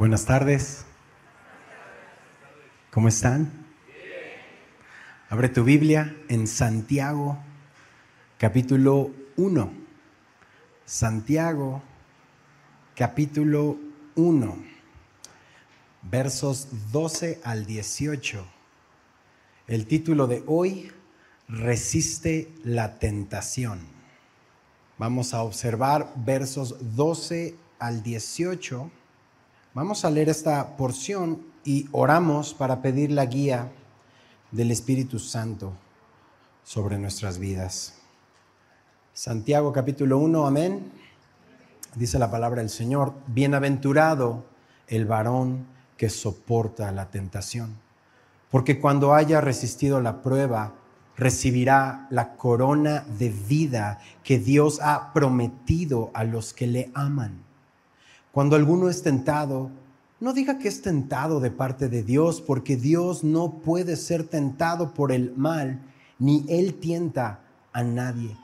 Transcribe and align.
Buenas 0.00 0.24
tardes. 0.24 0.86
¿Cómo 2.90 3.08
están? 3.08 3.52
Abre 5.28 5.50
tu 5.50 5.62
Biblia 5.62 6.16
en 6.28 6.46
Santiago, 6.46 7.38
capítulo 8.38 9.10
1. 9.36 9.72
Santiago, 10.86 11.82
capítulo 12.96 13.76
1, 14.14 14.56
versos 16.00 16.68
12 16.92 17.42
al 17.44 17.66
18. 17.66 18.46
El 19.66 19.86
título 19.86 20.26
de 20.26 20.42
hoy, 20.46 20.90
Resiste 21.46 22.50
la 22.64 22.98
tentación. 22.98 23.80
Vamos 24.96 25.34
a 25.34 25.42
observar 25.42 26.10
versos 26.16 26.96
12 26.96 27.54
al 27.78 28.02
18 28.02 28.92
Vamos 29.72 30.04
a 30.04 30.10
leer 30.10 30.28
esta 30.28 30.76
porción 30.76 31.42
y 31.64 31.88
oramos 31.92 32.54
para 32.54 32.82
pedir 32.82 33.12
la 33.12 33.24
guía 33.26 33.70
del 34.50 34.72
Espíritu 34.72 35.20
Santo 35.20 35.74
sobre 36.64 36.98
nuestras 36.98 37.38
vidas. 37.38 37.94
Santiago 39.12 39.72
capítulo 39.72 40.18
1, 40.18 40.44
amén. 40.44 40.90
Dice 41.94 42.18
la 42.18 42.32
palabra 42.32 42.62
del 42.62 42.68
Señor, 42.68 43.14
bienaventurado 43.28 44.44
el 44.88 45.06
varón 45.06 45.68
que 45.96 46.10
soporta 46.10 46.90
la 46.90 47.08
tentación, 47.12 47.76
porque 48.50 48.80
cuando 48.80 49.14
haya 49.14 49.40
resistido 49.40 50.00
la 50.00 50.20
prueba, 50.20 50.74
recibirá 51.16 52.08
la 52.10 52.34
corona 52.34 53.04
de 53.20 53.28
vida 53.28 54.00
que 54.24 54.40
Dios 54.40 54.80
ha 54.82 55.12
prometido 55.12 56.10
a 56.12 56.24
los 56.24 56.52
que 56.54 56.66
le 56.66 56.90
aman. 56.92 57.49
Cuando 58.32 58.56
alguno 58.56 58.88
es 58.88 59.02
tentado, 59.02 59.70
no 60.20 60.32
diga 60.32 60.58
que 60.58 60.68
es 60.68 60.82
tentado 60.82 61.40
de 61.40 61.50
parte 61.50 61.88
de 61.88 62.02
Dios, 62.02 62.40
porque 62.40 62.76
Dios 62.76 63.24
no 63.24 63.60
puede 63.60 63.96
ser 63.96 64.26
tentado 64.28 64.94
por 64.94 65.12
el 65.12 65.34
mal, 65.36 65.80
ni 66.18 66.44
Él 66.48 66.74
tienta 66.74 67.40
a 67.72 67.82
nadie, 67.82 68.36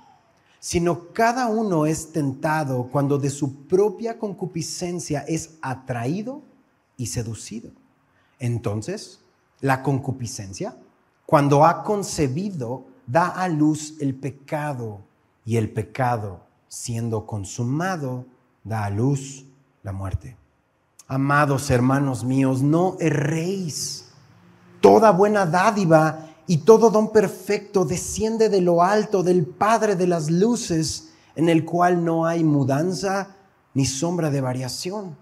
sino 0.60 1.12
cada 1.12 1.48
uno 1.48 1.86
es 1.86 2.12
tentado 2.12 2.88
cuando 2.90 3.18
de 3.18 3.30
su 3.30 3.66
propia 3.66 4.18
concupiscencia 4.18 5.20
es 5.28 5.58
atraído 5.60 6.42
y 6.96 7.06
seducido. 7.06 7.70
Entonces, 8.38 9.20
la 9.60 9.82
concupiscencia, 9.82 10.76
cuando 11.26 11.64
ha 11.64 11.84
concebido, 11.84 12.86
da 13.06 13.28
a 13.28 13.48
luz 13.48 13.96
el 14.00 14.14
pecado, 14.14 15.00
y 15.46 15.56
el 15.56 15.70
pecado, 15.70 16.40
siendo 16.68 17.24
consumado, 17.24 18.26
da 18.64 18.84
a 18.84 18.90
luz 18.90 19.45
la 19.86 19.92
muerte. 19.92 20.36
Amados 21.06 21.70
hermanos 21.70 22.24
míos, 22.24 22.60
no 22.60 22.96
erréis. 22.98 24.08
Toda 24.80 25.12
buena 25.12 25.46
dádiva 25.46 26.26
y 26.48 26.58
todo 26.58 26.90
don 26.90 27.12
perfecto 27.12 27.84
desciende 27.84 28.48
de 28.48 28.60
lo 28.60 28.82
alto 28.82 29.22
del 29.22 29.46
Padre 29.46 29.94
de 29.94 30.08
las 30.08 30.28
luces, 30.28 31.12
en 31.36 31.48
el 31.48 31.64
cual 31.64 32.04
no 32.04 32.26
hay 32.26 32.42
mudanza 32.42 33.36
ni 33.74 33.86
sombra 33.86 34.28
de 34.30 34.40
variación. 34.40 35.16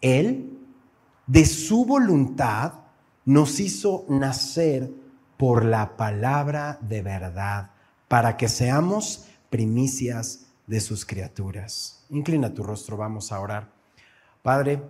Él, 0.00 0.58
de 1.26 1.44
su 1.44 1.84
voluntad, 1.84 2.72
nos 3.26 3.60
hizo 3.60 4.06
nacer 4.08 4.90
por 5.36 5.66
la 5.66 5.98
palabra 5.98 6.78
de 6.80 7.02
verdad, 7.02 7.70
para 8.08 8.38
que 8.38 8.48
seamos 8.48 9.26
primicias 9.50 10.46
de 10.66 10.80
sus 10.80 11.04
criaturas. 11.04 12.06
Inclina 12.08 12.54
tu 12.54 12.62
rostro, 12.62 12.96
vamos 12.96 13.32
a 13.32 13.40
orar. 13.40 13.81
Padre, 14.42 14.82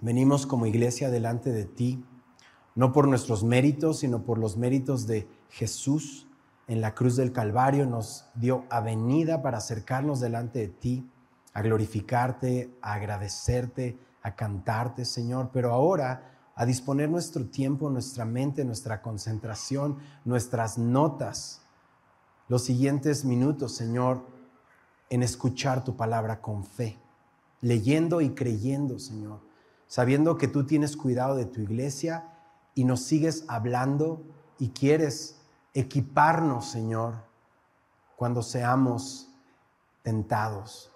venimos 0.00 0.46
como 0.46 0.64
iglesia 0.64 1.10
delante 1.10 1.52
de 1.52 1.66
ti, 1.66 2.02
no 2.74 2.90
por 2.90 3.06
nuestros 3.06 3.44
méritos, 3.44 3.98
sino 3.98 4.22
por 4.22 4.38
los 4.38 4.56
méritos 4.56 5.06
de 5.06 5.28
Jesús 5.50 6.26
en 6.68 6.80
la 6.80 6.94
cruz 6.94 7.14
del 7.14 7.30
Calvario. 7.30 7.84
Nos 7.84 8.30
dio 8.34 8.64
avenida 8.70 9.42
para 9.42 9.58
acercarnos 9.58 10.20
delante 10.20 10.60
de 10.60 10.68
ti, 10.68 11.10
a 11.52 11.60
glorificarte, 11.60 12.78
a 12.80 12.94
agradecerte, 12.94 13.98
a 14.22 14.34
cantarte, 14.34 15.04
Señor, 15.04 15.50
pero 15.52 15.74
ahora 15.74 16.38
a 16.54 16.64
disponer 16.64 17.10
nuestro 17.10 17.44
tiempo, 17.44 17.90
nuestra 17.90 18.24
mente, 18.24 18.64
nuestra 18.64 19.02
concentración, 19.02 19.98
nuestras 20.24 20.78
notas, 20.78 21.60
los 22.48 22.64
siguientes 22.64 23.26
minutos, 23.26 23.76
Señor, 23.76 24.24
en 25.10 25.22
escuchar 25.22 25.84
tu 25.84 25.94
palabra 25.94 26.40
con 26.40 26.64
fe 26.64 26.98
leyendo 27.60 28.20
y 28.20 28.30
creyendo, 28.34 28.98
Señor, 28.98 29.40
sabiendo 29.86 30.36
que 30.36 30.48
tú 30.48 30.64
tienes 30.64 30.96
cuidado 30.96 31.36
de 31.36 31.46
tu 31.46 31.60
iglesia 31.60 32.32
y 32.74 32.84
nos 32.84 33.02
sigues 33.02 33.44
hablando 33.48 34.22
y 34.58 34.70
quieres 34.70 35.40
equiparnos, 35.74 36.70
Señor, 36.70 37.14
cuando 38.16 38.42
seamos 38.42 39.28
tentados. 40.02 40.92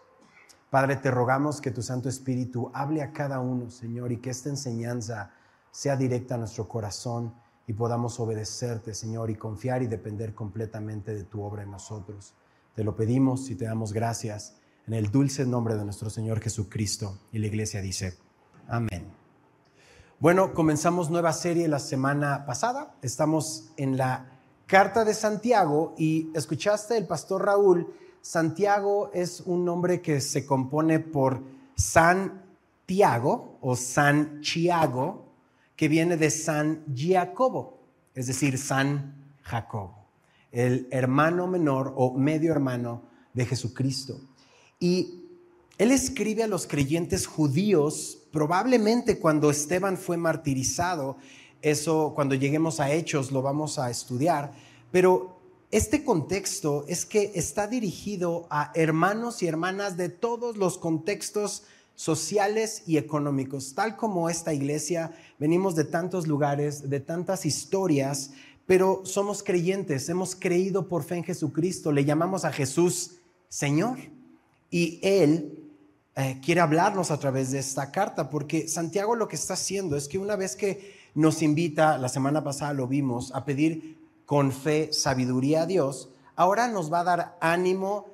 Padre, 0.71 0.97
te 0.97 1.11
rogamos 1.11 1.61
que 1.61 1.71
tu 1.71 1.83
Santo 1.83 2.09
Espíritu 2.09 2.71
hable 2.73 3.03
a 3.03 3.13
cada 3.13 3.41
uno, 3.41 3.71
Señor, 3.71 4.11
y 4.11 4.19
que 4.19 4.31
esta 4.31 4.49
enseñanza 4.49 5.33
sea 5.71 5.97
directa 5.97 6.35
a 6.35 6.39
nuestro 6.39 6.67
corazón 6.67 7.35
y 7.67 7.75
podamos 7.75 8.19
obedecerte, 8.21 8.95
Señor, 8.95 9.31
y 9.31 9.37
confiar 9.37 9.83
y 9.83 9.87
depender 9.87 10.35
completamente 10.35 11.15
de 11.15 11.25
tu 11.25 11.43
obra 11.43 11.63
en 11.63 11.71
nosotros. 11.71 12.35
Te 12.75 12.85
lo 12.85 12.97
pedimos 12.97 13.51
y 13.51 13.55
te 13.55 13.67
damos 13.67 13.93
gracias 13.93 14.55
en 14.87 14.95
el 14.95 15.11
dulce 15.11 15.47
nombre 15.47 15.77
de 15.77 15.85
nuestro 15.85 16.11
Señor 16.11 16.41
Jesucristo. 16.41 17.19
Y 17.33 17.39
la 17.39 17.47
iglesia 17.47 17.81
dice, 17.81 18.19
amén. 18.69 19.07
Bueno, 20.19 20.55
comenzamos 20.55 21.11
nueva 21.11 21.33
serie 21.33 21.67
la 21.69 21.79
semana 21.79 22.47
pasada. 22.47 22.95
Estamos 23.03 23.73
en 23.77 23.97
la 23.97 24.31
carta 24.67 25.05
de 25.05 25.15
Santiago 25.15 25.95
y 25.99 26.31
escuchaste 26.35 26.97
el 26.97 27.07
pastor 27.07 27.45
Raúl. 27.45 27.93
Santiago 28.21 29.11
es 29.13 29.41
un 29.41 29.65
nombre 29.65 30.01
que 30.01 30.21
se 30.21 30.47
compone 30.47 31.01
por 31.01 31.43
San 31.75 32.43
Tiago 32.87 33.59
o 33.61 33.75
San 33.75 34.41
Chiago, 34.41 35.27
que 35.75 35.89
viene 35.89 36.17
de 36.17 36.31
San 36.31 36.85
Giacobo, 36.87 37.81
es 38.15 38.29
decir, 38.29 38.59
San 38.59 39.35
Jacobo, 39.43 40.07
el 40.53 40.87
hermano 40.91 41.47
menor 41.49 41.93
o 41.97 42.15
medio 42.15 42.53
hermano 42.53 43.03
de 43.35 43.47
Jesucristo. 43.47 44.21
Y 44.83 45.29
él 45.79 45.93
escribe 45.93 46.43
a 46.43 46.49
los 46.49 46.67
creyentes 46.67 47.29
judíos, 47.29 48.19
probablemente 48.33 49.21
cuando 49.21 49.49
Esteban 49.49 49.97
fue 49.97 50.17
martirizado, 50.17 51.19
eso 51.63 52.11
cuando 52.17 52.35
lleguemos 52.35 52.81
a 52.81 52.93
Hechos 52.93 53.31
lo 53.31 53.43
vamos 53.43 53.79
a 53.79 53.91
estudiar, 53.91 54.53
pero 54.91 55.39
este 55.71 56.03
contexto 56.03 56.85
es 56.89 57.07
que 57.07 57.31
está 57.37 57.69
dirigido 57.69 58.49
a 58.51 58.73
hermanos 58.75 59.41
y 59.45 59.47
hermanas 59.47 59.97
de 59.97 60.09
todos 60.09 60.57
los 60.57 60.79
contextos 60.79 61.63
sociales 61.95 62.83
y 62.85 62.97
económicos. 62.97 63.77
Tal 63.77 63.97
como 63.97 64.29
esta 64.29 64.53
iglesia, 64.53 65.13
venimos 65.39 65.77
de 65.77 65.85
tantos 65.85 66.27
lugares, 66.27 66.91
de 66.91 66.99
tantas 66.99 67.47
historias, 67.47 68.33
pero 68.67 69.03
somos 69.05 69.45
creyentes, 69.45 70.09
hemos 70.09 70.35
creído 70.35 70.89
por 70.89 71.05
fe 71.05 71.19
en 71.19 71.25
Jesucristo, 71.25 71.93
le 71.93 72.05
llamamos 72.05 72.45
a 72.45 72.51
Jesús 72.51 73.13
Señor. 73.49 73.99
Y 74.73 74.99
Él 75.03 75.71
eh, 76.17 76.41
quiere 76.43 76.63
hablarnos 76.63 77.11
a 77.11 77.19
través 77.19 77.53
de 77.53 77.59
esta 77.59 77.93
carta, 77.93 78.31
porque 78.31 78.67
Santiago 78.67 79.15
lo 79.15 79.29
que 79.29 79.37
está 79.37 79.53
haciendo 79.55 79.97
es 79.97 80.09
que 80.09 80.19
una 80.19 80.35
vez 80.35 80.57
que 80.57 80.97
nos 81.15 81.43
invita, 81.43 81.99
la 81.99 82.09
semana 82.09 82.43
pasada 82.43 82.73
lo 82.73 82.89
vimos, 82.89 83.33
a 83.35 83.45
pedir 83.45 83.99
con 84.25 84.51
fe 84.51 84.93
sabiduría 84.93 85.63
a 85.63 85.67
Dios, 85.67 86.09
ahora 86.37 86.69
nos 86.69 86.91
va 86.91 87.01
a 87.01 87.05
dar 87.05 87.37
ánimo 87.41 88.07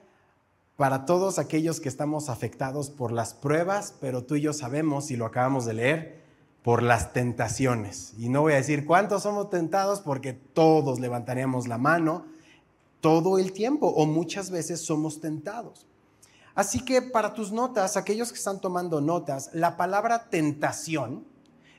para 0.77 1.07
todos 1.07 1.39
aquellos 1.39 1.81
que 1.81 1.89
estamos 1.89 2.29
afectados 2.29 2.91
por 2.91 3.13
las 3.13 3.35
pruebas, 3.35 3.95
pero 4.01 4.25
tú 4.25 4.35
y 4.35 4.41
yo 4.41 4.53
sabemos, 4.53 5.13
y 5.13 5.17
lo 5.17 5.27
acabamos 5.27 5.65
de 5.65 5.75
leer, 5.75 6.19
por 6.65 6.83
las 6.83 7.13
tentaciones. 7.13 8.15
Y 8.19 8.29
no 8.29 8.43
voy 8.43 8.55
a 8.55 8.57
decir 8.57 8.85
cuántos 8.85 9.23
somos 9.23 9.49
tentados 9.49 10.01
porque 10.01 10.33
todos 10.33 10.99
levantaríamos 10.99 11.69
la 11.69 11.79
mano 11.79 12.27
todo 13.01 13.39
el 13.39 13.53
tiempo 13.53 13.87
o 13.87 14.07
muchas 14.07 14.51
veces 14.51 14.81
somos 14.81 15.21
tentados. 15.21 15.88
Así 16.59 16.81
que 16.81 17.03
para 17.03 17.35
tus 17.35 17.53
notas, 17.53 17.97
aquellos 17.97 18.33
que 18.33 18.39
están 18.39 18.61
tomando 18.61 19.01
notas, 19.01 19.51
la 19.53 19.77
palabra 19.77 20.29
tentación 20.29 21.25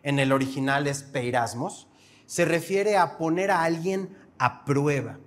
en 0.04 0.20
el 0.20 0.32
original 0.32 0.88
es 0.88 1.04
peirasmos, 1.04 1.90
se 2.26 2.46
refiere 2.46 2.96
a 2.96 3.18
poner 3.18 3.52
a 3.52 3.64
alguien 3.64 4.16
a 4.38 4.64
prueba, 4.64 5.20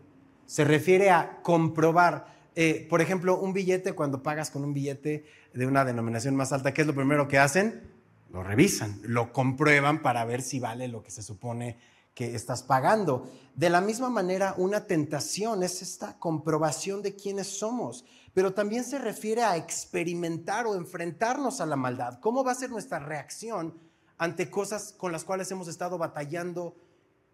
se 0.46 0.64
refiere 0.64 1.10
a 1.10 1.42
comprobar. 1.42 2.28
Eh, 2.54 2.86
por 2.88 3.02
ejemplo, 3.02 3.38
un 3.38 3.52
billete, 3.52 3.92
cuando 3.92 4.22
pagas 4.22 4.50
con 4.50 4.64
un 4.64 4.72
billete 4.72 5.26
de 5.52 5.66
una 5.66 5.84
denominación 5.84 6.34
más 6.34 6.50
alta, 6.54 6.72
¿qué 6.72 6.80
es 6.80 6.86
lo 6.86 6.94
primero 6.94 7.28
que 7.28 7.38
hacen? 7.38 7.92
Lo 8.30 8.42
revisan, 8.42 9.00
lo 9.02 9.34
comprueban 9.34 10.00
para 10.00 10.24
ver 10.24 10.40
si 10.40 10.60
vale 10.60 10.88
lo 10.88 11.02
que 11.02 11.10
se 11.10 11.22
supone 11.22 11.76
que 12.14 12.34
estás 12.34 12.62
pagando. 12.62 13.30
De 13.54 13.70
la 13.70 13.82
misma 13.82 14.08
manera, 14.08 14.54
una 14.56 14.86
tentación 14.86 15.62
es 15.62 15.82
esta 15.82 16.18
comprobación 16.18 17.02
de 17.02 17.16
quiénes 17.16 17.58
somos. 17.58 18.06
Pero 18.34 18.54
también 18.54 18.84
se 18.84 18.98
refiere 18.98 19.42
a 19.42 19.56
experimentar 19.56 20.66
o 20.66 20.74
enfrentarnos 20.74 21.60
a 21.60 21.66
la 21.66 21.76
maldad. 21.76 22.18
¿Cómo 22.20 22.44
va 22.44 22.52
a 22.52 22.56
ser 22.56 22.70
nuestra 22.70 22.98
reacción 22.98 23.74
ante 24.16 24.50
cosas 24.50 24.94
con 24.96 25.12
las 25.12 25.24
cuales 25.24 25.50
hemos 25.50 25.68
estado 25.68 25.98
batallando 25.98 26.76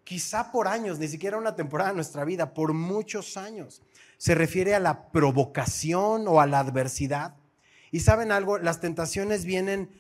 quizá 0.03 0.51
por 0.51 0.67
años, 0.67 0.99
ni 0.99 1.07
siquiera 1.07 1.37
una 1.37 1.55
temporada 1.55 1.91
de 1.91 1.97
nuestra 1.97 2.25
vida, 2.25 2.53
por 2.53 2.73
muchos 2.73 3.37
años? 3.37 3.83
Se 4.17 4.35
refiere 4.35 4.75
a 4.75 4.81
la 4.81 5.11
provocación 5.11 6.27
o 6.27 6.41
a 6.41 6.47
la 6.47 6.61
adversidad. 6.61 7.37
Y 7.93 8.01
saben 8.01 8.33
algo, 8.33 8.59
las 8.59 8.81
tentaciones 8.81 9.45
vienen 9.45 9.91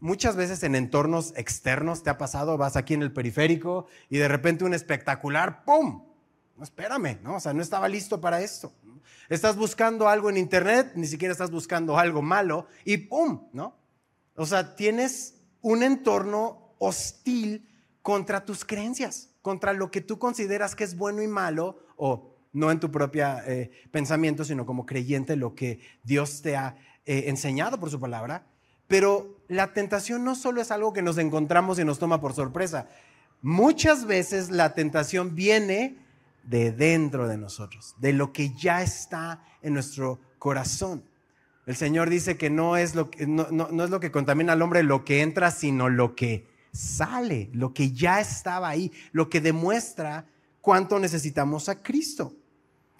muchas 0.00 0.34
veces 0.34 0.64
en 0.64 0.74
entornos 0.74 1.32
externos. 1.36 2.02
¿Te 2.02 2.10
ha 2.10 2.18
pasado? 2.18 2.58
Vas 2.58 2.76
aquí 2.76 2.94
en 2.94 3.02
el 3.02 3.12
periférico 3.12 3.86
y 4.08 4.18
de 4.18 4.26
repente 4.26 4.64
un 4.64 4.74
espectacular, 4.74 5.64
¡pum! 5.64 6.02
No, 6.56 6.64
espérame, 6.64 7.20
¿no? 7.22 7.36
O 7.36 7.40
sea, 7.40 7.54
no 7.54 7.62
estaba 7.62 7.88
listo 7.88 8.20
para 8.20 8.42
esto. 8.42 8.72
Estás 9.28 9.56
buscando 9.56 10.08
algo 10.08 10.30
en 10.30 10.36
internet, 10.36 10.92
ni 10.94 11.06
siquiera 11.06 11.32
estás 11.32 11.50
buscando 11.50 11.98
algo 11.98 12.22
malo 12.22 12.66
y 12.84 12.96
¡pum! 12.96 13.48
¿No? 13.52 13.76
O 14.34 14.46
sea, 14.46 14.74
tienes 14.76 15.34
un 15.60 15.82
entorno 15.82 16.74
hostil 16.78 17.68
contra 18.02 18.44
tus 18.44 18.64
creencias, 18.64 19.30
contra 19.42 19.72
lo 19.72 19.90
que 19.90 20.00
tú 20.00 20.18
consideras 20.18 20.74
que 20.74 20.84
es 20.84 20.96
bueno 20.96 21.22
y 21.22 21.28
malo, 21.28 21.78
o 21.96 22.36
no 22.52 22.70
en 22.70 22.80
tu 22.80 22.90
propio 22.90 23.26
eh, 23.46 23.70
pensamiento, 23.90 24.44
sino 24.44 24.66
como 24.66 24.86
creyente, 24.86 25.36
lo 25.36 25.54
que 25.54 25.80
Dios 26.02 26.42
te 26.42 26.56
ha 26.56 26.76
eh, 27.04 27.24
enseñado 27.26 27.78
por 27.78 27.90
su 27.90 28.00
palabra. 28.00 28.46
Pero 28.88 29.44
la 29.48 29.72
tentación 29.72 30.24
no 30.24 30.34
solo 30.34 30.60
es 30.60 30.70
algo 30.70 30.92
que 30.92 31.02
nos 31.02 31.18
encontramos 31.18 31.78
y 31.78 31.84
nos 31.84 31.98
toma 31.98 32.20
por 32.20 32.32
sorpresa. 32.32 32.88
Muchas 33.42 34.04
veces 34.04 34.50
la 34.50 34.74
tentación 34.74 35.34
viene 35.34 35.98
de 36.50 36.72
dentro 36.72 37.28
de 37.28 37.38
nosotros, 37.38 37.94
de 37.98 38.12
lo 38.12 38.32
que 38.32 38.52
ya 38.56 38.82
está 38.82 39.44
en 39.62 39.72
nuestro 39.72 40.18
corazón. 40.38 41.04
El 41.64 41.76
Señor 41.76 42.10
dice 42.10 42.36
que 42.36 42.50
no 42.50 42.76
es 42.76 42.96
lo 42.96 43.08
que, 43.08 43.24
no, 43.24 43.46
es 43.84 43.90
lo 43.90 44.00
que 44.00 44.10
contamina 44.10 44.54
al 44.54 44.62
hombre 44.62 44.82
lo 44.82 45.04
que 45.04 45.22
entra, 45.22 45.52
sino 45.52 45.88
lo 45.88 46.16
que 46.16 46.48
sale, 46.72 47.50
lo 47.52 47.72
que 47.72 47.92
ya 47.92 48.20
estaba 48.20 48.68
ahí, 48.68 48.90
lo 49.12 49.30
que 49.30 49.40
demuestra 49.40 50.26
cuánto 50.60 50.98
necesitamos 50.98 51.68
a 51.68 51.80
Cristo. 51.84 52.34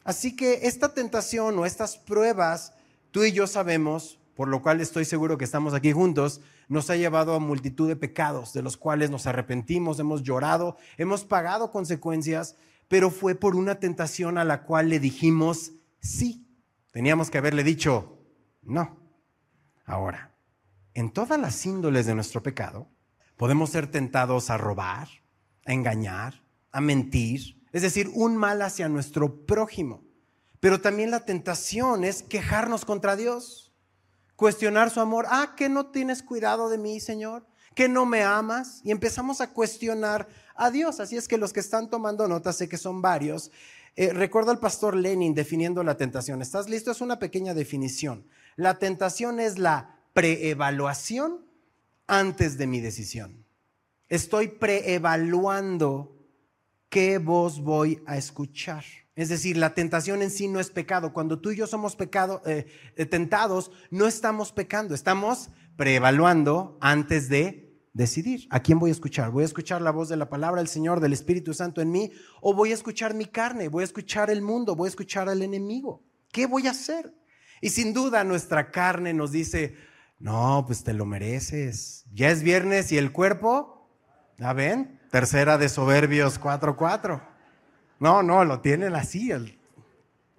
Así 0.05 0.37
que 0.37 0.61
esta 0.69 0.95
tentación 0.95 1.59
o 1.59 1.67
estas 1.67 1.99
pruebas, 1.99 2.73
tú 3.11 3.25
y 3.25 3.33
yo 3.33 3.49
sabemos, 3.49 4.21
por 4.37 4.47
lo 4.47 4.63
cual 4.63 4.81
estoy 4.81 5.05
seguro 5.05 5.39
que 5.39 5.45
estamos 5.45 5.75
aquí 5.75 5.91
juntos, 5.91 6.41
nos 6.69 6.89
ha 6.89 6.95
llevado 6.95 7.35
a 7.35 7.41
multitud 7.41 7.89
de 7.89 7.97
pecados 7.97 8.53
de 8.53 8.63
los 8.63 8.77
cuales 8.77 9.11
nos 9.11 9.27
arrepentimos, 9.27 9.99
hemos 9.99 10.23
llorado, 10.23 10.77
hemos 10.99 11.25
pagado 11.25 11.73
consecuencias, 11.73 12.55
pero 12.91 13.13
fue 13.13 13.37
por 13.37 13.55
una 13.55 13.77
tentación 13.77 14.37
a 14.37 14.45
la 14.45 14.65
cual 14.65 14.89
le 14.89 14.99
dijimos 14.99 15.71
sí. 16.01 16.45
Teníamos 16.91 17.31
que 17.31 17.39
haberle 17.39 17.63
dicho 17.63 18.19
no. 18.63 18.99
Ahora, 19.85 20.35
en 20.95 21.13
todas 21.13 21.39
las 21.39 21.65
índoles 21.65 22.07
de 22.07 22.17
nuestro 22.17 22.43
pecado, 22.43 22.89
podemos 23.37 23.71
ser 23.71 23.93
tentados 23.93 24.51
a 24.51 24.59
robar, 24.59 25.07
a 25.67 25.73
engañar, 25.73 26.43
a 26.73 26.81
mentir, 26.81 27.63
es 27.71 27.83
decir, 27.83 28.11
un 28.13 28.37
mal 28.37 28.61
hacia 28.61 28.89
nuestro 28.89 29.47
prójimo. 29.47 30.03
Pero 30.59 30.81
también 30.81 31.13
la 31.13 31.25
tentación 31.25 32.03
es 32.03 32.25
quejarnos 32.25 32.85
contra 32.85 33.15
Dios, 33.15 33.73
cuestionar 34.35 34.91
su 34.91 34.99
amor. 34.99 35.27
Ah, 35.29 35.55
que 35.57 35.69
no 35.69 35.87
tienes 35.87 36.25
cuidado 36.25 36.69
de 36.69 36.79
mí, 36.79 36.99
Señor, 36.99 37.47
que 37.77 37.89
no 37.89 38.05
me 38.05 38.25
amas. 38.25 38.81
Y 38.83 38.91
empezamos 38.91 39.41
a 39.41 39.53
cuestionar 39.53 40.27
a 40.61 40.71
Dios. 40.71 41.01
Así 41.01 41.17
es 41.17 41.27
que 41.27 41.39
los 41.39 41.53
que 41.53 41.61
están 41.61 41.89
tomando 41.89 42.29
notas, 42.29 42.57
sé 42.57 42.69
que 42.69 42.77
son 42.77 43.01
varios, 43.01 43.51
eh, 43.97 44.13
recuerdo 44.13 44.51
al 44.51 44.61
pastor 44.61 44.95
Lenin 44.95 45.35
definiendo 45.35 45.83
la 45.83 45.97
tentación. 45.97 46.43
¿Estás 46.43 46.69
listo? 46.69 46.91
Es 46.91 47.01
una 47.01 47.19
pequeña 47.19 47.55
definición. 47.55 48.27
La 48.57 48.79
tentación 48.79 49.41
es 49.41 49.59
la 49.59 49.97
preevaluación 50.13 51.47
antes 52.07 52.59
de 52.59 52.67
mi 52.67 52.81
decisión. 52.81 53.45
Estoy 54.09 54.49
preevaluando 54.49 56.15
qué 56.89 57.19
voz 57.19 57.61
voy 57.61 58.03
a 58.07 58.19
escuchar. 58.19 58.85
Es 59.17 59.29
decir, 59.29 59.57
la 59.57 59.75
tentación 59.75 60.23
en 60.23 60.31
sí 60.31 60.47
no 60.47 60.61
es 60.61 60.71
pecado. 60.71 61.13
Cuando 61.13 61.39
tú 61.39 61.53
y 61.53 61.57
yo 61.57 61.67
somos 61.67 61.97
pecado, 61.97 62.43
eh, 62.45 62.67
eh, 62.97 63.07
tentados, 63.07 63.71
no 63.91 64.07
estamos 64.07 64.53
pecando, 64.53 64.95
estamos 64.95 65.51
preevaluando 65.77 66.77
antes 66.81 67.29
de 67.29 67.70
decidir 67.93 68.47
a 68.51 68.61
quién 68.61 68.79
voy 68.79 68.91
a 68.91 68.93
escuchar. 68.93 69.31
¿Voy 69.31 69.43
a 69.43 69.47
escuchar 69.47 69.83
la 69.83 69.91
voz 69.91 70.09
de 70.09 70.17
la 70.17 70.29
palabra 70.29 70.61
del 70.61 70.69
Señor, 70.69 71.01
del 71.01 71.13
Espíritu 71.13 71.55
Santo 71.55 71.81
en 71.81 71.91
mí? 71.91 72.13
¿O 72.41 72.55
voy 72.55 72.71
a 72.71 72.75
escuchar 72.75 73.15
mi 73.15 73.27
carne? 73.27 73.69
¿Voy 73.69 73.83
a 73.83 73.85
escuchar 73.85 74.31
el 74.31 74.43
mundo? 74.43 74.77
¿Voy 74.77 74.87
a 74.87 74.91
escuchar 74.91 75.29
al 75.29 75.43
enemigo? 75.43 76.03
¿Qué 76.33 76.47
voy 76.47 76.67
a 76.67 76.71
hacer? 76.71 77.13
Y 77.61 77.71
sin 77.71 77.93
duda 77.93 78.25
nuestra 78.25 78.71
carne 78.71 79.13
nos 79.13 79.33
dice, 79.33 79.77
no, 80.19 80.65
pues 80.67 80.85
te 80.85 80.93
lo 80.93 81.05
mereces. 81.05 82.05
Ya 82.13 82.31
es 82.31 82.43
viernes 82.43 82.93
y 82.93 82.99
el 82.99 83.13
cuerpo, 83.13 83.89
¿ya 84.39 84.53
ven? 84.53 85.01
Tercera 85.11 85.59
de 85.59 85.69
Soberbios 85.69 86.41
4.4. 86.41 87.23
No, 87.99 88.23
no, 88.23 88.45
lo 88.45 88.61
tienen 88.61 88.95
así. 88.95 89.31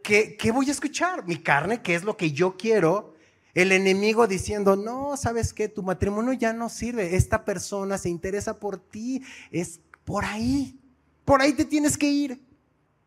¿Qué, 0.03 0.35
¿Qué 0.37 0.51
voy 0.51 0.69
a 0.69 0.71
escuchar? 0.71 1.25
Mi 1.27 1.37
carne, 1.37 1.81
¿qué 1.81 1.93
es 1.93 2.03
lo 2.03 2.17
que 2.17 2.31
yo 2.31 2.57
quiero? 2.57 3.13
El 3.53 3.71
enemigo 3.71 4.27
diciendo, 4.27 4.75
no, 4.75 5.17
sabes 5.17 5.53
qué, 5.53 5.67
tu 5.67 5.83
matrimonio 5.83 6.33
ya 6.33 6.53
no 6.53 6.69
sirve, 6.69 7.15
esta 7.15 7.43
persona 7.43 7.97
se 7.97 8.09
interesa 8.09 8.59
por 8.59 8.77
ti, 8.77 9.23
es 9.51 9.81
por 10.05 10.23
ahí, 10.23 10.79
por 11.25 11.41
ahí 11.41 11.53
te 11.53 11.65
tienes 11.65 11.97
que 11.97 12.09
ir. 12.09 12.41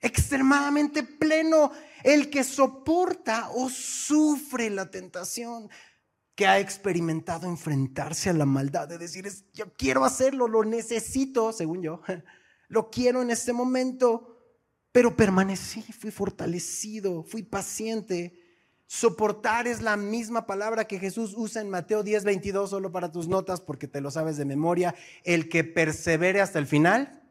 Extremadamente 0.00 1.02
pleno 1.02 1.72
el 2.04 2.30
que 2.30 2.44
soporta 2.44 3.50
o 3.50 3.68
sufre 3.68 4.70
la 4.70 4.90
tentación, 4.90 5.68
que 6.34 6.46
ha 6.46 6.58
experimentado 6.58 7.46
enfrentarse 7.46 8.30
a 8.30 8.32
la 8.32 8.46
maldad, 8.46 8.88
de 8.88 8.98
decir, 8.98 9.30
yo 9.52 9.72
quiero 9.74 10.04
hacerlo, 10.04 10.48
lo 10.48 10.64
necesito, 10.64 11.52
según 11.52 11.82
yo, 11.82 12.00
lo 12.68 12.90
quiero 12.90 13.20
en 13.22 13.30
este 13.30 13.52
momento, 13.52 14.32
pero 14.92 15.16
permanecí, 15.16 15.82
fui 15.82 16.10
fortalecido, 16.10 17.22
fui 17.22 17.42
paciente. 17.42 18.38
Soportar 18.86 19.66
es 19.66 19.80
la 19.80 19.96
misma 19.96 20.46
palabra 20.46 20.86
que 20.86 20.98
Jesús 20.98 21.34
usa 21.36 21.62
en 21.62 21.70
Mateo 21.70 22.02
10, 22.02 22.24
22, 22.24 22.70
solo 22.70 22.92
para 22.92 23.10
tus 23.10 23.26
notas, 23.28 23.60
porque 23.60 23.88
te 23.88 24.02
lo 24.02 24.10
sabes 24.10 24.36
de 24.36 24.44
memoria. 24.44 24.94
El 25.24 25.48
que 25.48 25.64
persevere 25.64 26.42
hasta 26.42 26.58
el 26.58 26.66
final, 26.66 27.22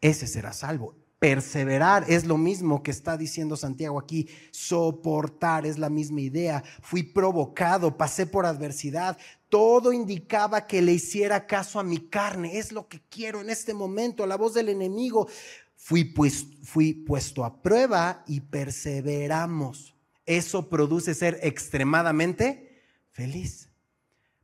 ese 0.00 0.28
será 0.28 0.52
salvo. 0.52 0.94
Perseverar 1.20 2.06
es 2.08 2.24
lo 2.24 2.38
mismo 2.38 2.82
que 2.82 2.90
está 2.90 3.18
diciendo 3.18 3.54
Santiago 3.54 3.98
aquí. 3.98 4.26
Soportar 4.52 5.66
es 5.66 5.78
la 5.78 5.90
misma 5.90 6.22
idea. 6.22 6.64
Fui 6.80 7.02
provocado, 7.02 7.98
pasé 7.98 8.24
por 8.24 8.46
adversidad. 8.46 9.18
Todo 9.50 9.92
indicaba 9.92 10.66
que 10.66 10.80
le 10.80 10.92
hiciera 10.92 11.46
caso 11.46 11.78
a 11.78 11.84
mi 11.84 11.98
carne. 11.98 12.56
Es 12.56 12.72
lo 12.72 12.88
que 12.88 13.02
quiero 13.10 13.42
en 13.42 13.50
este 13.50 13.74
momento. 13.74 14.26
La 14.26 14.38
voz 14.38 14.54
del 14.54 14.70
enemigo. 14.70 15.28
Fui, 15.76 16.04
pues, 16.04 16.46
fui 16.62 16.94
puesto 16.94 17.44
a 17.44 17.60
prueba 17.60 18.24
y 18.26 18.40
perseveramos. 18.40 19.94
Eso 20.24 20.70
produce 20.70 21.12
ser 21.12 21.38
extremadamente 21.42 22.80
feliz. 23.10 23.68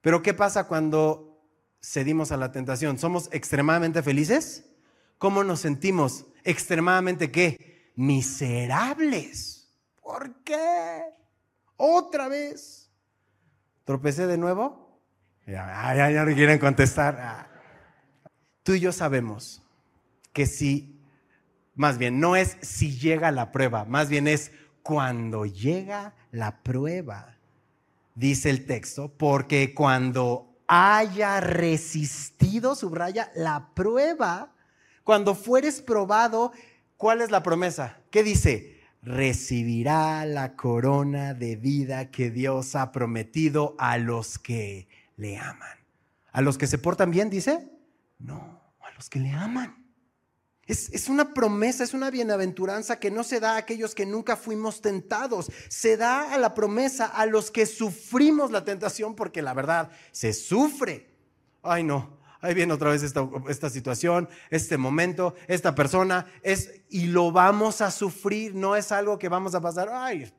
Pero 0.03 0.23
¿qué 0.23 0.35
pasa 0.35 0.65
cuando 0.65 1.43
cedimos 1.81 2.33
a 2.33 2.37
la 2.37 2.53
tentación? 2.53 2.99
¿Somos 2.99 3.31
extremadamente 3.33 4.03
felices? 4.03 4.76
¿Cómo 5.19 5.45
nos 5.45 5.61
sentimos? 5.61 6.27
extremadamente 6.47 7.31
qué? 7.31 7.93
Miserables. 7.97 9.69
¿Por 10.03 10.43
qué? 10.45 11.03
Otra 11.77 12.29
vez. 12.29 12.91
¿Tropecé 13.85 14.27
de 14.27 14.39
nuevo? 14.39 15.01
Ya, 15.47 15.95
ya, 15.95 16.11
ya 16.11 16.25
no 16.25 16.35
quieren 16.35 16.59
contestar. 16.59 17.19
Ah. 17.21 17.49
Tú 18.63 18.73
y 18.73 18.81
yo 18.81 18.93
sabemos 18.93 19.63
que 20.33 20.47
si, 20.47 21.01
más 21.75 21.99
bien, 21.99 22.19
no 22.21 22.37
es 22.37 22.57
si 22.63 22.97
llega 22.99 23.31
la 23.31 23.53
prueba, 23.53 23.85
más 23.85 24.09
bien 24.09 24.27
es 24.27 24.53
cuando 24.83 25.47
llega 25.47 26.15
la 26.31 26.63
prueba. 26.63 27.35
dice 28.15 28.51
el 28.51 28.65
texto, 28.67 29.13
porque 29.17 29.75
cuando 29.75 30.59
haya 30.67 31.41
resistido, 31.41 32.75
subraya, 32.75 33.31
la 33.35 33.75
prueba, 33.75 34.56
cuando 35.07 35.37
fueres 35.37 35.83
probado, 35.83 36.51
¿cuál 36.97 37.21
es 37.23 37.31
la 37.31 37.45
promesa? 37.45 38.01
¿Qué 38.11 38.25
dice? 38.25 38.81
Recibirá 39.03 40.27
la 40.27 40.57
corona 40.57 41.33
de 41.33 41.55
vida 41.55 42.11
que 42.11 42.33
Dios 42.33 42.75
ha 42.75 42.91
prometido 42.91 43.77
a 43.79 43.99
los 43.99 44.37
que 44.37 44.89
le 45.17 45.39
aman. 45.39 45.79
¿A 46.33 46.41
los 46.41 46.59
que 46.59 46.67
se 46.67 46.79
portan 46.79 47.13
bien, 47.13 47.31
dice? 47.31 47.71
No, 48.19 48.61
a 48.81 48.91
los 48.97 49.09
que 49.09 49.21
le 49.21 49.31
aman. 49.31 49.87
Es, 50.67 51.09
una 51.09 51.33
promesa, 51.33 51.85
es 51.85 51.95
una 51.95 52.11
bienaventuranza 52.11 52.99
que 52.99 53.13
no 53.13 53.23
se 53.23 53.39
da 53.39 53.53
a 53.53 53.59
aquellos 53.59 53.95
que 53.95 54.07
nunca 54.07 54.37
fuimos 54.37 54.81
tentados. 54.81 55.53
Se 55.69 55.97
da 55.97 56.35
a 56.35 56.39
la 56.39 56.53
promesa 56.53 57.07
a 57.07 57.27
los 57.27 57.53
que 57.53 57.67
sufrimos 57.67 58.51
la 58.51 58.65
tentación 58.65 59.15
porque 59.15 59.41
la 59.41 59.55
verdad 59.55 59.89
se 60.11 60.33
sufre. 60.33 61.15
Ay 61.63 61.85
no, 61.85 62.16
ahí 62.47 62.55
viene 62.55 62.73
otra 62.73 62.91
vez 62.91 63.03
esta, 63.03 63.29
esta 63.49 63.71
situación, 63.71 64.29
este 64.51 64.79
momento, 64.79 65.35
esta 65.47 65.75
persona, 65.75 66.27
es, 66.43 66.83
y 66.89 67.07
lo 67.07 67.33
vamos 67.33 67.81
a 67.81 67.91
sufrir, 67.91 68.55
no 68.55 68.77
es 68.77 68.93
algo 68.93 69.19
que 69.19 69.29
vamos 69.29 69.55
a 69.55 69.61
pasar, 69.61 69.91
ay, 69.93 70.33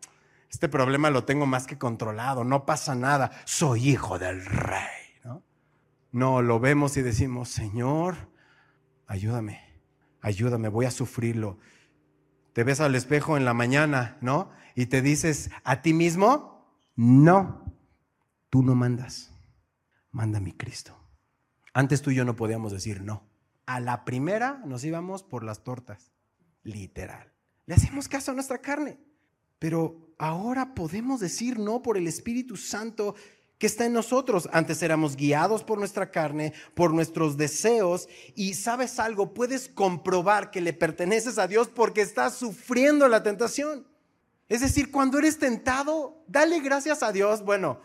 este 0.49 0.69
problema 0.69 1.09
lo 1.09 1.25
tengo 1.25 1.45
más 1.45 1.67
que 1.67 1.77
controlado, 1.77 2.43
no 2.43 2.65
pasa 2.65 2.95
nada, 2.95 3.31
soy 3.45 3.89
hijo 3.89 4.17
del 4.17 4.45
rey. 4.45 5.19
No, 5.23 5.43
no 6.11 6.41
lo 6.41 6.59
vemos 6.59 6.97
y 6.97 7.01
decimos, 7.01 7.49
Señor, 7.49 8.15
ayúdame 9.05 9.67
ayúdame, 10.27 10.69
voy 10.69 10.85
a 10.85 10.91
sufrirlo. 10.91 11.57
Te 12.53 12.63
ves 12.63 12.79
al 12.81 12.95
espejo 12.95 13.37
en 13.37 13.45
la 13.45 13.53
mañana, 13.53 14.17
¿no? 14.21 14.51
Y 14.75 14.87
te 14.87 15.01
dices 15.01 15.49
a 15.63 15.81
ti 15.81 15.93
mismo, 15.93 16.65
no, 16.95 17.73
tú 18.49 18.63
no 18.63 18.75
mandas, 18.75 19.31
manda 20.11 20.39
mi 20.39 20.53
Cristo. 20.53 20.96
Antes 21.77 22.01
tú 22.01 22.09
y 22.09 22.15
yo 22.15 22.25
no 22.25 22.35
podíamos 22.35 22.71
decir 22.71 23.03
no. 23.03 23.29
A 23.67 23.79
la 23.79 24.03
primera 24.03 24.63
nos 24.65 24.83
íbamos 24.83 25.21
por 25.21 25.43
las 25.43 25.63
tortas, 25.63 26.11
literal. 26.63 27.31
Le 27.67 27.75
hacemos 27.75 28.07
caso 28.07 28.31
a 28.31 28.33
nuestra 28.33 28.57
carne. 28.57 28.97
Pero 29.59 30.09
ahora 30.17 30.73
podemos 30.73 31.19
decir 31.19 31.59
no 31.59 31.83
por 31.83 31.95
el 31.95 32.07
Espíritu 32.07 32.57
Santo 32.57 33.13
que 33.59 33.67
está 33.67 33.85
en 33.85 33.93
nosotros. 33.93 34.49
Antes 34.53 34.81
éramos 34.81 35.15
guiados 35.15 35.63
por 35.63 35.77
nuestra 35.77 36.09
carne, 36.09 36.51
por 36.73 36.95
nuestros 36.95 37.37
deseos, 37.37 38.09
y 38.33 38.55
sabes 38.55 38.97
algo, 38.97 39.35
puedes 39.35 39.69
comprobar 39.69 40.49
que 40.49 40.61
le 40.61 40.73
perteneces 40.73 41.37
a 41.37 41.45
Dios 41.45 41.67
porque 41.67 42.01
estás 42.01 42.33
sufriendo 42.33 43.07
la 43.07 43.21
tentación. 43.21 43.85
Es 44.49 44.61
decir, 44.61 44.89
cuando 44.89 45.19
eres 45.19 45.37
tentado, 45.37 46.23
dale 46.27 46.59
gracias 46.59 47.03
a 47.03 47.11
Dios. 47.11 47.43
Bueno, 47.43 47.81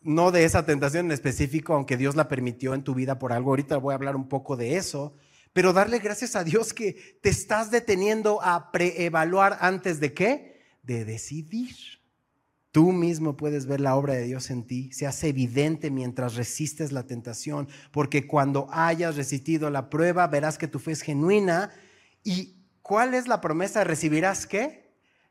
no 0.00 0.30
de 0.30 0.44
esa 0.44 0.64
tentación 0.64 1.06
en 1.06 1.12
específico, 1.12 1.74
aunque 1.74 1.96
Dios 1.96 2.16
la 2.16 2.28
permitió 2.28 2.74
en 2.74 2.84
tu 2.84 2.94
vida 2.94 3.18
por 3.18 3.32
algo. 3.32 3.50
Ahorita 3.50 3.76
voy 3.78 3.92
a 3.92 3.96
hablar 3.96 4.16
un 4.16 4.28
poco 4.28 4.56
de 4.56 4.76
eso. 4.76 5.16
Pero 5.52 5.72
darle 5.72 5.98
gracias 5.98 6.36
a 6.36 6.44
Dios 6.44 6.72
que 6.72 7.18
te 7.20 7.30
estás 7.30 7.70
deteniendo 7.70 8.40
a 8.42 8.70
preevaluar 8.70 9.58
antes 9.60 9.98
de 9.98 10.12
qué? 10.12 10.60
De 10.82 11.04
decidir. 11.04 11.74
Tú 12.70 12.92
mismo 12.92 13.36
puedes 13.36 13.66
ver 13.66 13.80
la 13.80 13.96
obra 13.96 14.14
de 14.14 14.24
Dios 14.24 14.50
en 14.50 14.66
ti, 14.66 14.92
se 14.92 15.06
hace 15.06 15.28
evidente 15.28 15.90
mientras 15.90 16.34
resistes 16.34 16.92
la 16.92 17.04
tentación, 17.06 17.66
porque 17.90 18.26
cuando 18.26 18.68
hayas 18.70 19.16
resistido 19.16 19.70
la 19.70 19.88
prueba 19.88 20.26
verás 20.26 20.58
que 20.58 20.68
tu 20.68 20.78
fe 20.78 20.92
es 20.92 21.00
genuina. 21.00 21.70
¿Y 22.22 22.56
cuál 22.82 23.14
es 23.14 23.26
la 23.26 23.40
promesa? 23.40 23.84
¿Recibirás 23.84 24.46
qué? 24.46 24.87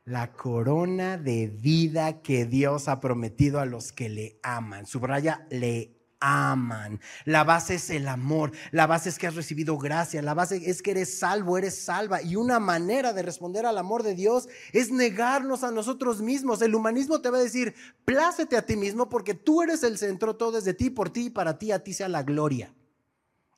La 0.08 0.32
corona 0.32 1.18
de 1.18 1.48
vida 1.48 2.22
que 2.22 2.46
Dios 2.46 2.88
ha 2.88 2.98
prometido 2.98 3.60
a 3.60 3.66
los 3.66 3.92
que 3.92 4.08
le 4.08 4.40
aman. 4.42 4.86
Subraya, 4.86 5.46
le 5.50 5.98
aman. 6.18 6.98
La 7.26 7.44
base 7.44 7.74
es 7.74 7.90
el 7.90 8.08
amor, 8.08 8.52
la 8.70 8.86
base 8.86 9.10
es 9.10 9.18
que 9.18 9.26
has 9.26 9.34
recibido 9.34 9.76
gracia, 9.76 10.22
la 10.22 10.32
base 10.32 10.62
es 10.64 10.80
que 10.80 10.92
eres 10.92 11.18
salvo, 11.18 11.58
eres 11.58 11.84
salva. 11.84 12.22
Y 12.22 12.36
una 12.36 12.58
manera 12.58 13.12
de 13.12 13.20
responder 13.20 13.66
al 13.66 13.76
amor 13.76 14.02
de 14.02 14.14
Dios 14.14 14.48
es 14.72 14.90
negarnos 14.90 15.62
a 15.62 15.70
nosotros 15.72 16.22
mismos. 16.22 16.62
El 16.62 16.74
humanismo 16.74 17.20
te 17.20 17.28
va 17.28 17.36
a 17.36 17.42
decir, 17.42 17.74
plácete 18.06 18.56
a 18.56 18.64
ti 18.64 18.76
mismo 18.76 19.10
porque 19.10 19.34
tú 19.34 19.60
eres 19.60 19.82
el 19.82 19.98
centro, 19.98 20.36
todo 20.36 20.56
es 20.56 20.64
de 20.64 20.72
ti, 20.72 20.88
por 20.88 21.10
ti 21.10 21.26
y 21.26 21.30
para 21.30 21.58
ti, 21.58 21.70
a 21.70 21.84
ti 21.84 21.92
sea 21.92 22.08
la 22.08 22.22
gloria. 22.22 22.74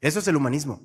Eso 0.00 0.18
es 0.18 0.26
el 0.26 0.34
humanismo. 0.34 0.82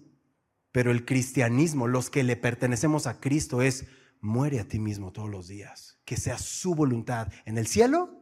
Pero 0.71 0.91
el 0.91 1.05
cristianismo, 1.05 1.87
los 1.87 2.11
que 2.11 2.23
le 2.23 2.35
pertenecemos 2.35 3.07
a 3.07 3.19
Cristo, 3.19 3.63
es 3.63 3.85
muere 4.25 4.59
a 4.59 4.67
ti 4.67 4.79
mismo 4.79 5.11
todos 5.11 5.29
los 5.29 5.47
días, 5.47 5.99
que 6.03 6.17
sea 6.17 6.37
su 6.37 6.75
voluntad 6.75 7.31
en 7.45 7.57
el 7.57 7.67
cielo 7.67 8.21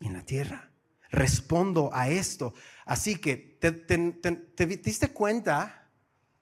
y 0.00 0.08
en 0.08 0.14
la 0.14 0.24
tierra 0.24 0.74
respondo 1.14 1.90
a 1.92 2.08
esto. 2.08 2.54
Así 2.84 3.16
que, 3.16 3.36
¿te, 3.36 4.66
diste 4.66 5.08
cuenta 5.08 5.88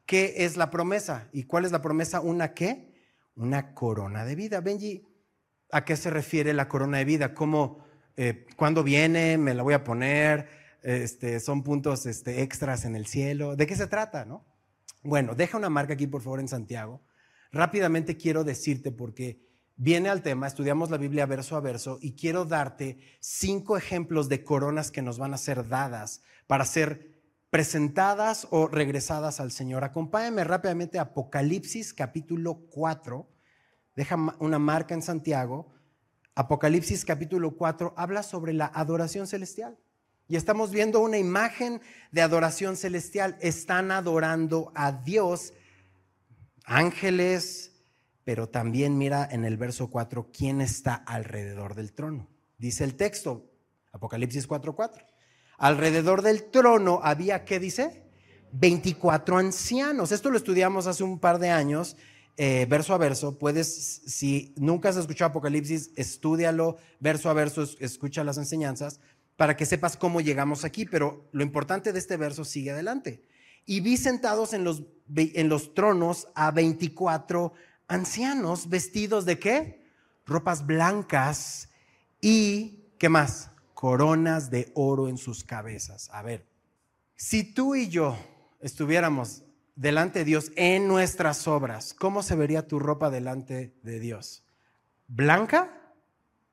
qué 0.07 0.35
es 0.39 0.57
la 0.57 0.71
promesa? 0.71 1.29
¿Y 1.33 1.45
cuál 1.45 1.65
es 1.65 1.73
la 1.73 1.83
promesa? 1.83 2.21
¿Una 2.21 2.55
qué? 2.55 2.91
Una 3.37 3.75
corona 3.75 4.25
de 4.25 4.35
vida. 4.35 4.61
Benji, 4.61 5.07
¿a 5.71 5.85
qué 5.85 5.97
se 5.97 6.11
refiere 6.11 6.55
la 6.55 6.69
corona 6.69 6.99
de 6.99 7.05
vida? 7.05 7.35
¿Cómo, 7.35 7.85
eh, 8.17 8.47
cuándo 8.57 8.83
viene? 8.83 9.39
¿Me 9.39 9.55
la 9.55 9.63
voy 9.63 9.75
a 9.75 9.85
poner? 9.85 10.49
Este, 10.83 11.39
¿Son 11.39 11.63
puntos 11.63 12.07
este, 12.07 12.43
extras 12.43 12.85
en 12.85 12.97
el 12.97 13.07
cielo? 13.07 13.57
¿De 13.57 13.67
qué 13.67 13.77
se 13.77 13.87
trata? 13.87 14.25
No? 14.25 14.45
Bueno, 15.03 15.35
deja 15.35 15.59
una 15.59 15.69
marca 15.69 15.95
aquí, 15.95 16.07
por 16.07 16.23
favor, 16.23 16.41
en 16.41 16.49
Santiago. 16.49 17.03
Rápidamente 17.53 18.17
quiero 18.17 18.45
decirte 18.45 18.91
porque 18.91 19.47
viene 19.77 20.09
al 20.09 20.23
tema, 20.23 20.47
estudiamos 20.47 20.91
la 20.91 20.97
Biblia 20.97 21.27
verso 21.27 21.55
a 21.55 21.61
verso 21.61 21.99
y 22.01 22.15
quiero 22.15 22.47
darte 22.47 22.99
cinco 23.21 23.77
ejemplos 23.77 24.31
de 24.31 24.43
coronas 24.43 24.91
que 24.91 25.03
nos 25.03 25.19
van 25.19 25.35
a 25.35 25.39
ser 25.39 25.69
dadas 25.69 26.23
para 26.47 26.65
ser 26.65 27.13
presentadas 27.51 28.49
o 28.51 28.69
regresadas 28.69 29.39
al 29.39 29.53
Señor. 29.53 29.85
Acompáñame 29.85 30.45
rápidamente 30.45 30.99
a 30.99 31.03
Apocalipsis 31.03 31.93
capítulo 31.93 32.63
4. 32.71 33.29
Deja 33.95 34.17
una 34.39 34.59
marca 34.59 34.95
en 34.95 35.03
Santiago. 35.03 35.75
Apocalipsis 36.35 37.05
capítulo 37.05 37.55
4 37.59 37.93
habla 37.99 38.23
sobre 38.23 38.55
la 38.55 38.73
adoración 38.75 39.27
celestial. 39.27 39.77
Y 40.27 40.37
estamos 40.37 40.71
viendo 40.71 41.01
una 41.01 41.19
imagen 41.19 41.83
de 42.13 42.23
adoración 42.23 42.77
celestial. 42.77 43.37
Están 43.43 43.91
adorando 43.91 44.73
a 44.75 44.93
Dios 44.93 45.53
ángeles, 46.65 47.73
pero 48.25 48.49
también 48.49 48.99
mira 48.99 49.29
en 49.31 49.45
el 49.45 49.57
verso 49.57 49.91
4 49.91 50.31
quién 50.33 50.61
está 50.61 50.95
alrededor 50.95 51.75
del 51.75 51.93
trono. 51.93 52.29
Dice 52.59 52.85
el 52.85 52.95
texto, 52.95 53.51
Apocalipsis 53.93 54.47
4:4. 54.47 55.05
Alrededor 55.59 56.23
del 56.23 56.51
trono 56.51 57.01
había, 57.03 57.45
¿qué 57.45 57.61
dice? 57.61 58.03
24 58.53 59.39
ancianos. 59.39 60.13
Esto 60.13 60.31
lo 60.31 60.37
estudiamos 60.37 60.87
hace 60.87 61.05
un 61.05 61.19
par 61.19 61.39
de 61.39 61.51
años, 61.51 61.97
eh, 62.37 62.67
verso 62.69 62.95
a 62.95 62.99
verso. 62.99 63.39
Puedes, 63.39 64.03
si 64.07 64.55
nunca 64.57 64.89
has 64.89 64.97
escuchado 64.97 65.31
Apocalipsis, 65.31 65.91
estúdialo 65.97 66.79
verso 67.01 67.31
a 67.31 67.35
verso, 67.35 67.65
escucha 67.81 68.25
las 68.25 68.39
enseñanzas 68.39 69.01
para 69.37 69.57
que 69.57 69.67
sepas 69.67 69.97
cómo 69.97 70.21
llegamos 70.21 70.65
aquí. 70.65 70.85
Pero 70.85 71.29
lo 71.33 71.43
importante 71.43 71.93
de 71.93 71.99
este 71.99 72.17
verso 72.17 72.45
sigue 72.45 72.71
adelante. 72.71 73.23
Y 73.65 73.81
vi 73.81 73.97
sentados 73.97 74.53
en 74.53 74.65
los, 74.65 74.83
en 75.15 75.49
los 75.49 75.75
tronos 75.75 76.29
a 76.35 76.51
24 76.51 77.53
ancianos 77.89 78.69
vestidos 78.69 79.25
de 79.25 79.39
qué? 79.39 79.83
Ropas 80.25 80.67
blancas 80.67 81.69
y, 82.21 82.95
¿qué 82.99 83.09
más? 83.09 83.51
Coronas 83.75 84.51
de 84.51 84.71
oro 84.75 85.09
en 85.09 85.19
sus 85.19 85.45
cabezas. 85.45 86.09
A 86.13 86.23
ver, 86.23 86.47
si 87.17 87.45
tú 87.45 87.75
y 87.75 87.89
yo 87.89 88.17
estuviéramos 88.61 89.45
delante 89.75 90.21
de 90.21 90.25
Dios 90.25 90.53
en 90.57 90.89
nuestras 90.89 91.47
obras, 91.49 91.95
¿cómo 91.95 92.23
se 92.23 92.37
vería 92.37 92.67
tu 92.67 92.79
ropa 92.79 93.11
delante 93.11 93.75
de 93.83 94.01
Dios? 94.01 94.45
¿Blanca? 95.09 95.79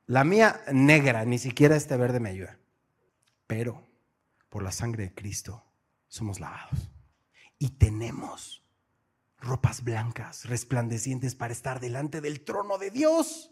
La 0.08 0.24
mía 0.24 0.62
negra, 0.72 1.24
ni 1.26 1.38
siquiera 1.38 1.76
este 1.76 1.96
verde 1.96 2.20
me 2.20 2.30
ayuda. 2.30 2.58
Pero 3.46 3.88
por 4.50 4.64
la 4.64 4.72
sangre 4.72 5.04
de 5.04 5.14
Cristo 5.14 5.64
somos 6.08 6.40
lavados 6.40 6.99
y 7.60 7.70
tenemos 7.70 8.64
ropas 9.38 9.84
blancas, 9.84 10.46
resplandecientes 10.46 11.36
para 11.36 11.54
estar 11.54 11.80
delante 11.80 12.22
del 12.22 12.42
trono 12.42 12.78
de 12.78 12.90
Dios. 12.90 13.52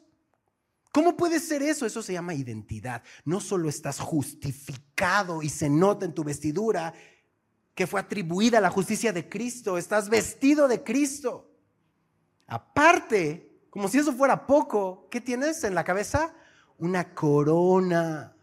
¿Cómo 0.92 1.16
puede 1.16 1.40
ser 1.40 1.62
eso? 1.62 1.86
Eso 1.86 2.02
se 2.02 2.14
llama 2.14 2.34
identidad. 2.34 3.04
No 3.26 3.40
solo 3.40 3.70
estás 3.70 4.00
justificado 4.00 5.44
y 5.44 5.50
se 5.50 5.70
nota 5.70 6.06
en 6.06 6.14
tu 6.14 6.24
vestidura 6.24 6.94
que 7.76 7.86
fue 7.86 8.00
atribuida 8.00 8.60
la 8.60 8.72
justicia 8.72 9.14
de 9.14 9.30
Cristo, 9.30 9.78
estás 9.78 10.10
vestido 10.10 10.68
de 10.68 10.84
Cristo. 10.84 11.52
Aparte, 12.48 13.68
como 13.70 13.88
si 13.88 14.00
eso 14.00 14.14
fuera 14.14 14.48
poco, 14.48 15.08
¿qué 15.12 15.22
tienes 15.22 15.64
en 15.64 15.76
la 15.76 15.84
cabeza? 15.84 16.34
Una 16.80 17.14
corona. 17.14 18.36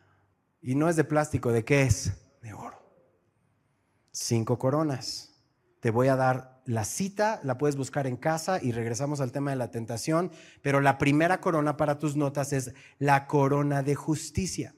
Y 0.62 0.76
no 0.76 0.88
es 0.88 0.94
de 0.94 1.02
plástico, 1.02 1.50
¿de 1.50 1.64
qué 1.64 1.82
es? 1.82 2.12
De 2.42 2.54
oro. 2.54 2.80
Cinco 4.12 4.56
coronas. 4.56 5.33
Te 5.84 5.90
voy 5.90 6.08
a 6.08 6.16
dar 6.16 6.62
la 6.64 6.86
cita 6.86 7.40
la 7.42 7.58
puedes 7.58 7.76
buscar 7.76 8.06
en 8.06 8.16
casa 8.16 8.58
y 8.58 8.72
regresamos 8.72 9.20
al 9.20 9.32
tema 9.32 9.50
de 9.50 9.58
la 9.58 9.70
tentación, 9.70 10.32
pero 10.62 10.80
la 10.80 10.96
primera 10.96 11.42
corona 11.42 11.76
para 11.76 11.98
tus 11.98 12.16
notas 12.16 12.54
es 12.54 12.72
la 12.98 13.26
corona 13.26 13.82
de 13.82 13.94
justicia. 13.94 14.74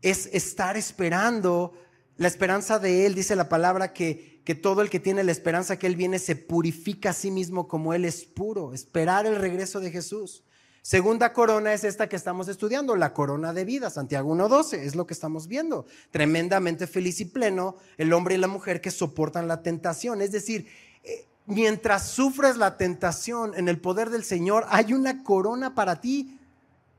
es 0.00 0.30
estar 0.32 0.78
esperando 0.78 1.74
la 2.16 2.28
esperanza 2.28 2.78
de 2.78 3.04
Él. 3.04 3.14
Dice 3.14 3.36
la 3.36 3.50
palabra 3.50 3.92
que, 3.92 4.40
que 4.46 4.54
todo 4.54 4.80
el 4.80 4.88
que 4.88 4.98
tiene 4.98 5.22
la 5.22 5.32
esperanza 5.32 5.78
que 5.78 5.86
Él 5.86 5.96
viene 5.96 6.18
se 6.18 6.36
purifica 6.36 7.10
a 7.10 7.12
sí 7.12 7.30
mismo 7.30 7.68
como 7.68 7.92
Él 7.92 8.06
es 8.06 8.24
puro. 8.24 8.72
Esperar 8.72 9.26
el 9.26 9.36
regreso 9.36 9.78
de 9.78 9.90
Jesús. 9.90 10.42
Segunda 10.82 11.32
corona 11.34 11.74
es 11.74 11.84
esta 11.84 12.08
que 12.08 12.16
estamos 12.16 12.48
estudiando, 12.48 12.96
la 12.96 13.12
corona 13.12 13.52
de 13.52 13.64
vida, 13.64 13.90
Santiago 13.90 14.34
1.12, 14.34 14.78
es 14.78 14.94
lo 14.94 15.06
que 15.06 15.12
estamos 15.12 15.46
viendo. 15.46 15.86
Tremendamente 16.10 16.86
feliz 16.86 17.20
y 17.20 17.26
pleno 17.26 17.76
el 17.98 18.12
hombre 18.12 18.36
y 18.36 18.38
la 18.38 18.48
mujer 18.48 18.80
que 18.80 18.90
soportan 18.90 19.46
la 19.46 19.62
tentación. 19.62 20.22
Es 20.22 20.32
decir, 20.32 20.66
eh, 21.04 21.26
mientras 21.46 22.08
sufres 22.08 22.56
la 22.56 22.78
tentación 22.78 23.54
en 23.56 23.68
el 23.68 23.78
poder 23.78 24.08
del 24.08 24.24
Señor, 24.24 24.64
hay 24.70 24.94
una 24.94 25.22
corona 25.22 25.74
para 25.74 26.00
ti. 26.00 26.38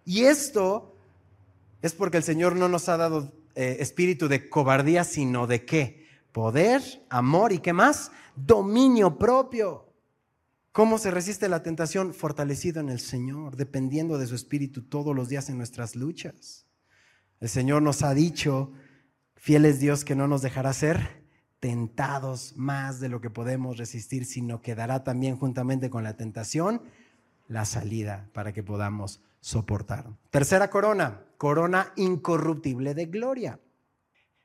Y 0.06 0.26
esto 0.26 0.94
es 1.82 1.94
porque 1.94 2.18
el 2.18 2.24
Señor 2.24 2.56
no 2.56 2.70
nos 2.70 2.88
ha 2.88 2.98
dado 2.98 3.32
eh, 3.56 3.78
espíritu 3.80 4.28
de 4.28 4.48
cobardía, 4.48 5.04
sino 5.04 5.48
de 5.48 5.66
qué? 5.66 6.06
Poder, 6.32 6.82
amor 7.10 7.52
y 7.52 7.60
qué 7.60 7.74
más? 7.74 8.12
Dominio 8.36 9.18
propio. 9.18 9.91
¿Cómo 10.72 10.98
se 10.98 11.12
resiste 11.12 11.50
la 11.50 11.64
tentación? 11.64 12.14
Fortalecido 12.14 12.80
en 12.80 12.88
el 12.88 13.02
Señor, 13.02 13.58
dependiendo 13.58 14.18
de 14.18 14.26
su 14.26 14.36
Espíritu 14.36 14.84
todos 14.84 15.14
los 15.14 15.28
días 15.28 15.50
en 15.50 15.58
nuestras 15.58 15.98
luchas. 15.98 16.66
El 17.42 17.50
Señor 17.50 17.82
nos 17.82 18.04
ha 18.04 18.14
dicho, 18.14 18.72
fiel 19.36 19.66
es 19.66 19.82
Dios 19.82 20.06
que 20.06 20.16
no 20.16 20.30
nos 20.30 20.42
dejará 20.42 20.72
ser 20.72 21.26
tentados 21.60 22.54
más 22.56 23.02
de 23.02 23.10
lo 23.10 23.20
que 23.20 23.30
podemos 23.30 23.78
resistir, 23.78 24.24
sino 24.24 24.62
que 24.62 24.74
dará 24.74 25.04
también 25.04 25.36
juntamente 25.36 25.90
con 25.90 26.06
la 26.06 26.16
tentación 26.16 26.82
la 27.50 27.66
salida 27.66 28.30
para 28.32 28.54
que 28.54 28.64
podamos 28.64 29.22
soportar. 29.42 30.06
Tercera 30.30 30.70
corona, 30.70 31.26
corona 31.38 31.92
incorruptible 31.98 32.94
de 32.94 33.08
gloria. 33.08 33.60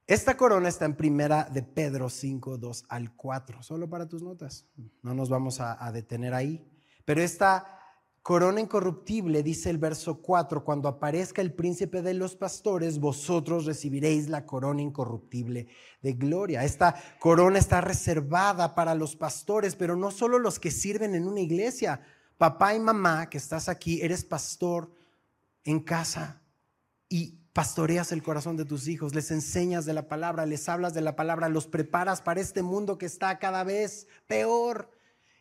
Esta 0.06 0.36
corona 0.36 0.68
está 0.68 0.84
en 0.84 0.94
primera 0.94 1.48
de 1.50 1.64
Pedro 1.64 2.08
5, 2.08 2.58
2 2.58 2.84
al 2.88 3.16
4, 3.16 3.64
solo 3.64 3.90
para 3.90 4.08
tus 4.08 4.22
notas. 4.22 4.64
No 5.02 5.14
nos 5.14 5.28
vamos 5.28 5.60
a, 5.60 5.90
detener 5.90 6.32
ahí. 6.32 6.64
Pero 7.04 7.20
esta 7.20 7.80
corona 8.22 8.60
incorruptible, 8.60 9.42
dice 9.42 9.68
el 9.68 9.78
verso 9.78 10.22
4, 10.22 10.62
cuando 10.62 10.88
aparezca 10.88 11.42
el 11.42 11.52
príncipe 11.52 12.02
de 12.02 12.14
los 12.14 12.36
pastores, 12.36 13.00
vosotros 13.00 13.66
recibiréis 13.66 14.28
la 14.28 14.46
corona 14.46 14.80
incorruptible 14.80 15.66
de 16.00 16.12
gloria. 16.12 16.62
Esta 16.62 16.94
corona 17.18 17.58
está 17.58 17.80
reservada 17.80 18.76
para 18.76 18.94
los 18.94 19.16
pastores, 19.16 19.74
pero 19.74 19.96
no 19.96 20.12
solo 20.12 20.38
los 20.38 20.60
que 20.60 20.70
sirven 20.70 21.16
en 21.16 21.26
una 21.26 21.40
iglesia. 21.40 22.00
Papá 22.38 22.76
y 22.76 22.78
mamá, 22.78 23.28
que 23.28 23.38
estás 23.38 23.68
aquí, 23.68 24.00
eres 24.00 24.24
pastor 24.24 24.88
en 25.64 25.80
casa 25.80 26.42
y 27.08 27.40
pastoreas 27.56 28.12
el 28.12 28.22
corazón 28.22 28.58
de 28.58 28.66
tus 28.66 28.86
hijos, 28.86 29.14
les 29.14 29.30
enseñas 29.30 29.86
de 29.86 29.94
la 29.94 30.08
palabra, 30.08 30.44
les 30.44 30.68
hablas 30.68 30.92
de 30.92 31.00
la 31.00 31.16
palabra, 31.16 31.48
los 31.48 31.66
preparas 31.66 32.20
para 32.20 32.42
este 32.42 32.62
mundo 32.62 32.98
que 32.98 33.06
está 33.06 33.38
cada 33.38 33.64
vez 33.64 34.08
peor. 34.26 34.90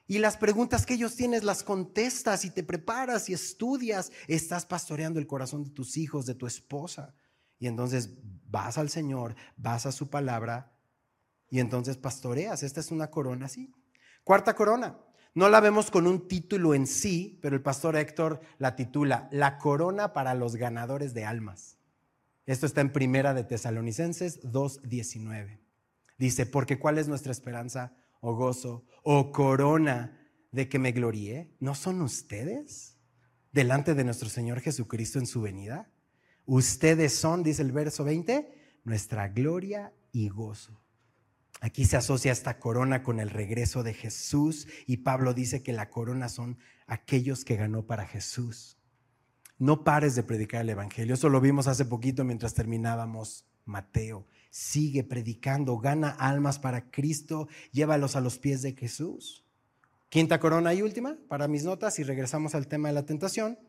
Y 0.07 0.19
las 0.19 0.37
preguntas 0.37 0.85
que 0.85 0.93
ellos 0.93 1.17
tienen 1.17 1.45
las 1.45 1.61
contestas 1.61 2.45
y 2.45 2.51
te 2.51 2.63
preparas 2.63 3.27
y 3.27 3.33
estudias. 3.33 4.13
Estás 4.29 4.65
pastoreando 4.65 5.19
el 5.19 5.27
corazón 5.27 5.65
de 5.65 5.71
tus 5.71 5.97
hijos, 5.97 6.25
de 6.25 6.35
tu 6.35 6.47
esposa. 6.47 7.13
Y 7.59 7.67
entonces 7.67 8.11
vas 8.49 8.77
al 8.77 8.89
Señor, 8.89 9.35
vas 9.57 9.85
a 9.85 9.91
su 9.91 10.09
palabra 10.09 10.71
y 11.49 11.59
entonces 11.59 11.97
pastoreas. 11.97 12.63
Esta 12.63 12.79
es 12.79 12.91
una 12.91 13.11
corona 13.11 13.47
así. 13.47 13.73
Cuarta 14.23 14.55
corona. 14.55 14.97
No 15.33 15.49
la 15.49 15.59
vemos 15.59 15.91
con 15.91 16.07
un 16.07 16.29
título 16.29 16.75
en 16.75 16.87
sí, 16.87 17.39
pero 17.41 17.57
el 17.57 17.61
pastor 17.61 17.97
Héctor 17.97 18.39
la 18.57 18.77
titula 18.77 19.27
La 19.33 19.57
corona 19.57 20.13
para 20.13 20.33
los 20.33 20.55
ganadores 20.55 21.13
de 21.13 21.25
almas. 21.25 21.74
Esto 22.45 22.67
está 22.67 22.81
en 22.81 22.91
Primera 22.91 23.33
de 23.33 23.43
Tesalonicenses 23.43 24.41
2:19. 24.43 25.59
Dice, 26.17 26.45
porque 26.45 26.77
¿cuál 26.77 26.97
es 26.97 27.07
nuestra 27.07 27.31
esperanza 27.31 27.95
o 28.21 28.35
gozo 28.35 28.85
o 29.03 29.31
corona 29.31 30.19
de 30.51 30.69
que 30.69 30.79
me 30.79 30.91
gloríe? 30.91 31.55
¿No 31.59 31.75
son 31.75 32.01
ustedes 32.01 32.97
delante 33.51 33.95
de 33.95 34.03
nuestro 34.03 34.29
Señor 34.29 34.61
Jesucristo 34.61 35.19
en 35.19 35.25
su 35.25 35.41
venida? 35.41 35.91
Ustedes 36.45 37.13
son, 37.15 37.41
dice 37.41 37.63
el 37.63 37.71
verso 37.71 38.03
20, 38.03 38.79
nuestra 38.83 39.27
gloria 39.29 39.93
y 40.11 40.29
gozo. 40.29 40.79
Aquí 41.61 41.85
se 41.85 41.97
asocia 41.97 42.31
esta 42.31 42.59
corona 42.59 43.01
con 43.01 43.19
el 43.19 43.31
regreso 43.31 43.81
de 43.81 43.93
Jesús 43.93 44.67
y 44.85 44.97
Pablo 44.97 45.33
dice 45.33 45.63
que 45.63 45.73
la 45.73 45.89
corona 45.89 46.29
son 46.29 46.59
aquellos 46.85 47.43
que 47.43 47.55
ganó 47.55 47.87
para 47.87 48.05
Jesús. 48.05 48.74
No 49.57 49.83
pares 49.83 50.15
de 50.15 50.23
predicar 50.23 50.61
el 50.61 50.69
Evangelio. 50.69 51.13
Eso 51.13 51.29
lo 51.29 51.39
vimos 51.39 51.67
hace 51.67 51.85
poquito 51.85 52.23
mientras 52.23 52.53
terminábamos 52.53 53.45
Mateo. 53.63 54.25
Sigue 54.49 55.03
predicando, 55.03 55.77
gana 55.79 56.09
almas 56.09 56.59
para 56.59 56.91
Cristo, 56.91 57.47
llévalos 57.71 58.15
a 58.15 58.21
los 58.21 58.37
pies 58.37 58.61
de 58.61 58.73
Jesús. 58.73 59.45
Quinta 60.09 60.39
corona 60.39 60.73
y 60.73 60.81
última, 60.81 61.17
para 61.27 61.47
mis 61.47 61.65
notas, 61.65 61.99
y 61.99 62.03
regresamos 62.03 62.55
al 62.55 62.67
tema 62.67 62.89
de 62.89 62.93
la 62.93 63.05
tentación, 63.05 63.59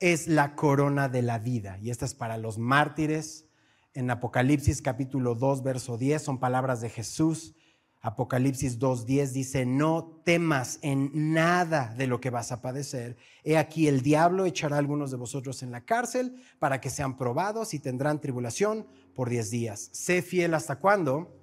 es 0.00 0.28
la 0.28 0.54
corona 0.54 1.08
de 1.08 1.22
la 1.22 1.38
vida. 1.38 1.78
Y 1.78 1.90
esta 1.90 2.04
es 2.04 2.14
para 2.14 2.36
los 2.36 2.58
mártires. 2.58 3.46
En 3.94 4.10
Apocalipsis 4.10 4.80
capítulo 4.82 5.34
2, 5.34 5.62
verso 5.62 5.98
10, 5.98 6.22
son 6.22 6.38
palabras 6.38 6.80
de 6.80 6.90
Jesús 6.90 7.56
Apocalipsis 8.00 8.78
2.10 8.78 9.32
dice, 9.32 9.66
no 9.66 10.20
temas 10.24 10.78
en 10.82 11.10
nada 11.32 11.94
de 11.96 12.06
lo 12.06 12.20
que 12.20 12.30
vas 12.30 12.52
a 12.52 12.62
padecer. 12.62 13.16
He 13.42 13.56
aquí 13.56 13.88
el 13.88 14.02
diablo 14.02 14.46
echará 14.46 14.76
a 14.76 14.78
algunos 14.78 15.10
de 15.10 15.16
vosotros 15.16 15.64
en 15.64 15.72
la 15.72 15.84
cárcel 15.84 16.40
para 16.60 16.80
que 16.80 16.90
sean 16.90 17.16
probados 17.16 17.74
y 17.74 17.80
tendrán 17.80 18.20
tribulación 18.20 18.86
por 19.14 19.28
diez 19.28 19.50
días. 19.50 19.90
Sé 19.92 20.22
fiel 20.22 20.54
hasta 20.54 20.76
cuándo? 20.76 21.36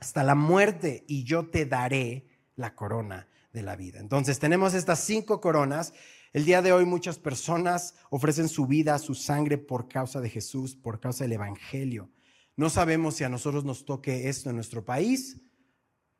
Hasta 0.00 0.24
la 0.24 0.34
muerte 0.34 1.04
y 1.06 1.24
yo 1.24 1.50
te 1.50 1.66
daré 1.66 2.26
la 2.56 2.74
corona 2.74 3.28
de 3.52 3.62
la 3.62 3.76
vida. 3.76 4.00
Entonces 4.00 4.38
tenemos 4.38 4.72
estas 4.72 5.00
cinco 5.00 5.42
coronas. 5.42 5.92
El 6.32 6.46
día 6.46 6.62
de 6.62 6.72
hoy 6.72 6.86
muchas 6.86 7.18
personas 7.18 7.94
ofrecen 8.08 8.48
su 8.48 8.66
vida, 8.66 8.98
su 8.98 9.14
sangre 9.14 9.58
por 9.58 9.86
causa 9.86 10.22
de 10.22 10.30
Jesús, 10.30 10.76
por 10.76 10.98
causa 10.98 11.24
del 11.24 11.34
Evangelio. 11.34 12.08
No 12.56 12.70
sabemos 12.70 13.16
si 13.16 13.24
a 13.24 13.28
nosotros 13.28 13.66
nos 13.66 13.84
toque 13.84 14.30
esto 14.30 14.48
en 14.48 14.56
nuestro 14.56 14.82
país 14.82 15.42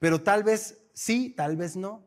pero 0.01 0.23
tal 0.23 0.43
vez 0.43 0.79
sí, 0.93 1.31
tal 1.37 1.57
vez 1.57 1.77
no. 1.77 2.05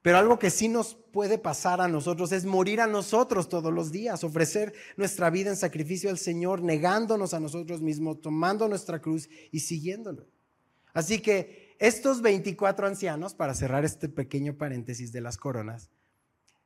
Pero 0.00 0.18
algo 0.18 0.38
que 0.38 0.50
sí 0.50 0.68
nos 0.68 0.94
puede 0.94 1.38
pasar 1.38 1.80
a 1.80 1.88
nosotros 1.88 2.30
es 2.32 2.44
morir 2.44 2.80
a 2.80 2.86
nosotros 2.86 3.48
todos 3.48 3.72
los 3.72 3.90
días, 3.90 4.22
ofrecer 4.22 4.74
nuestra 4.96 5.30
vida 5.30 5.50
en 5.50 5.56
sacrificio 5.56 6.10
al 6.10 6.18
Señor, 6.18 6.62
negándonos 6.62 7.32
a 7.32 7.40
nosotros 7.40 7.80
mismos, 7.80 8.20
tomando 8.20 8.68
nuestra 8.68 9.00
cruz 9.00 9.28
y 9.50 9.60
siguiéndolo. 9.60 10.26
Así 10.92 11.20
que 11.20 11.74
estos 11.78 12.22
24 12.22 12.86
ancianos, 12.86 13.34
para 13.34 13.54
cerrar 13.54 13.84
este 13.84 14.08
pequeño 14.08 14.56
paréntesis 14.56 15.10
de 15.10 15.22
las 15.22 15.38
coronas, 15.38 15.90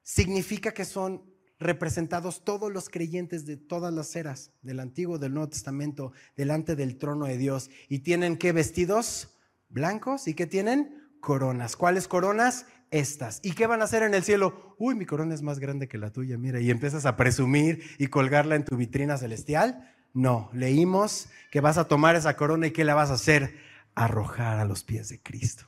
significa 0.02 0.72
que 0.72 0.84
son 0.84 1.22
representados 1.60 2.44
todos 2.44 2.72
los 2.72 2.88
creyentes 2.88 3.46
de 3.46 3.56
todas 3.56 3.92
las 3.92 4.14
eras, 4.16 4.52
del 4.62 4.80
Antiguo 4.80 5.18
del 5.18 5.34
Nuevo 5.34 5.50
Testamento, 5.50 6.12
delante 6.36 6.76
del 6.76 6.98
trono 6.98 7.26
de 7.26 7.38
Dios. 7.38 7.70
¿Y 7.88 8.00
tienen 8.00 8.36
qué 8.36 8.52
vestidos? 8.52 9.37
Blancos. 9.68 10.28
¿Y 10.28 10.34
qué 10.34 10.46
tienen? 10.46 11.10
Coronas. 11.20 11.76
¿Cuáles 11.76 12.08
coronas? 12.08 12.66
Estas. 12.90 13.40
¿Y 13.42 13.52
qué 13.52 13.66
van 13.66 13.82
a 13.82 13.84
hacer 13.84 14.02
en 14.02 14.14
el 14.14 14.22
cielo? 14.22 14.74
Uy, 14.78 14.94
mi 14.94 15.04
corona 15.04 15.34
es 15.34 15.42
más 15.42 15.58
grande 15.58 15.88
que 15.88 15.98
la 15.98 16.10
tuya, 16.10 16.38
mira, 16.38 16.60
y 16.60 16.70
empiezas 16.70 17.04
a 17.04 17.16
presumir 17.16 17.82
y 17.98 18.06
colgarla 18.06 18.56
en 18.56 18.64
tu 18.64 18.76
vitrina 18.76 19.18
celestial. 19.18 19.94
No, 20.14 20.48
leímos 20.54 21.28
que 21.50 21.60
vas 21.60 21.76
a 21.76 21.86
tomar 21.86 22.16
esa 22.16 22.34
corona 22.36 22.68
y 22.68 22.70
¿qué 22.70 22.84
la 22.84 22.94
vas 22.94 23.10
a 23.10 23.14
hacer? 23.14 23.56
Arrojar 23.94 24.58
a 24.58 24.64
los 24.64 24.84
pies 24.84 25.10
de 25.10 25.20
Cristo 25.20 25.66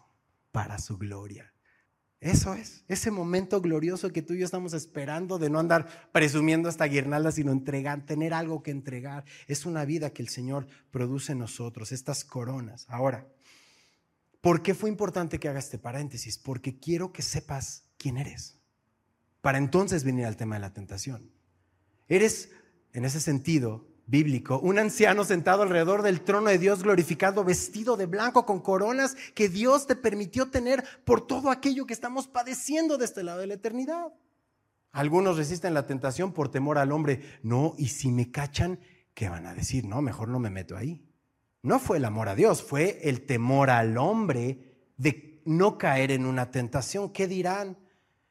para 0.51 0.79
su 0.79 0.97
gloria. 0.97 1.53
Eso 2.21 2.53
es, 2.53 2.85
ese 2.89 3.11
momento 3.11 3.63
glorioso 3.63 4.13
que 4.13 4.21
tú 4.21 4.35
y 4.35 4.41
yo 4.41 4.45
estamos 4.45 4.75
esperando 4.75 5.39
de 5.39 5.49
no 5.49 5.59
andar 5.59 6.11
presumiendo 6.13 6.69
esta 6.69 6.85
guirnalda, 6.85 7.33
sino 7.33 7.51
entregar, 7.51 8.05
tener 8.05 8.35
algo 8.35 8.63
que 8.63 8.71
entregar. 8.71 9.25
Es 9.47 9.65
una 9.65 9.87
vida 9.87 10.11
que 10.11 10.23
el 10.23 10.29
Señor 10.29 10.67
produce 10.91 11.33
en 11.33 11.39
nosotros, 11.39 11.93
estas 11.93 12.25
coronas. 12.25 12.85
Ahora, 12.91 13.27
¿por 14.41 14.63
qué 14.63 14.75
fue 14.75 14.89
importante 14.89 15.39
que 15.39 15.49
haga 15.49 15.59
este 15.59 15.79
paréntesis? 15.79 16.39
Porque 16.39 16.79
quiero 16.79 17.13
que 17.13 17.23
sepas 17.23 17.85
quién 17.97 18.17
eres. 18.17 18.59
Para 19.41 19.59
entonces 19.59 20.05
venir 20.05 20.27
al 20.27 20.37
tema 20.37 20.57
de 20.57 20.61
la 20.61 20.73
tentación. 20.73 21.31
Eres, 22.09 22.51
en 22.93 23.05
ese 23.05 23.21
sentido, 23.21 23.87
bíblico, 24.07 24.59
un 24.59 24.79
anciano 24.79 25.25
sentado 25.25 25.63
alrededor 25.63 26.03
del 26.03 26.23
trono 26.23 26.51
de 26.51 26.59
Dios 26.59 26.83
glorificado, 26.83 27.45
vestido 27.45 27.97
de 27.97 28.07
blanco 28.07 28.45
con 28.45 28.61
coronas 28.61 29.17
que 29.35 29.49
Dios 29.49 29.87
te 29.87 29.97
permitió 29.97 30.51
tener 30.51 30.85
por 31.05 31.27
todo 31.27 31.51
aquello 31.51 31.87
que 31.87 31.95
estamos 31.95 32.27
padeciendo 32.27 32.99
de 32.99 33.05
este 33.05 33.23
lado 33.23 33.41
de 33.41 33.47
la 33.47 33.55
eternidad. 33.55 34.13
Algunos 34.93 35.37
resisten 35.37 35.75
la 35.75 35.87
tentación 35.87 36.33
por 36.33 36.51
temor 36.51 36.79
al 36.79 36.91
hombre. 36.91 37.23
No, 37.43 37.75
y 37.79 37.89
si 37.89 38.11
me 38.11 38.33
cachan, 38.33 38.81
¿qué 39.15 39.29
van 39.29 39.47
a 39.47 39.55
decir? 39.55 39.87
No, 39.87 40.03
mejor 40.03 40.29
no 40.29 40.41
me 40.41 40.51
meto 40.51 40.77
ahí. 40.77 41.07
No 41.63 41.79
fue 41.79 41.99
el 41.99 42.05
amor 42.05 42.29
a 42.29 42.35
Dios, 42.35 42.63
fue 42.63 43.01
el 43.03 43.27
temor 43.27 43.71
al 43.71 43.99
hombre 43.99 44.77
de 44.97 45.43
no 45.45 45.79
caer 45.79 46.11
en 46.11 46.27
una 46.27 46.51
tentación. 46.51 47.13
¿Qué 47.13 47.27
dirán? 47.27 47.79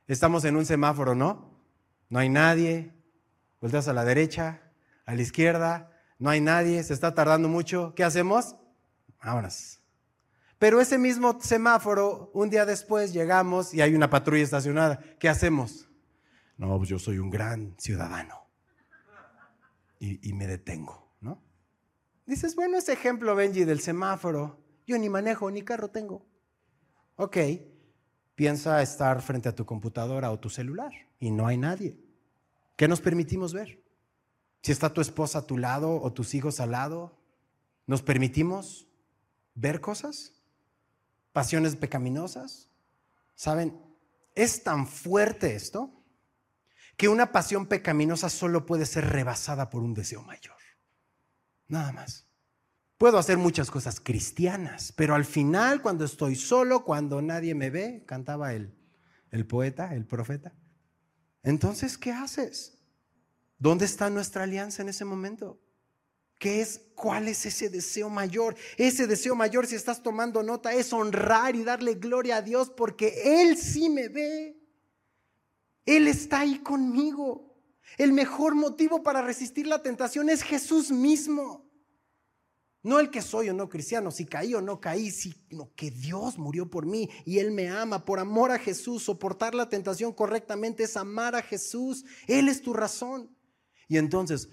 Estamos 0.08 0.46
en 0.46 0.56
un 0.56 0.66
semáforo, 0.66 1.16
¿no? 1.16 1.60
No 2.10 2.20
hay 2.20 2.30
nadie. 2.30 2.94
Vueltas 3.62 3.88
a 3.88 3.94
la 3.94 4.06
derecha, 4.06 4.62
a 5.06 5.16
la 5.16 5.22
izquierda, 5.22 5.92
no 6.18 6.30
hay 6.30 6.42
nadie, 6.42 6.82
se 6.84 6.94
está 6.94 7.14
tardando 7.14 7.50
mucho. 7.50 7.94
¿Qué 7.96 8.04
hacemos? 8.04 8.56
Vámonos. 9.24 9.80
Pero 10.58 10.82
ese 10.82 10.98
mismo 10.98 11.40
semáforo, 11.42 12.32
un 12.34 12.50
día 12.50 12.66
después 12.66 13.14
llegamos 13.14 13.74
y 13.74 13.82
hay 13.82 13.96
una 13.96 14.10
patrulla 14.10 14.44
estacionada. 14.44 15.00
¿Qué 15.18 15.30
hacemos? 15.30 15.90
No, 16.58 16.78
pues 16.78 16.90
yo 16.90 17.00
soy 17.00 17.18
un 17.20 17.30
gran 17.30 17.76
ciudadano. 17.78 18.36
Y, 20.02 20.34
me 20.34 20.48
detengo. 20.48 21.09
Dices, 22.30 22.56
bueno, 22.56 22.78
ese 22.78 22.94
ejemplo, 22.94 23.34
Benji, 23.34 23.64
del 23.64 23.80
semáforo, 23.80 24.64
yo 24.86 25.00
ni 25.00 25.10
manejo, 25.10 25.50
ni 25.50 25.64
carro 25.64 25.90
tengo. 25.90 26.28
Ok, 27.16 27.38
piensa 28.36 28.84
estar 28.84 29.24
frente 29.24 29.50
a 29.50 29.56
tu 29.56 29.66
computadora 29.66 30.30
o 30.30 30.40
tu 30.40 30.48
celular 30.52 30.92
y 31.20 31.32
no 31.32 31.48
hay 31.48 31.58
nadie. 31.58 31.98
¿Qué 32.76 32.88
nos 32.88 33.02
permitimos 33.02 33.52
ver? 33.52 33.84
Si 34.62 34.72
está 34.72 34.94
tu 34.94 35.02
esposa 35.02 35.40
a 35.40 35.48
tu 35.48 35.58
lado 35.58 36.00
o 36.00 36.14
tus 36.14 36.36
hijos 36.36 36.60
al 36.60 36.70
lado, 36.70 37.18
¿nos 37.88 38.04
permitimos 38.04 38.88
ver 39.56 39.82
cosas? 39.82 40.34
¿Pasiones 41.34 41.76
pecaminosas? 41.76 42.70
¿Saben? 43.34 43.76
Es 44.36 44.62
tan 44.62 44.86
fuerte 44.86 45.56
esto 45.56 45.92
que 46.96 47.10
una 47.10 47.32
pasión 47.32 47.66
pecaminosa 47.66 48.30
solo 48.30 48.68
puede 48.68 48.86
ser 48.86 49.10
rebasada 49.10 49.72
por 49.72 49.82
un 49.82 49.96
deseo 49.96 50.22
mayor. 50.22 50.59
Nada 51.70 51.94
más. 51.94 52.26
Puedo 52.98 53.18
hacer 53.18 53.38
muchas 53.38 53.72
cosas 53.72 54.02
cristianas, 54.02 54.92
pero 54.92 55.16
al 55.16 55.24
final, 55.24 55.82
cuando 55.82 56.04
estoy 56.04 56.36
solo, 56.36 56.84
cuando 56.84 57.22
nadie 57.22 57.56
me 57.56 57.70
ve, 57.70 58.04
cantaba 58.06 58.54
el, 58.54 58.76
el 59.32 59.48
poeta, 59.48 59.96
el 59.96 60.06
profeta, 60.06 60.54
entonces, 61.42 61.98
¿qué 61.98 62.12
haces? 62.12 62.78
¿Dónde 63.58 63.86
está 63.86 64.10
nuestra 64.10 64.44
alianza 64.44 64.82
en 64.82 64.90
ese 64.90 65.06
momento? 65.06 65.62
¿Qué 66.38 66.62
es? 66.62 66.82
¿Cuál 66.96 67.28
es 67.28 67.46
ese 67.46 67.70
deseo 67.70 68.10
mayor? 68.10 68.56
Ese 68.78 69.08
deseo 69.08 69.36
mayor, 69.36 69.68
si 69.68 69.76
estás 69.76 70.04
tomando 70.04 70.44
nota, 70.44 70.74
es 70.74 70.92
honrar 70.92 71.56
y 71.56 71.64
darle 71.64 71.96
gloria 71.96 72.38
a 72.38 72.42
Dios 72.42 72.70
porque 72.70 73.42
Él 73.42 73.58
sí 73.58 73.90
me 73.90 74.10
ve. 74.10 74.58
Él 75.86 76.08
está 76.08 76.42
ahí 76.42 76.60
conmigo. 76.60 77.49
El 77.98 78.14
mejor 78.14 78.56
motivo 78.56 79.04
para 79.04 79.22
resistir 79.22 79.68
la 79.68 79.82
tentación 79.82 80.30
es 80.30 80.44
Jesús 80.44 80.92
mismo. 80.92 81.70
No 82.82 83.00
el 83.00 83.10
que 83.10 83.22
soy 83.22 83.50
o 83.50 83.54
no 83.54 83.68
cristiano, 83.68 84.10
si 84.10 84.26
caí 84.26 84.54
o 84.54 84.62
no 84.62 84.80
caí, 84.80 85.12
sino 85.12 85.74
que 85.76 85.92
Dios 85.92 86.38
murió 86.38 86.70
por 86.70 86.86
mí 86.86 87.10
y 87.26 87.40
Él 87.40 87.52
me 87.52 87.70
ama 87.70 88.06
por 88.06 88.20
amor 88.20 88.52
a 88.52 88.60
Jesús. 88.60 89.04
Soportar 89.04 89.54
la 89.54 89.68
tentación 89.68 90.14
correctamente 90.14 90.84
es 90.84 90.96
amar 90.96 91.36
a 91.36 91.42
Jesús. 91.42 92.06
Él 92.28 92.48
es 92.48 92.62
tu 92.62 92.74
razón. 92.74 93.36
Y 93.90 93.98
entonces, 93.98 94.48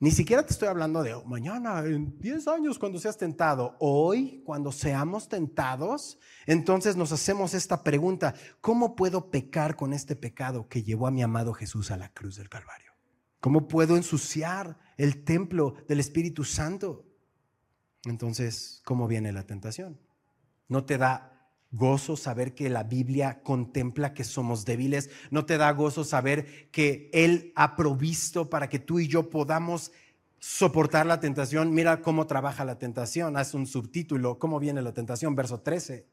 ni 0.00 0.10
siquiera 0.10 0.42
te 0.42 0.54
estoy 0.54 0.68
hablando 0.68 1.02
de 1.02 1.14
mañana, 1.26 1.80
en 1.84 2.18
10 2.18 2.48
años, 2.48 2.78
cuando 2.78 2.98
seas 2.98 3.18
tentado. 3.18 3.76
Hoy, 3.80 4.42
cuando 4.46 4.72
seamos 4.72 5.28
tentados, 5.28 6.18
entonces 6.46 6.96
nos 6.96 7.12
hacemos 7.12 7.52
esta 7.52 7.84
pregunta, 7.84 8.34
¿cómo 8.62 8.96
puedo 8.96 9.30
pecar 9.30 9.76
con 9.76 9.92
este 9.92 10.16
pecado 10.16 10.66
que 10.68 10.82
llevó 10.82 11.06
a 11.06 11.10
mi 11.10 11.22
amado 11.22 11.52
Jesús 11.52 11.90
a 11.90 11.98
la 11.98 12.08
cruz 12.14 12.36
del 12.36 12.48
Calvario? 12.48 12.92
¿Cómo 13.40 13.68
puedo 13.68 13.94
ensuciar 13.94 14.78
el 14.96 15.22
templo 15.22 15.74
del 15.86 16.00
Espíritu 16.00 16.44
Santo? 16.44 17.04
Entonces, 18.06 18.80
¿cómo 18.86 19.06
viene 19.06 19.32
la 19.32 19.44
tentación? 19.46 20.00
No 20.66 20.86
te 20.86 20.96
da 20.96 21.39
gozo 21.70 22.16
saber 22.16 22.54
que 22.54 22.68
la 22.68 22.82
Biblia 22.82 23.42
contempla 23.42 24.12
que 24.14 24.24
somos 24.24 24.64
débiles. 24.64 25.10
No 25.30 25.46
te 25.46 25.56
da 25.56 25.70
gozo 25.72 26.04
saber 26.04 26.70
que 26.70 27.10
Él 27.12 27.52
ha 27.54 27.76
provisto 27.76 28.50
para 28.50 28.68
que 28.68 28.78
tú 28.78 28.98
y 28.98 29.08
yo 29.08 29.30
podamos 29.30 29.92
soportar 30.38 31.06
la 31.06 31.20
tentación. 31.20 31.72
Mira 31.72 32.02
cómo 32.02 32.26
trabaja 32.26 32.64
la 32.64 32.78
tentación. 32.78 33.36
Haz 33.36 33.54
un 33.54 33.66
subtítulo. 33.66 34.38
¿Cómo 34.38 34.58
viene 34.58 34.82
la 34.82 34.92
tentación? 34.92 35.36
Verso 35.36 35.60
13. 35.60 36.06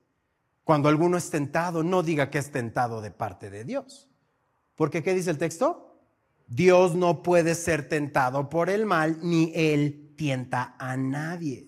Cuando 0.64 0.90
alguno 0.90 1.18
es 1.18 1.30
tentado, 1.30 1.82
no 1.82 2.04
diga 2.04 2.30
que 2.30 2.38
es 2.38 2.52
tentado 2.52 3.02
de 3.02 3.12
parte 3.12 3.50
de 3.50 3.64
Dios. 3.64 4.10
Porque 4.76 5.02
¿qué 5.02 5.14
dice 5.14 5.32
el 5.32 5.38
texto? 5.38 5.98
Dios 6.48 6.96
no 6.96 7.24
puede 7.24 7.56
ser 7.56 7.90
tentado 7.90 8.50
por 8.50 8.70
el 8.70 8.86
mal, 8.86 9.18
ni 9.22 9.52
Él 9.56 10.14
tienta 10.16 10.76
a 10.78 10.96
nadie. 10.96 11.68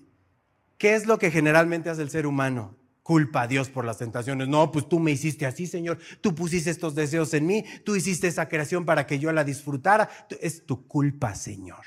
¿Qué 0.77 0.95
es 0.95 1.05
lo 1.05 1.17
que 1.17 1.31
generalmente 1.31 1.89
hace 1.89 2.01
el 2.01 2.09
ser 2.09 2.27
humano? 2.27 2.78
Culpa 3.09 3.41
a 3.41 3.47
Dios 3.47 3.71
por 3.71 3.85
las 3.85 3.97
tentaciones. 3.97 4.47
No, 4.47 4.71
pues 4.71 4.87
tú 4.87 4.99
me 4.99 5.09
hiciste 5.09 5.47
así, 5.47 5.65
Señor. 5.65 5.97
Tú 6.21 6.35
pusiste 6.35 6.69
estos 6.69 6.93
deseos 6.93 7.33
en 7.33 7.47
mí. 7.47 7.65
Tú 7.83 7.95
hiciste 7.95 8.27
esa 8.27 8.47
creación 8.47 8.85
para 8.85 9.07
que 9.07 9.17
yo 9.17 9.31
la 9.31 9.43
disfrutara. 9.43 10.07
Es 10.39 10.63
tu 10.67 10.87
culpa, 10.87 11.33
Señor. 11.33 11.83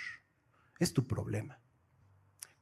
Es 0.80 0.92
tu 0.92 1.06
problema. 1.06 1.60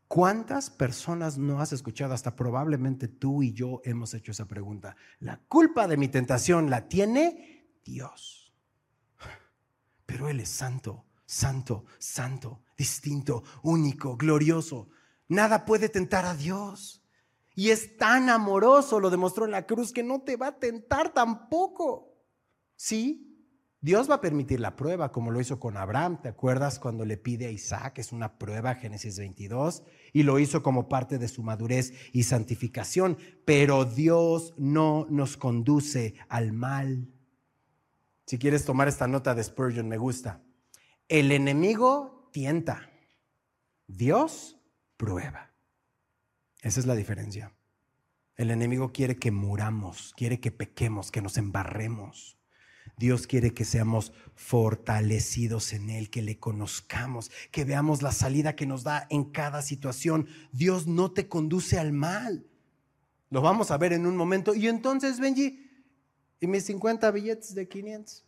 ¿Cuántas 0.08 0.68
personas 0.68 1.38
no 1.38 1.62
has 1.62 1.72
escuchado? 1.72 2.12
Hasta 2.12 2.36
probablemente 2.36 3.08
tú 3.08 3.42
y 3.42 3.54
yo 3.54 3.80
hemos 3.82 4.12
hecho 4.12 4.32
esa 4.32 4.46
pregunta. 4.46 4.94
La 5.20 5.38
culpa 5.48 5.88
de 5.88 5.96
mi 5.96 6.08
tentación 6.08 6.68
la 6.68 6.86
tiene 6.86 7.66
Dios. 7.82 8.52
Pero 10.04 10.28
Él 10.28 10.38
es 10.38 10.50
santo, 10.50 11.06
santo, 11.24 11.86
santo, 11.98 12.60
distinto, 12.76 13.42
único, 13.62 14.18
glorioso. 14.18 14.90
Nada 15.28 15.64
puede 15.64 15.88
tentar 15.88 16.26
a 16.26 16.34
Dios. 16.34 16.99
Y 17.60 17.72
es 17.72 17.98
tan 17.98 18.30
amoroso, 18.30 19.00
lo 19.00 19.10
demostró 19.10 19.44
en 19.44 19.50
la 19.50 19.66
cruz, 19.66 19.92
que 19.92 20.02
no 20.02 20.22
te 20.22 20.36
va 20.36 20.46
a 20.46 20.58
tentar 20.58 21.12
tampoco. 21.12 22.16
Sí, 22.74 23.46
Dios 23.82 24.08
va 24.08 24.14
a 24.14 24.20
permitir 24.22 24.60
la 24.60 24.76
prueba, 24.76 25.12
como 25.12 25.30
lo 25.30 25.42
hizo 25.42 25.60
con 25.60 25.76
Abraham. 25.76 26.22
¿Te 26.22 26.30
acuerdas 26.30 26.78
cuando 26.78 27.04
le 27.04 27.18
pide 27.18 27.44
a 27.44 27.50
Isaac? 27.50 27.98
Es 27.98 28.12
una 28.12 28.38
prueba, 28.38 28.76
Génesis 28.76 29.18
22, 29.18 29.82
y 30.14 30.22
lo 30.22 30.38
hizo 30.38 30.62
como 30.62 30.88
parte 30.88 31.18
de 31.18 31.28
su 31.28 31.42
madurez 31.42 31.92
y 32.14 32.22
santificación. 32.22 33.18
Pero 33.44 33.84
Dios 33.84 34.54
no 34.56 35.06
nos 35.10 35.36
conduce 35.36 36.14
al 36.30 36.54
mal. 36.54 37.12
Si 38.24 38.38
quieres 38.38 38.64
tomar 38.64 38.88
esta 38.88 39.06
nota 39.06 39.34
de 39.34 39.44
Spurgeon, 39.44 39.86
me 39.86 39.98
gusta. 39.98 40.42
El 41.08 41.30
enemigo 41.30 42.30
tienta, 42.32 42.90
Dios 43.86 44.56
prueba. 44.96 45.49
Esa 46.62 46.80
es 46.80 46.86
la 46.86 46.94
diferencia. 46.94 47.52
El 48.36 48.50
enemigo 48.50 48.92
quiere 48.92 49.16
que 49.16 49.30
muramos, 49.30 50.14
quiere 50.16 50.40
que 50.40 50.50
pequemos, 50.50 51.10
que 51.10 51.22
nos 51.22 51.36
embarremos. 51.36 52.38
Dios 52.96 53.26
quiere 53.26 53.54
que 53.54 53.64
seamos 53.64 54.12
fortalecidos 54.34 55.72
en 55.72 55.90
Él, 55.90 56.10
que 56.10 56.22
le 56.22 56.38
conozcamos, 56.38 57.30
que 57.50 57.64
veamos 57.64 58.02
la 58.02 58.12
salida 58.12 58.56
que 58.56 58.66
nos 58.66 58.82
da 58.82 59.06
en 59.10 59.24
cada 59.24 59.62
situación. 59.62 60.26
Dios 60.52 60.86
no 60.86 61.12
te 61.12 61.28
conduce 61.28 61.78
al 61.78 61.92
mal. 61.92 62.46
Lo 63.30 63.42
vamos 63.42 63.70
a 63.70 63.78
ver 63.78 63.92
en 63.92 64.06
un 64.06 64.16
momento. 64.16 64.54
Y 64.54 64.68
entonces, 64.68 65.20
Benji, 65.20 65.66
y 66.40 66.46
mis 66.46 66.64
50 66.64 67.10
billetes 67.10 67.54
de 67.54 67.68
500. 67.68 68.24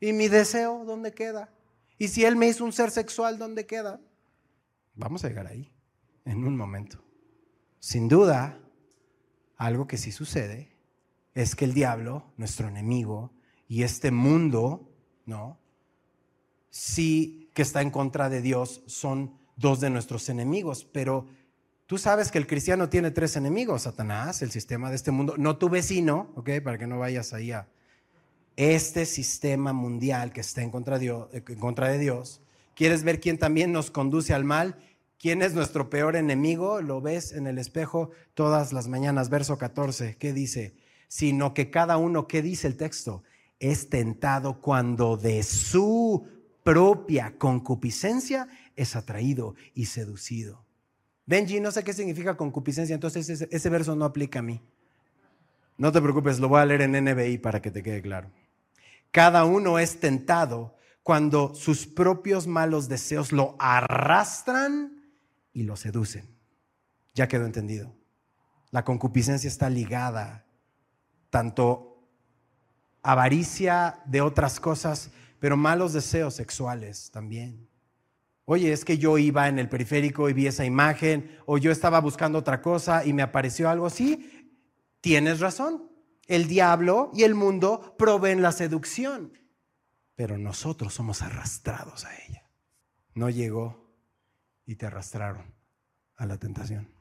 ¿Y 0.00 0.12
mi 0.12 0.28
deseo 0.28 0.84
dónde 0.84 1.12
queda? 1.12 1.52
¿Y 1.98 2.08
si 2.08 2.24
Él 2.24 2.36
me 2.36 2.48
hizo 2.48 2.64
un 2.64 2.72
ser 2.72 2.90
sexual, 2.90 3.38
dónde 3.38 3.66
queda? 3.66 4.00
Vamos 4.94 5.24
a 5.24 5.28
llegar 5.28 5.46
ahí 5.46 5.72
en 6.24 6.44
un 6.44 6.56
momento. 6.56 7.02
Sin 7.84 8.08
duda, 8.08 8.58
algo 9.58 9.86
que 9.86 9.98
sí 9.98 10.10
sucede 10.10 10.70
es 11.34 11.54
que 11.54 11.66
el 11.66 11.74
diablo, 11.74 12.32
nuestro 12.38 12.66
enemigo, 12.66 13.30
y 13.68 13.82
este 13.82 14.10
mundo, 14.10 14.90
¿no? 15.26 15.58
Sí 16.70 17.50
que 17.52 17.60
está 17.60 17.82
en 17.82 17.90
contra 17.90 18.30
de 18.30 18.40
Dios, 18.40 18.82
son 18.86 19.36
dos 19.56 19.80
de 19.80 19.90
nuestros 19.90 20.30
enemigos, 20.30 20.86
pero 20.86 21.26
tú 21.84 21.98
sabes 21.98 22.30
que 22.30 22.38
el 22.38 22.46
cristiano 22.46 22.88
tiene 22.88 23.10
tres 23.10 23.36
enemigos, 23.36 23.82
Satanás, 23.82 24.40
el 24.40 24.50
sistema 24.50 24.88
de 24.88 24.96
este 24.96 25.10
mundo, 25.10 25.34
no 25.36 25.58
tu 25.58 25.68
vecino, 25.68 26.32
¿ok? 26.36 26.62
Para 26.64 26.78
que 26.78 26.86
no 26.86 26.98
vayas 26.98 27.34
ahí 27.34 27.52
a... 27.52 27.68
Este 28.56 29.04
sistema 29.04 29.74
mundial 29.74 30.32
que 30.32 30.40
está 30.40 30.62
en 30.62 30.70
contra, 30.70 30.98
de 30.98 31.26
en 31.32 31.58
contra 31.58 31.90
de 31.90 31.98
Dios, 31.98 32.40
¿quieres 32.74 33.02
ver 33.02 33.20
quién 33.20 33.36
también 33.36 33.72
nos 33.72 33.90
conduce 33.90 34.32
al 34.32 34.44
mal? 34.44 34.78
¿Quién 35.24 35.40
es 35.40 35.54
nuestro 35.54 35.88
peor 35.88 36.16
enemigo? 36.16 36.82
Lo 36.82 37.00
ves 37.00 37.32
en 37.32 37.46
el 37.46 37.56
espejo 37.56 38.10
todas 38.34 38.74
las 38.74 38.88
mañanas, 38.88 39.30
verso 39.30 39.56
14, 39.56 40.18
¿qué 40.18 40.34
dice? 40.34 40.74
Sino 41.08 41.54
que 41.54 41.70
cada 41.70 41.96
uno, 41.96 42.28
¿qué 42.28 42.42
dice 42.42 42.66
el 42.66 42.76
texto? 42.76 43.22
Es 43.58 43.88
tentado 43.88 44.60
cuando 44.60 45.16
de 45.16 45.42
su 45.42 46.28
propia 46.62 47.38
concupiscencia 47.38 48.48
es 48.76 48.96
atraído 48.96 49.54
y 49.72 49.86
seducido. 49.86 50.62
Benji, 51.24 51.58
no 51.58 51.70
sé 51.70 51.84
qué 51.84 51.94
significa 51.94 52.36
concupiscencia, 52.36 52.92
entonces 52.92 53.30
ese, 53.50 53.70
verso 53.70 53.96
no 53.96 54.04
aplica 54.04 54.40
a 54.40 54.42
mí. 54.42 54.60
No 55.78 55.90
te 55.90 56.02
preocupes, 56.02 56.38
lo 56.38 56.50
voy 56.50 56.60
a 56.60 56.66
leer 56.66 56.82
en 56.82 57.02
NBI 57.02 57.38
para 57.38 57.62
que 57.62 57.70
te 57.70 57.82
quede 57.82 58.02
claro. 58.02 58.30
Cada 59.10 59.46
uno 59.46 59.78
es 59.78 60.00
tentado 60.00 60.76
cuando 61.02 61.54
sus 61.54 61.86
propios 61.86 62.46
malos 62.46 62.90
deseos 62.90 63.32
lo 63.32 63.56
arrastran 63.58 64.93
y 65.54 65.62
lo 65.62 65.76
seducen. 65.76 66.28
Ya 67.14 67.28
quedó 67.28 67.46
entendido. 67.46 67.94
La 68.70 68.84
concupiscencia 68.84 69.48
está 69.48 69.70
ligada 69.70 70.44
tanto 71.30 72.06
avaricia 73.02 74.00
de 74.04 74.20
otras 74.20 74.60
cosas, 74.60 75.10
pero 75.38 75.56
malos 75.56 75.92
deseos 75.92 76.34
sexuales 76.34 77.10
también. 77.10 77.68
Oye, 78.46 78.72
es 78.72 78.84
que 78.84 78.98
yo 78.98 79.16
iba 79.16 79.48
en 79.48 79.58
el 79.58 79.68
periférico 79.68 80.28
y 80.28 80.32
vi 80.32 80.48
esa 80.48 80.64
imagen, 80.64 81.38
o 81.46 81.56
yo 81.56 81.70
estaba 81.70 82.00
buscando 82.00 82.38
otra 82.38 82.60
cosa 82.60 83.04
y 83.04 83.12
me 83.12 83.22
apareció 83.22 83.70
algo 83.70 83.86
así. 83.86 84.50
Tienes 85.00 85.40
razón. 85.40 85.90
El 86.26 86.46
diablo 86.48 87.10
y 87.14 87.22
el 87.22 87.34
mundo 87.34 87.94
proveen 87.98 88.42
la 88.42 88.52
seducción, 88.52 89.32
pero 90.14 90.38
nosotros 90.38 90.94
somos 90.94 91.20
arrastrados 91.22 92.04
a 92.04 92.14
ella. 92.26 92.48
No 93.14 93.28
llegó 93.28 93.83
y 94.66 94.76
te 94.76 94.86
arrastraron 94.86 95.54
a 96.16 96.26
la 96.26 96.38
tentación. 96.38 96.92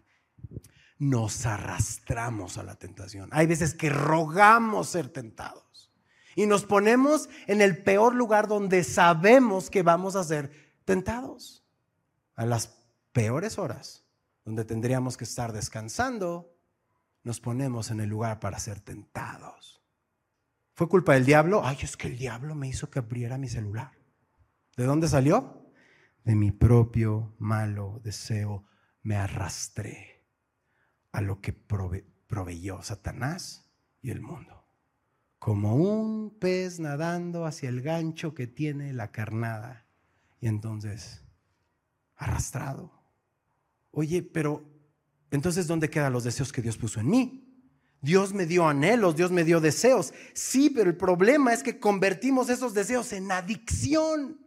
Nos 0.99 1.45
arrastramos 1.45 2.57
a 2.57 2.63
la 2.63 2.75
tentación. 2.75 3.29
Hay 3.31 3.47
veces 3.47 3.73
que 3.73 3.89
rogamos 3.89 4.89
ser 4.89 5.09
tentados 5.09 5.91
y 6.35 6.45
nos 6.45 6.65
ponemos 6.65 7.29
en 7.47 7.61
el 7.61 7.83
peor 7.83 8.15
lugar 8.15 8.47
donde 8.47 8.83
sabemos 8.83 9.69
que 9.69 9.83
vamos 9.83 10.15
a 10.15 10.23
ser 10.23 10.51
tentados. 10.85 11.63
A 12.35 12.45
las 12.45 12.79
peores 13.11 13.59
horas, 13.59 14.03
donde 14.43 14.65
tendríamos 14.65 15.17
que 15.17 15.23
estar 15.23 15.53
descansando, 15.53 16.57
nos 17.23 17.39
ponemos 17.39 17.91
en 17.91 17.99
el 17.99 18.09
lugar 18.09 18.39
para 18.39 18.57
ser 18.57 18.79
tentados. 18.79 19.83
¿Fue 20.73 20.89
culpa 20.89 21.13
del 21.13 21.25
diablo? 21.25 21.61
Ay, 21.63 21.77
es 21.81 21.95
que 21.95 22.07
el 22.07 22.17
diablo 22.17 22.55
me 22.55 22.67
hizo 22.67 22.89
que 22.89 22.99
abriera 22.99 23.37
mi 23.37 23.47
celular. 23.47 23.91
¿De 24.75 24.85
dónde 24.85 25.07
salió? 25.07 25.62
De 26.23 26.35
mi 26.35 26.51
propio 26.51 27.35
malo 27.39 27.99
deseo. 28.03 28.65
Me 29.01 29.17
arrastré 29.17 30.25
a 31.11 31.21
lo 31.21 31.41
que 31.41 31.51
proveyó 31.51 32.81
Satanás 32.81 33.69
y 34.01 34.11
el 34.11 34.21
mundo. 34.21 34.65
Como 35.39 35.75
un 35.75 36.39
pez 36.39 36.79
nadando 36.79 37.45
hacia 37.45 37.67
el 37.67 37.81
gancho 37.81 38.33
que 38.33 38.47
tiene 38.47 38.93
la 38.93 39.11
carnada 39.11 39.85
y 40.39 40.47
entonces, 40.47 41.21
arrastrado. 42.15 42.91
Oye, 43.91 44.23
pero 44.23 44.63
entonces, 45.31 45.67
¿dónde 45.67 45.89
quedan 45.89 46.13
los 46.13 46.23
deseos 46.23 46.53
que 46.53 46.61
Dios 46.61 46.77
puso 46.77 46.99
en 46.99 47.09
mí? 47.09 47.43
Dios 48.01 48.33
me 48.33 48.45
dio 48.45 48.67
anhelos, 48.67 49.15
Dios 49.15 49.31
me 49.31 49.43
dio 49.43 49.61
deseos. 49.61 50.13
Sí, 50.33 50.69
pero 50.69 50.89
el 50.89 50.97
problema 50.97 51.53
es 51.53 51.63
que 51.63 51.79
convertimos 51.79 52.49
esos 52.49 52.73
deseos 52.73 53.13
en 53.13 53.31
adicción. 53.31 54.42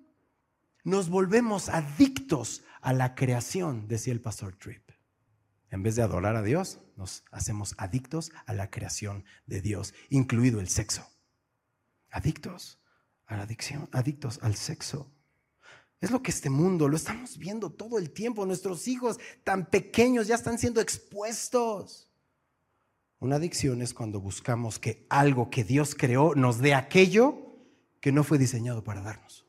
Nos 0.87 1.09
volvemos 1.09 1.69
adictos 1.69 2.63
a 2.81 2.93
la 2.93 3.17
creación, 3.17 3.89
decía 3.89 4.13
el 4.13 4.21
pastor 4.21 4.55
Tripp. 4.55 4.89
En 5.69 5.83
vez 5.83 5.97
de 5.97 6.03
adorar 6.03 6.37
a 6.37 6.45
Dios, 6.45 6.79
nos 6.95 7.25
hacemos 7.33 7.75
adictos 7.77 8.31
a 8.47 8.53
la 8.53 8.71
creación 8.71 9.25
de 9.47 9.61
Dios, 9.61 9.95
incluido 10.11 10.61
el 10.61 10.69
sexo. 10.69 11.05
Adictos 12.09 12.79
a 13.27 13.37
la 13.37 13.43
adicción, 13.43 13.89
adictos 13.91 14.39
al 14.43 14.55
sexo. 14.55 15.11
Es 16.01 16.13
lo 16.13 16.23
que 16.23 16.31
este 16.31 16.51
mundo, 16.51 16.87
lo 16.87 16.97
estamos 16.97 17.37
viendo 17.37 17.73
todo 17.73 17.99
el 17.99 18.13
tiempo. 18.13 18.47
Nuestros 18.47 18.87
hijos 18.87 19.19
tan 19.43 19.67
pequeños 19.67 20.29
ya 20.29 20.37
están 20.37 20.57
siendo 20.57 20.81
expuestos. 20.81 22.09
Una 23.19 23.37
adicción 23.37 23.83
es 23.83 23.93
cuando 23.93 24.21
buscamos 24.21 24.79
que 24.79 25.05
algo 25.11 25.51
que 25.51 25.65
Dios 25.65 25.97
creó 25.97 26.37
nos 26.37 26.61
dé 26.61 26.75
aquello 26.75 27.59
que 28.01 28.13
no 28.13 28.23
fue 28.23 28.39
diseñado 28.39 28.85
para 28.85 29.03
darnos. 29.03 29.46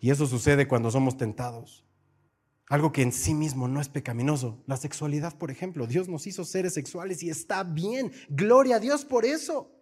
Y 0.00 0.10
eso 0.10 0.26
sucede 0.26 0.68
cuando 0.68 0.90
somos 0.90 1.16
tentados. 1.16 1.84
Algo 2.68 2.92
que 2.92 3.02
en 3.02 3.12
sí 3.12 3.34
mismo 3.34 3.66
no 3.66 3.80
es 3.80 3.88
pecaminoso. 3.88 4.62
La 4.66 4.76
sexualidad, 4.76 5.36
por 5.36 5.50
ejemplo. 5.50 5.86
Dios 5.86 6.08
nos 6.08 6.26
hizo 6.26 6.44
seres 6.44 6.74
sexuales 6.74 7.22
y 7.22 7.30
está 7.30 7.64
bien. 7.64 8.12
Gloria 8.28 8.76
a 8.76 8.80
Dios 8.80 9.04
por 9.04 9.24
eso. 9.24 9.72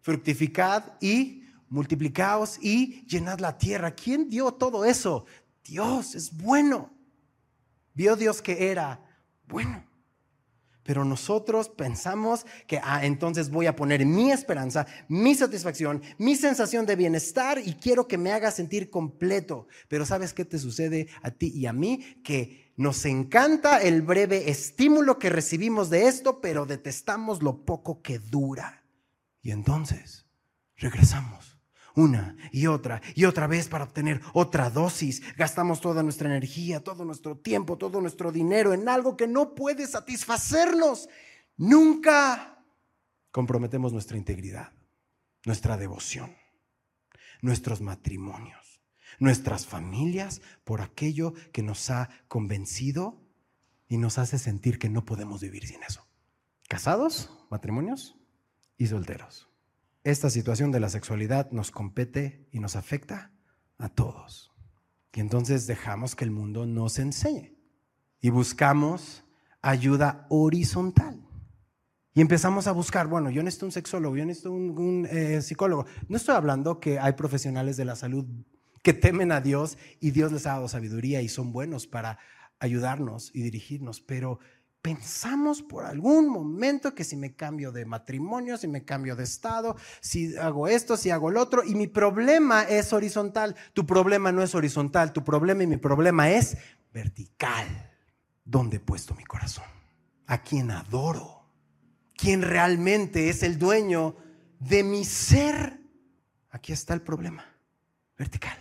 Fructificad 0.00 0.84
y 1.00 1.44
multiplicaos 1.68 2.58
y 2.62 3.04
llenad 3.06 3.40
la 3.40 3.58
tierra. 3.58 3.94
¿Quién 3.94 4.28
dio 4.28 4.52
todo 4.52 4.84
eso? 4.84 5.26
Dios 5.64 6.14
es 6.14 6.36
bueno. 6.36 6.92
Vio 7.94 8.16
Dios 8.16 8.40
que 8.40 8.70
era 8.70 9.00
bueno. 9.48 9.84
Pero 10.84 11.04
nosotros 11.04 11.68
pensamos 11.68 12.44
que, 12.66 12.80
ah, 12.82 13.04
entonces 13.04 13.50
voy 13.50 13.66
a 13.66 13.76
poner 13.76 14.04
mi 14.04 14.32
esperanza, 14.32 14.86
mi 15.08 15.34
satisfacción, 15.34 16.02
mi 16.18 16.34
sensación 16.34 16.86
de 16.86 16.96
bienestar 16.96 17.58
y 17.64 17.74
quiero 17.74 18.08
que 18.08 18.18
me 18.18 18.32
haga 18.32 18.50
sentir 18.50 18.90
completo. 18.90 19.68
Pero 19.88 20.04
¿sabes 20.04 20.34
qué 20.34 20.44
te 20.44 20.58
sucede 20.58 21.08
a 21.22 21.30
ti 21.30 21.52
y 21.54 21.66
a 21.66 21.72
mí? 21.72 22.20
Que 22.24 22.72
nos 22.76 23.04
encanta 23.04 23.80
el 23.80 24.02
breve 24.02 24.50
estímulo 24.50 25.18
que 25.18 25.30
recibimos 25.30 25.90
de 25.90 26.08
esto, 26.08 26.40
pero 26.40 26.66
detestamos 26.66 27.42
lo 27.42 27.64
poco 27.64 28.02
que 28.02 28.18
dura. 28.18 28.82
Y 29.42 29.50
entonces 29.50 30.26
regresamos 30.76 31.51
una 31.94 32.36
y 32.50 32.66
otra 32.66 33.00
y 33.14 33.24
otra 33.24 33.46
vez 33.46 33.68
para 33.68 33.84
obtener 33.84 34.20
otra 34.32 34.70
dosis. 34.70 35.22
Gastamos 35.36 35.80
toda 35.80 36.02
nuestra 36.02 36.28
energía, 36.28 36.82
todo 36.82 37.04
nuestro 37.04 37.36
tiempo, 37.36 37.76
todo 37.76 38.00
nuestro 38.00 38.32
dinero 38.32 38.72
en 38.72 38.88
algo 38.88 39.16
que 39.16 39.26
no 39.26 39.54
puede 39.54 39.86
satisfacernos. 39.86 41.08
Nunca 41.56 42.64
comprometemos 43.30 43.92
nuestra 43.92 44.16
integridad, 44.16 44.72
nuestra 45.44 45.76
devoción, 45.76 46.34
nuestros 47.40 47.80
matrimonios, 47.80 48.80
nuestras 49.18 49.66
familias 49.66 50.40
por 50.64 50.80
aquello 50.80 51.34
que 51.52 51.62
nos 51.62 51.90
ha 51.90 52.08
convencido 52.28 53.20
y 53.88 53.98
nos 53.98 54.18
hace 54.18 54.38
sentir 54.38 54.78
que 54.78 54.88
no 54.88 55.04
podemos 55.04 55.42
vivir 55.42 55.66
sin 55.66 55.82
eso. 55.82 56.06
Casados, 56.68 57.30
matrimonios 57.50 58.16
y 58.78 58.86
solteros 58.86 59.51
esta 60.04 60.30
situación 60.30 60.72
de 60.72 60.80
la 60.80 60.88
sexualidad 60.88 61.50
nos 61.52 61.70
compete 61.70 62.48
y 62.50 62.60
nos 62.60 62.76
afecta 62.76 63.32
a 63.78 63.88
todos. 63.88 64.52
Y 65.14 65.20
entonces 65.20 65.66
dejamos 65.66 66.16
que 66.16 66.24
el 66.24 66.30
mundo 66.30 66.66
nos 66.66 66.98
enseñe 66.98 67.56
y 68.20 68.30
buscamos 68.30 69.24
ayuda 69.60 70.26
horizontal. 70.30 71.20
Y 72.14 72.20
empezamos 72.20 72.66
a 72.66 72.72
buscar, 72.72 73.06
bueno, 73.06 73.30
yo 73.30 73.42
necesito 73.42 73.66
un 73.66 73.72
sexólogo, 73.72 74.16
yo 74.16 74.26
necesito 74.26 74.52
un, 74.52 75.06
eh, 75.10 75.40
psicólogo. 75.40 75.86
No 76.08 76.16
estoy 76.16 76.34
hablando 76.34 76.78
que 76.78 76.98
hay 76.98 77.12
profesionales 77.14 77.76
de 77.76 77.84
la 77.84 77.96
salud 77.96 78.26
que 78.82 78.92
temen 78.92 79.32
a 79.32 79.40
Dios 79.40 79.78
y 80.00 80.10
Dios 80.10 80.32
les 80.32 80.46
ha 80.46 80.50
dado 80.50 80.68
sabiduría 80.68 81.22
y 81.22 81.28
son 81.28 81.52
buenos 81.52 81.86
para 81.86 82.18
ayudarnos 82.58 83.30
y 83.34 83.42
dirigirnos, 83.42 84.00
pero 84.00 84.40
pensamos 84.82 85.62
por 85.62 85.84
algún 85.84 86.28
momento 86.28 86.94
que 86.94 87.04
si 87.04 87.16
me 87.16 87.34
cambio 87.34 87.70
de 87.70 87.86
matrimonio, 87.86 88.58
si 88.58 88.66
me 88.66 88.84
cambio 88.84 89.14
de 89.14 89.22
estado, 89.22 89.76
si 90.00 90.36
hago 90.36 90.66
esto, 90.66 90.96
si 90.96 91.10
hago 91.10 91.30
lo 91.30 91.40
otro, 91.40 91.62
y 91.64 91.76
mi 91.76 91.86
problema 91.86 92.64
es 92.64 92.92
horizontal. 92.92 93.54
Tu 93.72 93.86
problema 93.86 94.32
no 94.32 94.42
es 94.42 94.56
horizontal, 94.56 95.12
tu 95.12 95.22
problema 95.22 95.62
y 95.62 95.68
mi 95.68 95.76
problema 95.76 96.30
es 96.30 96.56
vertical. 96.92 97.90
¿Dónde 98.44 98.78
he 98.78 98.80
puesto 98.80 99.14
mi 99.14 99.24
corazón? 99.24 99.64
¿A 100.26 100.42
quién 100.42 100.72
adoro? 100.72 101.46
¿Quién 102.16 102.42
realmente 102.42 103.28
es 103.28 103.44
el 103.44 103.58
dueño 103.58 104.16
de 104.58 104.82
mi 104.82 105.04
ser? 105.04 105.80
Aquí 106.50 106.72
está 106.72 106.92
el 106.92 107.02
problema. 107.02 107.46
Vertical. 108.18 108.58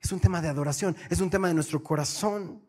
Es 0.00 0.12
un 0.12 0.20
tema 0.20 0.40
de 0.40 0.48
adoración, 0.48 0.96
es 1.08 1.20
un 1.20 1.30
tema 1.30 1.48
de 1.48 1.54
nuestro 1.54 1.82
corazón. 1.82 2.65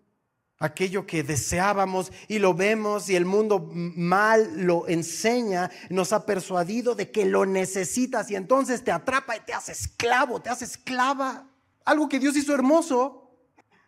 Aquello 0.60 1.06
que 1.06 1.22
deseábamos 1.22 2.12
y 2.28 2.40
lo 2.40 2.56
vemos 2.56 3.10
y 3.10 3.16
el 3.16 3.26
mundo 3.26 3.70
mal 3.72 4.66
lo 4.66 4.88
enseña, 4.88 5.70
nos 5.90 6.14
ha 6.14 6.26
persuadido 6.26 6.96
de 6.96 7.12
que 7.12 7.26
lo 7.26 7.46
necesitas 7.46 8.32
y 8.32 8.36
entonces 8.36 8.84
te 8.84 8.92
atrapa 8.92 9.38
y 9.38 9.42
te 9.42 9.54
hace 9.54 9.72
esclavo, 9.72 10.42
te 10.42 10.50
hace 10.50 10.66
esclava. 10.66 11.48
Algo 11.86 12.10
que 12.10 12.20
Dios 12.20 12.36
hizo 12.36 12.56
hermoso, 12.56 13.28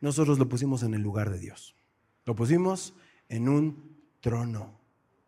nosotros 0.01 0.39
lo 0.39 0.47
pusimos 0.47 0.83
en 0.83 0.93
el 0.93 1.01
lugar 1.01 1.29
de 1.29 1.39
Dios. 1.39 1.75
Lo 2.25 2.35
pusimos 2.35 2.93
en 3.27 3.49
un 3.49 3.97
trono. 4.21 4.77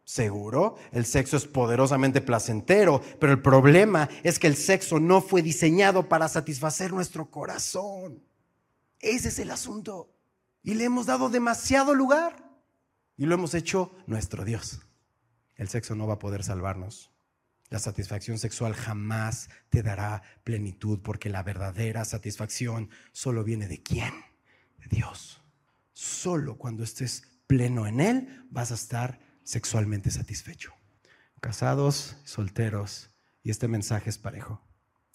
Seguro, 0.04 0.76
el 0.92 1.06
sexo 1.06 1.38
es 1.38 1.46
poderosamente 1.46 2.22
placentero, 2.22 3.02
pero 3.20 3.32
el 3.32 3.42
problema 3.42 4.10
es 4.24 4.40
que 4.40 4.48
el 4.48 4.58
sexo 4.58 5.00
no 5.00 5.22
fue 5.22 5.42
diseñado 5.42 6.10
para 6.10 6.28
satisfacer 6.28 6.92
nuestro 6.92 7.32
corazón. 7.32 8.22
Ese 9.00 9.30
es 9.30 9.40
el 9.40 9.52
asunto. 9.52 10.11
Y 10.64 10.76
le 10.76 10.86
hemos 10.86 11.06
dado 11.06 11.30
demasiado 11.30 11.96
lugar 11.96 12.52
y 13.18 13.26
lo 13.26 13.36
hemos 13.36 13.54
hecho 13.54 13.96
nuestro 14.08 14.46
Dios. 14.46 14.82
El 15.56 15.70
sexo 15.70 15.96
no 15.96 16.08
va 16.08 16.16
a 16.16 16.20
poder 16.20 16.44
salvarnos. 16.44 17.12
La 17.70 17.80
satisfacción 17.80 18.38
sexual 18.38 18.74
jamás 18.74 19.50
te 19.70 19.82
dará 19.82 20.24
plenitud 20.44 21.00
porque 21.02 21.30
la 21.30 21.44
verdadera 21.44 22.04
satisfacción 22.04 22.90
solo 23.12 23.44
viene 23.44 23.68
de 23.68 23.82
quién? 23.82 24.14
De 24.78 24.88
Dios. 24.90 25.42
Solo 25.94 26.58
cuando 26.58 26.84
estés 26.84 27.24
pleno 27.48 27.88
en 27.88 28.00
Él 28.00 28.48
vas 28.50 28.72
a 28.72 28.76
estar 28.76 29.20
sexualmente 29.44 30.12
satisfecho. 30.12 30.74
Casados, 31.40 32.18
solteros, 32.24 33.12
y 33.44 33.52
este 33.52 33.68
mensaje 33.68 34.10
es 34.10 34.18
parejo. 34.18 34.62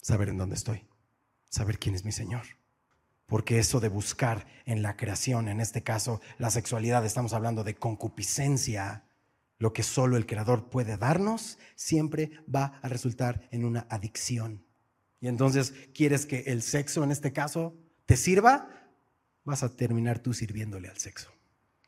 Saber 0.01 0.29
en 0.29 0.37
dónde 0.37 0.55
estoy, 0.55 0.87
saber 1.49 1.79
quién 1.79 1.95
es 1.95 2.05
mi 2.05 2.11
Señor. 2.11 2.45
Porque 3.27 3.59
eso 3.59 3.79
de 3.79 3.89
buscar 3.89 4.47
en 4.65 4.81
la 4.81 4.97
creación, 4.97 5.49
en 5.49 5.59
este 5.59 5.83
caso 5.83 6.21
la 6.37 6.49
sexualidad, 6.49 7.05
estamos 7.05 7.33
hablando 7.33 7.63
de 7.63 7.75
concupiscencia, 7.75 9.03
lo 9.59 9.73
que 9.73 9.83
solo 9.83 10.17
el 10.17 10.25
Creador 10.25 10.69
puede 10.69 10.97
darnos, 10.97 11.57
siempre 11.75 12.31
va 12.53 12.79
a 12.81 12.89
resultar 12.89 13.47
en 13.51 13.65
una 13.65 13.85
adicción. 13.89 14.65
Y 15.19 15.27
entonces, 15.27 15.73
¿quieres 15.93 16.25
que 16.25 16.39
el 16.47 16.61
sexo 16.61 17.03
en 17.03 17.11
este 17.11 17.33
caso 17.33 17.75
te 18.05 18.15
sirva? 18.17 18.69
Vas 19.43 19.63
a 19.63 19.75
terminar 19.75 20.19
tú 20.19 20.33
sirviéndole 20.33 20.87
al 20.87 20.97
sexo. 20.97 21.31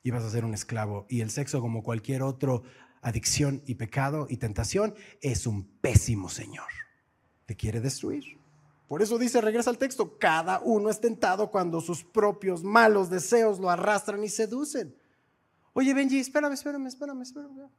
Y 0.02 0.12
vas 0.12 0.24
a 0.24 0.30
ser 0.30 0.46
un 0.46 0.54
esclavo. 0.54 1.06
Y 1.10 1.22
el 1.22 1.30
sexo, 1.30 1.62
como 1.62 1.84
cualquier 1.84 2.24
otro 2.24 2.64
adicción 3.02 3.62
y 3.66 3.76
pecado 3.76 4.28
y 4.30 4.38
tentación, 4.38 4.96
es 5.22 5.46
un 5.46 5.66
pésimo 5.80 6.30
Señor. 6.30 6.68
Te 7.46 7.56
quiere 7.56 7.82
destruir. 7.82 8.39
Por 8.90 9.04
eso 9.04 9.20
dice, 9.20 9.40
regresa 9.40 9.70
al 9.70 9.78
texto, 9.78 10.18
cada 10.18 10.62
uno 10.62 10.90
es 10.90 11.00
tentado 11.00 11.52
cuando 11.52 11.80
sus 11.80 12.04
propios 12.04 12.64
malos 12.64 13.12
deseos 13.12 13.60
lo 13.60 13.70
arrastran 13.70 14.24
y 14.24 14.30
seducen. 14.30 14.96
Oye, 15.74 15.94
Benji, 15.94 16.18
espérame, 16.18 16.54
espérame, 16.54 16.88
espérame, 16.88 17.22
espérame. 17.22 17.70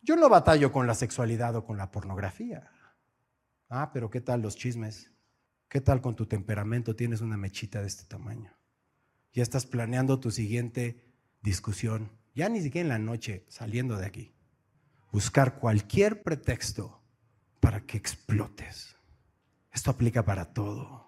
Yo 0.00 0.14
no 0.14 0.28
batallo 0.28 0.70
con 0.70 0.86
la 0.86 0.94
sexualidad 0.94 1.56
o 1.56 1.64
con 1.64 1.76
la 1.76 1.90
pornografía. 1.90 2.70
Ah, 3.68 3.90
pero 3.92 4.10
¿qué 4.10 4.20
tal 4.20 4.42
los 4.42 4.54
chismes? 4.54 5.10
¿Qué 5.68 5.80
tal 5.80 6.00
con 6.00 6.14
tu 6.14 6.26
temperamento? 6.26 6.94
Tienes 6.94 7.20
una 7.20 7.36
mechita 7.36 7.80
de 7.80 7.88
este 7.88 8.04
tamaño. 8.04 8.56
Ya 9.32 9.42
estás 9.42 9.66
planeando 9.66 10.20
tu 10.20 10.30
siguiente 10.30 11.02
discusión. 11.42 12.12
Ya 12.32 12.48
ni 12.48 12.62
siquiera 12.62 12.86
en 12.86 12.90
la 12.90 12.98
noche, 13.00 13.44
saliendo 13.48 13.96
de 13.96 14.06
aquí. 14.06 14.36
Buscar 15.10 15.58
cualquier 15.58 16.22
pretexto 16.22 17.02
para 17.58 17.80
que 17.80 17.96
explotes. 17.96 18.93
Esto 19.74 19.90
aplica 19.90 20.24
para 20.24 20.54
todo. 20.54 21.04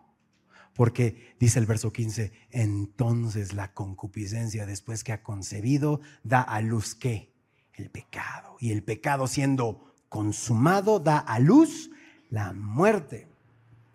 Porque 0.74 1.34
dice 1.40 1.58
el 1.58 1.64
verso 1.64 1.90
15, 1.90 2.32
entonces 2.50 3.54
la 3.54 3.72
concupiscencia 3.72 4.66
después 4.66 5.04
que 5.04 5.12
ha 5.12 5.22
concebido 5.22 6.00
da 6.22 6.42
a 6.42 6.60
luz 6.60 6.94
qué? 6.94 7.32
El 7.72 7.88
pecado. 7.88 8.56
Y 8.60 8.72
el 8.72 8.82
pecado 8.82 9.26
siendo 9.26 9.94
consumado 10.10 11.00
da 11.00 11.18
a 11.18 11.38
luz 11.38 11.90
la 12.28 12.52
muerte. 12.52 13.28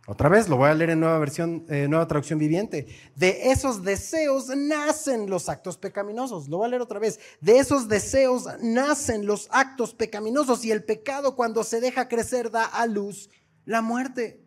Otra 0.07 0.29
vez, 0.29 0.49
lo 0.49 0.57
voy 0.57 0.69
a 0.69 0.73
leer 0.73 0.89
en 0.89 0.99
nueva 0.99 1.19
versión, 1.19 1.65
eh, 1.69 1.87
nueva 1.87 2.07
traducción 2.07 2.39
viviente. 2.39 2.87
De 3.15 3.51
esos 3.51 3.83
deseos 3.83 4.47
nacen 4.47 5.29
los 5.29 5.47
actos 5.47 5.77
pecaminosos. 5.77 6.49
Lo 6.49 6.57
voy 6.57 6.65
a 6.65 6.69
leer 6.69 6.81
otra 6.81 6.99
vez. 6.99 7.19
De 7.39 7.59
esos 7.59 7.87
deseos 7.87 8.45
nacen 8.61 9.27
los 9.27 9.47
actos 9.51 9.93
pecaminosos 9.93 10.65
y 10.65 10.71
el 10.71 10.83
pecado 10.83 11.35
cuando 11.35 11.63
se 11.63 11.79
deja 11.79 12.07
crecer 12.07 12.49
da 12.49 12.65
a 12.65 12.87
luz 12.87 13.29
la 13.65 13.81
muerte. 13.81 14.41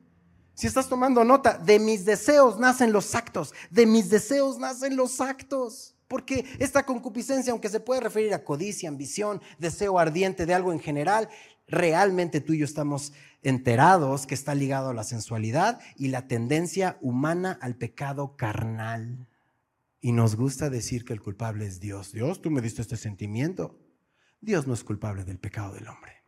Si 0.54 0.66
estás 0.66 0.88
tomando 0.88 1.24
nota, 1.24 1.58
de 1.58 1.78
mis 1.78 2.04
deseos 2.04 2.58
nacen 2.58 2.92
los 2.92 3.14
actos, 3.14 3.52
de 3.70 3.86
mis 3.86 4.08
deseos 4.08 4.58
nacen 4.58 4.96
los 4.96 5.20
actos. 5.20 5.94
Porque 6.06 6.44
esta 6.58 6.84
concupiscencia, 6.84 7.52
aunque 7.52 7.68
se 7.68 7.80
puede 7.80 8.00
referir 8.00 8.34
a 8.34 8.44
codicia, 8.44 8.88
ambición, 8.88 9.42
deseo 9.58 9.98
ardiente 9.98 10.46
de 10.46 10.54
algo 10.54 10.72
en 10.72 10.78
general, 10.78 11.28
realmente 11.66 12.40
tú 12.40 12.52
y 12.52 12.58
yo 12.58 12.64
estamos 12.64 13.12
enterados 13.42 14.26
que 14.26 14.34
está 14.34 14.54
ligado 14.54 14.90
a 14.90 14.94
la 14.94 15.04
sensualidad 15.04 15.80
y 15.96 16.08
la 16.08 16.28
tendencia 16.28 16.98
humana 17.00 17.58
al 17.60 17.74
pecado 17.74 18.36
carnal. 18.36 19.26
Y 20.00 20.12
nos 20.12 20.36
gusta 20.36 20.70
decir 20.70 21.04
que 21.04 21.14
el 21.14 21.22
culpable 21.22 21.66
es 21.66 21.80
Dios. 21.80 22.12
Dios, 22.12 22.42
tú 22.42 22.50
me 22.50 22.60
diste 22.60 22.82
este 22.82 22.96
sentimiento. 22.96 23.78
Dios 24.40 24.66
no 24.66 24.74
es 24.74 24.84
culpable 24.84 25.24
del 25.24 25.38
pecado 25.38 25.74
del 25.74 25.88
hombre. 25.88 26.23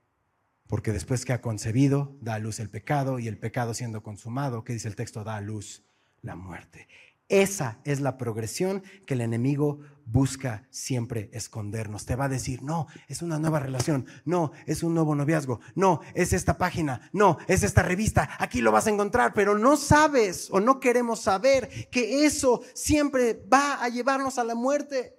Porque 0.66 0.92
después 0.92 1.24
que 1.24 1.32
ha 1.32 1.40
concebido, 1.40 2.16
da 2.20 2.34
a 2.34 2.38
luz 2.38 2.60
el 2.60 2.70
pecado 2.70 3.18
y 3.18 3.28
el 3.28 3.38
pecado 3.38 3.74
siendo 3.74 4.02
consumado, 4.02 4.64
¿qué 4.64 4.72
dice 4.72 4.88
el 4.88 4.96
texto? 4.96 5.24
Da 5.24 5.36
a 5.36 5.40
luz 5.40 5.84
la 6.22 6.36
muerte. 6.36 6.88
Esa 7.28 7.78
es 7.84 8.00
la 8.00 8.18
progresión 8.18 8.84
que 9.04 9.14
el 9.14 9.20
enemigo 9.20 9.80
busca 10.04 10.64
siempre 10.70 11.28
escondernos. 11.32 12.06
Te 12.06 12.14
va 12.14 12.26
a 12.26 12.28
decir, 12.28 12.62
no, 12.62 12.86
es 13.08 13.20
una 13.20 13.40
nueva 13.40 13.58
relación, 13.58 14.06
no, 14.24 14.52
es 14.64 14.84
un 14.84 14.94
nuevo 14.94 15.16
noviazgo, 15.16 15.58
no, 15.74 16.00
es 16.14 16.32
esta 16.32 16.56
página, 16.56 17.10
no, 17.12 17.38
es 17.48 17.64
esta 17.64 17.82
revista, 17.82 18.30
aquí 18.38 18.60
lo 18.60 18.70
vas 18.70 18.86
a 18.86 18.90
encontrar, 18.90 19.34
pero 19.34 19.58
no 19.58 19.76
sabes 19.76 20.48
o 20.52 20.60
no 20.60 20.78
queremos 20.78 21.20
saber 21.20 21.68
que 21.90 22.24
eso 22.24 22.62
siempre 22.74 23.42
va 23.52 23.82
a 23.82 23.88
llevarnos 23.88 24.38
a 24.38 24.44
la 24.44 24.54
muerte 24.54 25.16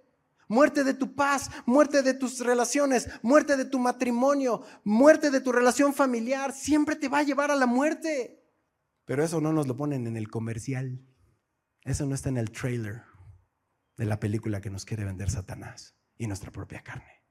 muerte 0.47 0.83
de 0.83 0.93
tu 0.93 1.15
paz, 1.15 1.49
muerte 1.65 2.03
de 2.03 2.13
tus 2.13 2.39
relaciones, 2.39 3.09
muerte 3.21 3.57
de 3.57 3.65
tu 3.65 3.79
matrimonio, 3.79 4.63
muerte 4.83 5.31
de 5.31 5.41
tu 5.41 5.51
relación 5.51 5.93
familiar, 5.93 6.53
siempre 6.53 6.95
te 6.95 7.09
va 7.09 7.19
a 7.19 7.23
llevar 7.23 7.51
a 7.51 7.55
la 7.55 7.65
muerte. 7.65 8.43
Pero 9.05 9.23
eso 9.23 9.39
no 9.41 9.53
nos 9.53 9.67
lo 9.67 9.77
ponen 9.77 10.07
en 10.07 10.17
el 10.17 10.29
comercial. 10.29 10.99
Eso 11.83 12.05
no 12.05 12.15
está 12.15 12.29
en 12.29 12.37
el 12.37 12.51
trailer 12.51 13.03
de 13.95 14.05
la 14.05 14.19
película 14.19 14.59
que 14.61 14.69
nos 14.69 14.85
quiere 14.85 15.05
vender 15.05 15.29
Satanás 15.29 15.95
y 16.17 16.27
nuestra 16.27 16.51
propia 16.51 16.83
carne. 16.83 17.23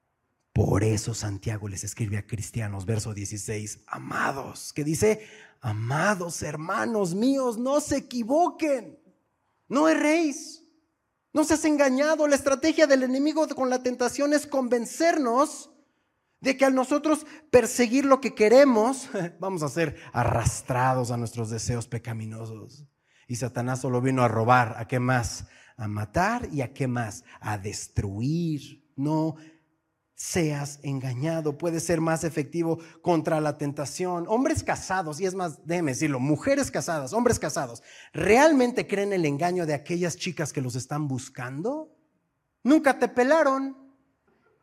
Por 0.52 0.84
eso 0.84 1.12
Santiago 1.12 1.68
les 1.68 1.84
escribe 1.84 2.16
a 2.16 2.26
cristianos, 2.26 2.86
verso 2.86 3.12
16, 3.12 3.80
amados, 3.86 4.72
que 4.72 4.84
dice, 4.84 5.26
amados 5.60 6.42
hermanos 6.42 7.14
míos, 7.14 7.58
no 7.58 7.78
se 7.80 7.98
equivoquen, 7.98 8.98
no 9.68 9.86
erréis. 9.86 10.65
No 11.36 11.44
seas 11.44 11.66
engañado. 11.66 12.26
La 12.26 12.34
estrategia 12.34 12.86
del 12.86 13.02
enemigo 13.02 13.46
con 13.48 13.68
la 13.68 13.82
tentación 13.82 14.32
es 14.32 14.46
convencernos 14.46 15.68
de 16.40 16.56
que 16.56 16.64
al 16.64 16.74
nosotros 16.74 17.26
perseguir 17.50 18.06
lo 18.06 18.22
que 18.22 18.34
queremos, 18.34 19.10
vamos 19.38 19.62
a 19.62 19.68
ser 19.68 19.96
arrastrados 20.14 21.10
a 21.10 21.18
nuestros 21.18 21.50
deseos 21.50 21.88
pecaminosos. 21.88 22.86
Y 23.28 23.36
Satanás 23.36 23.82
solo 23.82 24.00
vino 24.00 24.22
a 24.22 24.28
robar. 24.28 24.76
¿A 24.78 24.88
qué 24.88 24.98
más? 24.98 25.46
A 25.76 25.88
matar 25.88 26.48
y 26.50 26.62
a 26.62 26.72
qué 26.72 26.88
más? 26.88 27.22
A 27.40 27.58
destruir. 27.58 28.90
No 28.96 29.36
seas 30.16 30.80
engañado, 30.82 31.58
puede 31.58 31.78
ser 31.78 32.00
más 32.00 32.24
efectivo 32.24 32.78
contra 33.02 33.38
la 33.40 33.58
tentación. 33.58 34.24
Hombres 34.28 34.64
casados, 34.64 35.20
y 35.20 35.26
es 35.26 35.34
más, 35.34 35.64
déjeme 35.66 35.92
decirlo, 35.92 36.18
mujeres 36.18 36.70
casadas, 36.70 37.12
hombres 37.12 37.38
casados, 37.38 37.82
¿realmente 38.14 38.86
creen 38.86 39.12
el 39.12 39.26
engaño 39.26 39.66
de 39.66 39.74
aquellas 39.74 40.16
chicas 40.16 40.54
que 40.54 40.62
los 40.62 40.74
están 40.74 41.06
buscando? 41.06 41.94
Nunca 42.62 42.98
te 42.98 43.08
pelaron. 43.08 43.76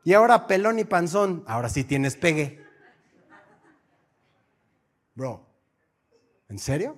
Y 0.03 0.13
ahora 0.13 0.47
pelón 0.47 0.79
y 0.79 0.83
panzón, 0.83 1.43
ahora 1.47 1.69
sí 1.69 1.83
tienes 1.83 2.17
pegue. 2.17 2.61
Bro, 5.15 5.47
¿en 6.49 6.57
serio? 6.57 6.97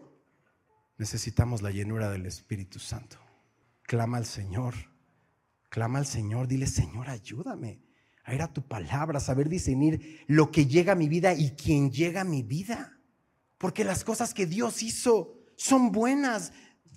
Necesitamos 0.97 1.61
la 1.61 1.71
llenura 1.71 2.09
del 2.09 2.25
Espíritu 2.25 2.79
Santo. 2.79 3.17
Clama 3.83 4.17
al 4.17 4.25
Señor. 4.25 4.73
Clama 5.69 5.99
al 5.99 6.05
Señor, 6.05 6.47
dile, 6.47 6.67
Señor, 6.67 7.09
ayúdame 7.09 7.84
a 8.25 8.33
ir 8.33 8.41
a 8.41 8.51
tu 8.51 8.67
palabra, 8.67 9.19
saber 9.19 9.47
discernir 9.49 10.23
lo 10.27 10.51
que 10.51 10.65
llega 10.65 10.93
a 10.93 10.95
mi 10.95 11.07
vida 11.07 11.33
y 11.33 11.51
quién 11.51 11.91
llega 11.91 12.21
a 12.21 12.25
mi 12.25 12.41
vida. 12.41 12.99
Porque 13.57 13.85
las 13.85 14.03
cosas 14.03 14.33
que 14.33 14.47
Dios 14.47 14.81
hizo 14.83 15.35
son 15.55 15.91
buenas. 15.91 16.51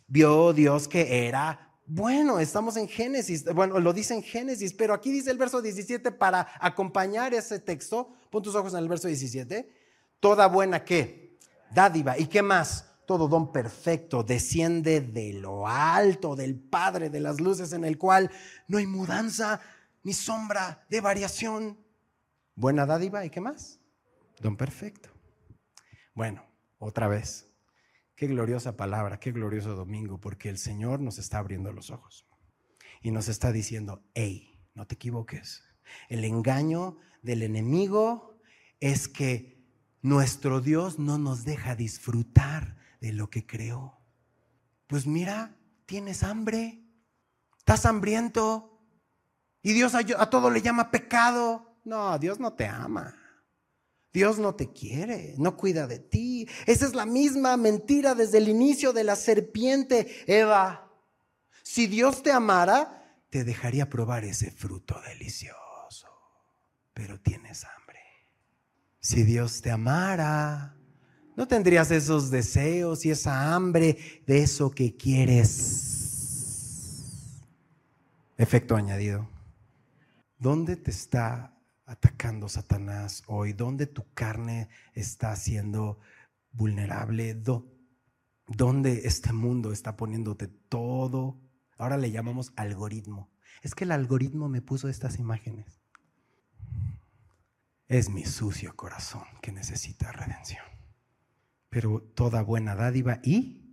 Vio 0.06 0.54
Dios 0.54 0.88
que 0.88 1.26
era 1.28 1.76
bueno. 1.86 2.40
Estamos 2.40 2.78
en 2.78 2.88
Génesis. 2.88 3.44
Bueno, 3.44 3.78
lo 3.78 3.92
dice 3.92 4.14
en 4.14 4.22
Génesis, 4.22 4.72
pero 4.72 4.94
aquí 4.94 5.12
dice 5.12 5.30
el 5.30 5.38
verso 5.38 5.60
17 5.60 6.10
para 6.12 6.48
acompañar 6.60 7.34
ese 7.34 7.58
texto. 7.58 8.10
Pon 8.30 8.42
tus 8.42 8.54
ojos 8.54 8.72
en 8.72 8.80
el 8.80 8.88
verso 8.88 9.06
17. 9.06 9.70
Toda 10.20 10.48
buena 10.48 10.82
qué? 10.82 11.38
Dádiva. 11.70 12.18
¿Y 12.18 12.26
qué 12.26 12.42
más? 12.42 12.86
todo 13.08 13.26
don 13.26 13.52
perfecto 13.52 14.22
desciende 14.22 15.00
de 15.00 15.32
lo 15.32 15.66
alto, 15.66 16.36
del 16.36 16.60
Padre 16.60 17.08
de 17.08 17.20
las 17.20 17.40
luces, 17.40 17.72
en 17.72 17.86
el 17.86 17.96
cual 17.96 18.30
no 18.66 18.76
hay 18.76 18.86
mudanza 18.86 19.62
ni 20.02 20.12
sombra 20.12 20.86
de 20.88 21.00
variación. 21.00 21.78
Buena 22.54 22.86
dádiva 22.86 23.24
y 23.24 23.30
qué 23.30 23.40
más? 23.40 23.80
Don 24.40 24.56
perfecto. 24.56 25.10
Bueno, 26.14 26.44
otra 26.78 27.08
vez. 27.08 27.48
Qué 28.14 28.26
gloriosa 28.26 28.76
palabra, 28.76 29.20
qué 29.20 29.30
glorioso 29.30 29.76
domingo, 29.76 30.18
porque 30.18 30.48
el 30.48 30.58
Señor 30.58 30.98
nos 30.98 31.18
está 31.18 31.38
abriendo 31.38 31.72
los 31.72 31.90
ojos 31.90 32.26
y 33.00 33.12
nos 33.12 33.28
está 33.28 33.52
diciendo, 33.52 34.02
hey, 34.14 34.60
no 34.74 34.86
te 34.86 34.96
equivoques. 34.96 35.62
El 36.08 36.24
engaño 36.24 36.98
del 37.22 37.42
enemigo 37.42 38.40
es 38.80 39.06
que 39.06 39.64
nuestro 40.02 40.60
Dios 40.60 40.98
no 40.98 41.18
nos 41.18 41.44
deja 41.44 41.76
disfrutar 41.76 42.76
de 43.00 43.12
lo 43.12 43.30
que 43.30 43.46
creó. 43.46 44.00
Pues 44.88 45.06
mira, 45.06 45.56
tienes 45.86 46.22
hambre, 46.22 46.84
estás 47.58 47.86
hambriento 47.86 48.77
y 49.62 49.72
Dios 49.72 49.94
a, 49.94 50.30
todo 50.30 50.50
le 50.50 50.62
llama 50.62 50.90
pecado. 50.90 51.76
No, 51.84 52.18
Dios 52.18 52.38
no 52.38 52.52
te 52.52 52.66
ama. 52.66 53.14
Dios 54.12 54.38
no 54.38 54.54
te 54.54 54.72
quiere, 54.72 55.34
no 55.38 55.56
cuida 55.56 55.86
de 55.86 55.98
ti. 55.98 56.48
Esa 56.66 56.86
es 56.86 56.94
la 56.94 57.06
misma 57.06 57.56
mentira 57.56 58.14
desde 58.14 58.38
el 58.38 58.48
inicio 58.48 58.92
de 58.92 59.04
la 59.04 59.16
serpiente, 59.16 60.24
Eva. 60.26 60.90
Si 61.62 61.86
Dios 61.86 62.22
te 62.22 62.32
amara, 62.32 63.22
te 63.30 63.44
dejaría 63.44 63.90
probar 63.90 64.24
ese 64.24 64.50
fruto 64.50 65.00
delicioso, 65.02 66.08
pero 66.94 67.20
tienes 67.20 67.64
hambre. 67.64 68.00
Si 69.00 69.22
Dios 69.22 69.60
te 69.60 69.70
amara, 69.70 70.74
no 71.36 71.46
tendrías 71.46 71.90
esos 71.90 72.30
deseos 72.30 73.04
y 73.04 73.10
esa 73.10 73.54
hambre 73.54 73.98
de 74.26 74.42
eso 74.42 74.70
que 74.70 74.96
quieres. 74.96 75.98
Efecto 78.38 78.74
añadido. 78.74 79.28
¿Dónde 80.38 80.76
te 80.76 80.92
está 80.92 81.52
atacando 81.84 82.48
Satanás 82.48 83.24
hoy? 83.26 83.52
¿Dónde 83.54 83.86
tu 83.86 84.04
carne 84.14 84.68
está 84.94 85.34
siendo 85.34 85.98
vulnerable? 86.52 87.34
¿Dónde 88.46 89.02
este 89.04 89.32
mundo 89.32 89.72
está 89.72 89.96
poniéndote 89.96 90.46
todo? 90.46 91.40
Ahora 91.76 91.96
le 91.96 92.12
llamamos 92.12 92.52
algoritmo. 92.54 93.30
Es 93.62 93.74
que 93.74 93.82
el 93.82 93.90
algoritmo 93.90 94.48
me 94.48 94.62
puso 94.62 94.88
estas 94.88 95.18
imágenes. 95.18 95.82
Es 97.88 98.08
mi 98.08 98.24
sucio 98.24 98.76
corazón 98.76 99.24
que 99.42 99.50
necesita 99.50 100.12
redención. 100.12 100.64
Pero 101.68 102.00
toda 102.14 102.42
buena 102.42 102.76
dádiva 102.76 103.18
y 103.24 103.67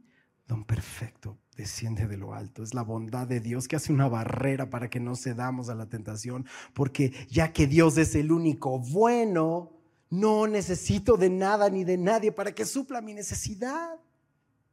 don 0.48 0.64
perfecto 0.64 1.38
desciende 1.56 2.08
de 2.08 2.18
lo 2.18 2.34
alto. 2.34 2.64
Es 2.64 2.74
la 2.74 2.82
bondad 2.82 3.28
de 3.28 3.40
Dios 3.40 3.68
que 3.68 3.76
hace 3.76 3.94
una 3.94 4.08
barrera 4.08 4.70
para 4.70 4.90
que 4.90 5.00
no 5.00 5.16
cedamos 5.16 5.70
a 5.70 5.76
la 5.76 5.88
tentación, 5.88 6.46
porque 6.74 7.14
ya 7.30 7.54
que 7.54 7.68
Dios 7.68 7.98
es 7.98 8.16
el 8.16 8.32
único 8.32 8.80
bueno, 8.80 9.72
no 10.10 10.48
necesito 10.48 11.18
de 11.18 11.30
nada 11.30 11.70
ni 11.70 11.84
de 11.84 11.98
nadie 11.98 12.32
para 12.32 12.54
que 12.54 12.66
supla 12.66 13.02
mi 13.02 13.14
necesidad. 13.14 14.00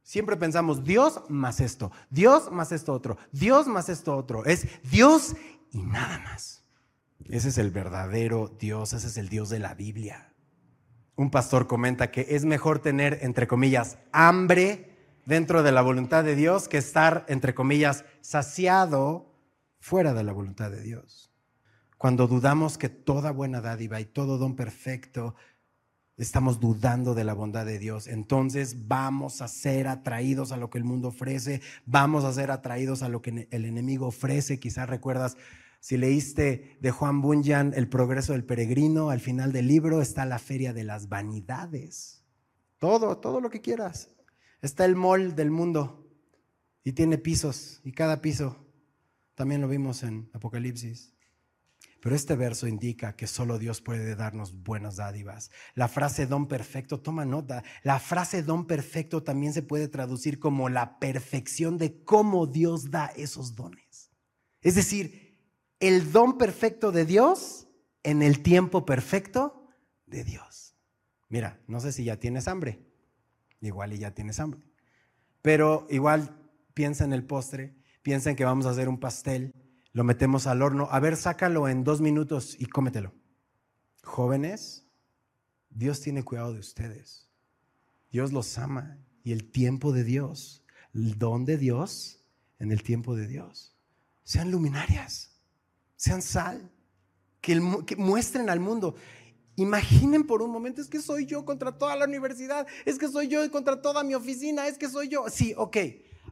Siempre 0.03 0.35
pensamos 0.35 0.83
Dios 0.83 1.21
más 1.29 1.61
esto, 1.61 1.91
Dios 2.09 2.51
más 2.51 2.71
esto 2.73 2.93
otro, 2.93 3.17
Dios 3.31 3.67
más 3.67 3.87
esto 3.87 4.15
otro. 4.15 4.45
Es 4.45 4.67
Dios 4.83 5.35
y 5.71 5.81
nada 5.81 6.19
más. 6.19 6.61
Ese 7.29 7.49
es 7.49 7.57
el 7.57 7.71
verdadero 7.71 8.49
Dios, 8.59 8.91
ese 8.91 9.07
es 9.07 9.17
el 9.17 9.29
Dios 9.29 9.49
de 9.49 9.59
la 9.59 9.73
Biblia. 9.75 10.33
Un 11.15 11.31
pastor 11.31 11.67
comenta 11.67 12.11
que 12.11 12.27
es 12.31 12.43
mejor 12.43 12.79
tener, 12.79 13.19
entre 13.21 13.47
comillas, 13.47 13.97
hambre 14.11 14.92
dentro 15.25 15.63
de 15.63 15.71
la 15.71 15.81
voluntad 15.81 16.23
de 16.23 16.35
Dios 16.35 16.67
que 16.67 16.77
estar, 16.77 17.25
entre 17.27 17.53
comillas, 17.53 18.05
saciado 18.21 19.33
fuera 19.79 20.13
de 20.13 20.23
la 20.23 20.33
voluntad 20.33 20.71
de 20.71 20.81
Dios. 20.81 21.31
Cuando 21.97 22.27
dudamos 22.27 22.77
que 22.77 22.89
toda 22.89 23.31
buena 23.31 23.61
dádiva 23.61 23.99
y 24.01 24.05
todo 24.05 24.37
don 24.37 24.55
perfecto, 24.55 25.35
estamos 26.17 26.59
dudando 26.59 27.15
de 27.15 27.23
la 27.23 27.33
bondad 27.33 27.65
de 27.65 27.79
Dios, 27.79 28.07
entonces 28.07 28.87
vamos 28.87 29.41
a 29.41 29.47
ser 29.47 29.87
atraídos 29.87 30.51
a 30.51 30.57
lo 30.57 30.69
que 30.69 30.77
el 30.77 30.83
mundo 30.83 31.09
ofrece, 31.09 31.61
vamos 31.85 32.23
a 32.23 32.33
ser 32.33 32.51
atraídos 32.51 33.03
a 33.03 33.09
lo 33.09 33.21
que 33.21 33.47
el 33.49 33.65
enemigo 33.65 34.07
ofrece. 34.07 34.59
Quizás 34.59 34.89
recuerdas, 34.89 35.37
si 35.79 35.97
leíste 35.97 36.77
de 36.79 36.91
Juan 36.91 37.21
Bunyan 37.21 37.73
El 37.75 37.89
progreso 37.89 38.31
del 38.31 38.45
peregrino, 38.45 39.09
al 39.09 39.19
final 39.19 39.51
del 39.51 39.67
libro 39.67 40.01
está 40.01 40.25
la 40.25 40.39
feria 40.39 40.71
de 40.71 40.85
las 40.85 41.09
vanidades. 41.09 42.23
Todo, 42.79 43.17
todo 43.17 43.41
lo 43.41 43.49
que 43.49 43.61
quieras. 43.61 44.09
Está 44.63 44.85
el 44.85 44.95
mall 44.95 45.35
del 45.35 45.51
mundo 45.51 46.09
y 46.85 46.93
tiene 46.93 47.17
pisos 47.17 47.81
y 47.83 47.91
cada 47.91 48.21
piso, 48.21 48.65
también 49.35 49.59
lo 49.59 49.67
vimos 49.67 50.03
en 50.03 50.29
Apocalipsis. 50.31 51.13
Pero 51.99 52.15
este 52.15 52.37
verso 52.37 52.65
indica 52.65 53.17
que 53.17 53.27
solo 53.27 53.59
Dios 53.59 53.81
puede 53.81 54.15
darnos 54.15 54.63
buenas 54.63 54.95
dádivas. 54.95 55.51
La 55.75 55.89
frase 55.89 56.27
don 56.27 56.47
perfecto, 56.47 57.01
toma 57.01 57.25
nota, 57.25 57.61
la 57.83 57.99
frase 57.99 58.41
don 58.41 58.65
perfecto 58.65 59.21
también 59.21 59.51
se 59.51 59.63
puede 59.63 59.89
traducir 59.89 60.39
como 60.39 60.69
la 60.69 60.97
perfección 60.97 61.77
de 61.77 62.01
cómo 62.05 62.47
Dios 62.47 62.89
da 62.89 63.07
esos 63.17 63.55
dones. 63.55 64.11
Es 64.61 64.75
decir, 64.75 65.37
el 65.81 66.13
don 66.13 66.37
perfecto 66.37 66.93
de 66.93 67.05
Dios 67.05 67.67
en 68.01 68.21
el 68.21 68.41
tiempo 68.41 68.85
perfecto 68.85 69.67
de 70.05 70.23
Dios. 70.23 70.77
Mira, 71.27 71.61
no 71.67 71.81
sé 71.81 71.91
si 71.91 72.05
ya 72.05 72.17
tienes 72.17 72.47
hambre 72.47 72.92
igual 73.67 73.93
y 73.93 73.99
ya 73.99 74.11
tienes 74.11 74.39
hambre. 74.39 74.61
Pero 75.41 75.87
igual 75.89 76.35
piensa 76.73 77.03
en 77.03 77.13
el 77.13 77.23
postre, 77.23 77.75
piensa 78.01 78.29
en 78.29 78.35
que 78.35 78.45
vamos 78.45 78.65
a 78.65 78.71
hacer 78.71 78.89
un 78.89 78.99
pastel, 78.99 79.53
lo 79.91 80.03
metemos 80.03 80.47
al 80.47 80.61
horno, 80.61 80.87
a 80.91 80.99
ver, 80.99 81.15
sácalo 81.17 81.67
en 81.67 81.83
dos 81.83 82.01
minutos 82.01 82.55
y 82.59 82.65
cómetelo. 82.65 83.13
Jóvenes, 84.03 84.85
Dios 85.69 86.01
tiene 86.01 86.23
cuidado 86.23 86.53
de 86.53 86.59
ustedes. 86.59 87.29
Dios 88.11 88.31
los 88.31 88.57
ama 88.57 88.97
y 89.23 89.31
el 89.31 89.49
tiempo 89.49 89.91
de 89.91 90.03
Dios, 90.03 90.63
el 90.93 91.17
don 91.17 91.45
de 91.45 91.57
Dios 91.57 92.23
en 92.59 92.71
el 92.71 92.83
tiempo 92.83 93.15
de 93.15 93.27
Dios. 93.27 93.75
Sean 94.23 94.51
luminarias, 94.51 95.31
sean 95.95 96.21
sal, 96.21 96.71
que, 97.41 97.61
que 97.85 97.95
muestren 97.95 98.49
al 98.49 98.59
mundo. 98.59 98.95
Imaginen 99.55 100.25
por 100.25 100.41
un 100.41 100.51
momento, 100.51 100.81
es 100.81 100.87
que 100.87 100.99
soy 100.99 101.25
yo 101.25 101.45
contra 101.45 101.77
toda 101.77 101.95
la 101.95 102.05
universidad, 102.05 102.65
es 102.85 102.97
que 102.97 103.07
soy 103.07 103.27
yo 103.27 103.49
contra 103.51 103.81
toda 103.81 104.03
mi 104.03 104.15
oficina, 104.15 104.67
es 104.67 104.77
que 104.77 104.89
soy 104.89 105.09
yo. 105.09 105.29
Sí, 105.29 105.53
ok, 105.55 105.77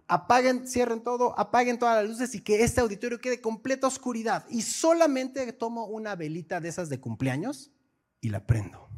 apaguen, 0.08 0.68
cierren 0.68 1.02
todo, 1.02 1.38
apaguen 1.40 1.78
todas 1.78 2.02
las 2.02 2.10
luces 2.10 2.34
y 2.36 2.42
que 2.42 2.64
este 2.64 2.82
auditorio 2.82 3.20
quede 3.22 3.40
completa 3.40 3.88
oscuridad. 3.88 4.46
Y 4.50 4.64
solamente 4.64 5.54
tomo 5.54 5.86
una 5.86 6.16
velita 6.16 6.60
de 6.60 6.70
esas 6.70 6.90
de 6.90 7.00
cumpleaños 7.00 7.72
y 8.20 8.30
la 8.30 8.46
prendo. 8.46 8.90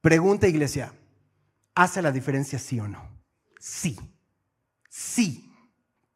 Pregunta 0.00 0.46
iglesia, 0.46 0.94
¿hace 1.74 2.00
la 2.02 2.12
diferencia 2.12 2.58
sí 2.58 2.78
o 2.78 2.86
no? 2.86 3.10
Sí, 3.58 3.98
sí. 4.88 5.42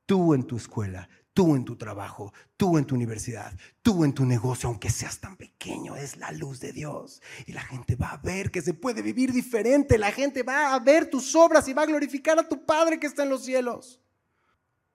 Tú 0.07 0.35
en 0.35 0.45
tu 0.45 0.57
escuela, 0.57 1.09
tú 1.41 1.57
en 1.57 1.65
tu 1.65 1.75
trabajo, 1.75 2.35
tú 2.59 2.77
en 2.77 2.85
tu 2.85 2.95
universidad, 2.95 3.59
tú 3.81 4.05
en 4.05 4.13
tu 4.13 4.27
negocio, 4.27 4.69
aunque 4.69 4.91
seas 4.91 5.21
tan 5.21 5.39
pequeño, 5.39 5.97
es 5.97 6.19
la 6.19 6.33
luz 6.33 6.61
de 6.61 6.71
Dios. 6.71 7.23
Y 7.47 7.53
la 7.53 7.63
gente 7.63 7.97
va 7.97 8.11
a 8.11 8.19
ver 8.19 8.51
que 8.51 8.61
se 8.61 8.75
puede 8.75 9.01
vivir 9.01 9.33
diferente. 9.33 9.97
La 9.97 10.13
gente 10.13 10.43
va 10.43 10.75
a 10.75 10.79
ver 10.81 11.09
tus 11.09 11.35
obras 11.35 11.67
y 11.67 11.73
va 11.73 11.85
a 11.85 11.87
glorificar 11.87 12.39
a 12.39 12.47
tu 12.47 12.67
Padre 12.67 13.01
que 13.01 13.07
está 13.07 13.23
en 13.23 13.31
los 13.31 13.43
cielos. 13.43 14.03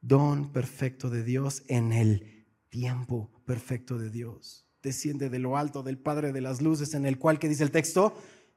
Don 0.02 0.54
perfecto 0.54 1.10
de 1.10 1.24
Dios 1.24 1.64
en 1.68 1.92
el 1.92 2.46
tiempo 2.70 3.32
perfecto 3.48 3.98
de 3.98 4.12
Dios. 4.12 4.68
Desciende 4.84 5.32
de 5.32 5.40
lo 5.40 5.58
alto 5.58 5.82
del 5.82 5.98
Padre 5.98 6.32
de 6.32 6.42
las 6.42 6.62
luces, 6.62 6.94
en 6.94 7.08
el 7.08 7.18
cual, 7.18 7.40
que 7.40 7.50
dice 7.50 7.64
el 7.64 7.72
texto, 7.72 8.16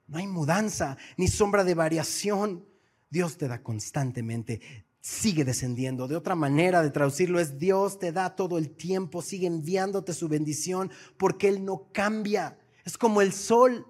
no 0.08 0.18
hay 0.18 0.26
mudanza 0.26 0.98
ni 1.16 1.26
sombra 1.26 1.64
de 1.64 1.72
variación. 1.72 2.66
Dios 3.08 3.38
te 3.38 3.48
da 3.48 3.62
constantemente 3.62 4.60
sigue 5.00 5.44
descendiendo. 5.44 6.08
De 6.08 6.16
otra 6.16 6.34
manera 6.34 6.82
de 6.82 6.90
traducirlo 6.90 7.40
es 7.40 7.58
Dios 7.58 7.98
te 7.98 8.12
da 8.12 8.36
todo 8.36 8.58
el 8.58 8.70
tiempo, 8.70 9.22
sigue 9.22 9.46
enviándote 9.46 10.12
su 10.12 10.28
bendición 10.28 10.90
porque 11.16 11.48
Él 11.48 11.64
no 11.64 11.88
cambia. 11.92 12.58
Es 12.84 12.98
como 12.98 13.20
el 13.20 13.32
sol. 13.32 13.86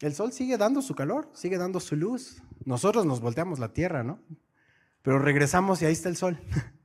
El 0.00 0.14
sol 0.14 0.32
sigue 0.32 0.56
dando 0.56 0.82
su 0.82 0.94
calor, 0.94 1.30
sigue 1.34 1.58
dando 1.58 1.80
su 1.80 1.96
luz. 1.96 2.42
Nosotros 2.64 3.06
nos 3.06 3.20
volteamos 3.20 3.58
la 3.58 3.72
tierra, 3.72 4.02
¿no? 4.02 4.20
Pero 5.02 5.18
regresamos 5.18 5.82
y 5.82 5.86
ahí 5.86 5.92
está 5.92 6.08
el 6.08 6.16
sol. 6.16 6.38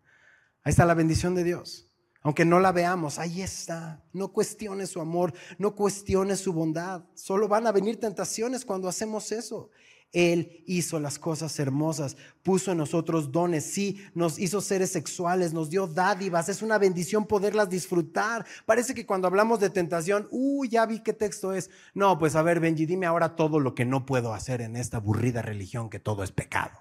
Ahí 0.61 0.71
está 0.71 0.85
la 0.85 0.93
bendición 0.93 1.35
de 1.35 1.45
Dios. 1.45 1.89
Aunque 2.21 2.43
no 2.43 2.59
la 2.59 2.73
veamos, 2.73 3.17
ahí 3.17 3.41
está. 3.41 4.03
No 4.11 4.33
cuestiones 4.33 4.89
su 4.89 4.99
amor, 4.99 5.33
no 5.57 5.73
cuestiones 5.73 6.41
su 6.41 6.51
bondad. 6.51 7.05
Solo 7.13 7.47
van 7.47 7.65
a 7.65 7.71
venir 7.71 7.97
tentaciones 7.97 8.65
cuando 8.65 8.89
hacemos 8.89 9.31
eso. 9.31 9.69
Él 10.11 10.63
hizo 10.65 10.99
las 10.99 11.19
cosas 11.19 11.59
hermosas, 11.59 12.17
puso 12.41 12.71
en 12.71 12.79
nosotros 12.79 13.31
dones, 13.31 13.63
sí, 13.63 14.03
nos 14.15 14.39
hizo 14.39 14.59
seres 14.59 14.91
sexuales, 14.91 15.53
nos 15.53 15.69
dio 15.69 15.85
dádivas, 15.85 16.49
es 16.49 16.63
una 16.63 16.79
bendición 16.79 17.27
poderlas 17.27 17.69
disfrutar. 17.69 18.43
Parece 18.65 18.95
que 18.95 19.05
cuando 19.05 19.27
hablamos 19.27 19.59
de 19.59 19.69
tentación, 19.69 20.27
uy, 20.31 20.69
ya 20.69 20.87
vi 20.87 21.01
qué 21.01 21.13
texto 21.13 21.53
es. 21.53 21.69
No, 21.93 22.17
pues 22.17 22.35
a 22.35 22.41
ver, 22.41 22.59
Benji, 22.59 22.87
dime 22.87 23.05
ahora 23.05 23.35
todo 23.35 23.59
lo 23.59 23.75
que 23.75 23.85
no 23.85 24.07
puedo 24.07 24.33
hacer 24.33 24.61
en 24.61 24.75
esta 24.75 24.97
aburrida 24.97 25.43
religión 25.43 25.91
que 25.91 25.99
todo 25.99 26.23
es 26.23 26.31
pecado. 26.31 26.77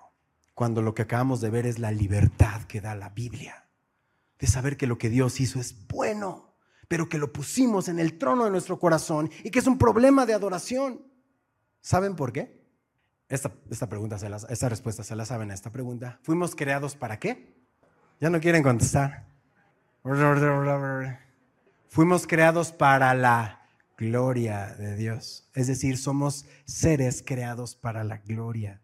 cuando 0.54 0.82
lo 0.82 0.92
que 0.92 1.02
acabamos 1.02 1.40
de 1.40 1.50
ver 1.50 1.66
es 1.66 1.78
la 1.78 1.92
libertad 1.92 2.62
que 2.62 2.80
da 2.80 2.96
la 2.96 3.10
Biblia, 3.10 3.68
de 4.40 4.48
saber 4.48 4.76
que 4.76 4.88
lo 4.88 4.98
que 4.98 5.08
Dios 5.08 5.38
hizo 5.38 5.60
es 5.60 5.86
bueno, 5.86 6.56
pero 6.88 7.08
que 7.08 7.18
lo 7.18 7.32
pusimos 7.32 7.88
en 7.88 8.00
el 8.00 8.18
trono 8.18 8.44
de 8.44 8.50
nuestro 8.50 8.80
corazón 8.80 9.30
y 9.44 9.50
que 9.50 9.60
es 9.60 9.68
un 9.68 9.78
problema 9.78 10.26
de 10.26 10.34
adoración. 10.34 11.00
¿Saben 11.80 12.16
por 12.16 12.32
qué? 12.32 12.57
Esta, 13.28 13.50
pregunta, 13.88 14.18
se 14.18 14.30
esta 14.48 14.68
respuesta 14.70 15.04
se 15.04 15.14
la 15.14 15.26
saben 15.26 15.50
a 15.50 15.54
esta 15.54 15.70
pregunta. 15.70 16.18
¿Fuimos 16.22 16.54
creados 16.54 16.96
para 16.96 17.18
qué? 17.18 17.54
Ya 18.20 18.30
no 18.30 18.40
quieren 18.40 18.62
contestar. 18.62 19.26
Fuimos 21.88 22.26
creados 22.26 22.72
para 22.72 23.12
la 23.12 23.68
gloria 23.98 24.74
de 24.78 24.96
Dios. 24.96 25.46
Es 25.54 25.66
decir, 25.66 25.98
somos 25.98 26.46
seres 26.64 27.22
creados 27.24 27.74
para 27.74 28.02
la 28.02 28.18
gloria. 28.18 28.80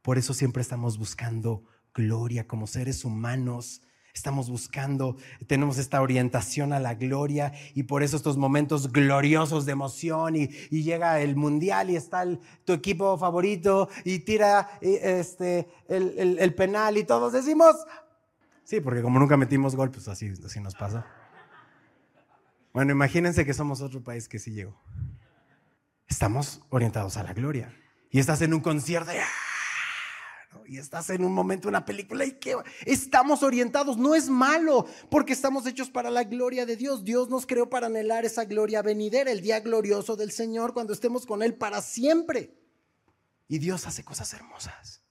Por 0.00 0.16
eso 0.16 0.32
siempre 0.32 0.62
estamos 0.62 0.96
buscando 0.96 1.62
gloria 1.92 2.46
como 2.48 2.66
seres 2.66 3.04
humanos. 3.04 3.82
Estamos 4.14 4.50
buscando, 4.50 5.16
tenemos 5.46 5.78
esta 5.78 6.02
orientación 6.02 6.74
a 6.74 6.78
la 6.78 6.94
gloria 6.94 7.52
y 7.74 7.84
por 7.84 8.02
eso 8.02 8.16
estos 8.16 8.36
momentos 8.36 8.92
gloriosos 8.92 9.64
de 9.64 9.72
emoción 9.72 10.36
y, 10.36 10.48
llega 10.82 11.20
el 11.20 11.34
mundial 11.34 11.88
y 11.88 11.96
está 11.96 12.26
tu 12.64 12.74
equipo 12.74 13.16
favorito 13.16 13.88
y 14.04 14.18
tira 14.18 14.78
este, 14.82 15.66
el, 15.88 16.54
penal 16.54 16.98
y 16.98 17.04
todos 17.04 17.32
decimos, 17.32 17.74
sí, 18.64 18.80
porque 18.80 19.00
como 19.00 19.18
nunca 19.18 19.38
metimos 19.38 19.74
gol, 19.74 19.90
pues 19.90 20.08
así, 20.08 20.30
así 20.44 20.60
nos 20.60 20.74
pasa. 20.74 21.06
Bueno, 22.74 22.92
imagínense 22.92 23.46
que 23.46 23.54
somos 23.54 23.80
otro 23.80 24.02
país 24.02 24.28
que 24.28 24.38
sí 24.38 24.50
llegó. 24.52 24.78
Estamos 26.06 26.62
orientados 26.68 27.16
a 27.16 27.22
la 27.22 27.32
gloria. 27.32 27.74
Y 28.10 28.18
estás 28.18 28.42
en 28.42 28.52
un 28.52 28.60
concierto 28.60 29.10
y, 29.12 29.16
estás 30.66 31.10
en 31.10 31.24
un 31.24 31.32
momento, 31.32 31.68
una 31.68 31.84
película 31.84 32.24
y 32.24 32.32
que 32.32 32.56
estamos 32.86 33.42
orientados. 33.42 33.96
No 33.96 34.14
es 34.14 34.28
malo 34.28 34.86
porque 35.10 35.32
estamos 35.32 35.66
hechos 35.66 35.90
para 35.90 36.10
la 36.10 36.24
gloria 36.24 36.66
de 36.66 36.76
Dios. 36.76 37.04
Dios 37.04 37.28
nos 37.28 37.46
creó 37.46 37.68
para 37.68 37.86
anhelar 37.86 38.24
esa 38.24 38.44
gloria 38.44 38.82
venidera, 38.82 39.30
el 39.30 39.40
día 39.40 39.60
glorioso 39.60 40.16
del 40.16 40.32
Señor, 40.32 40.72
cuando 40.72 40.92
estemos 40.92 41.26
con 41.26 41.42
Él 41.42 41.54
para 41.54 41.82
siempre. 41.82 42.54
Y 43.48 43.58
Dios 43.58 43.86
hace 43.86 44.04
cosas 44.04 44.32
hermosas. 44.32 45.02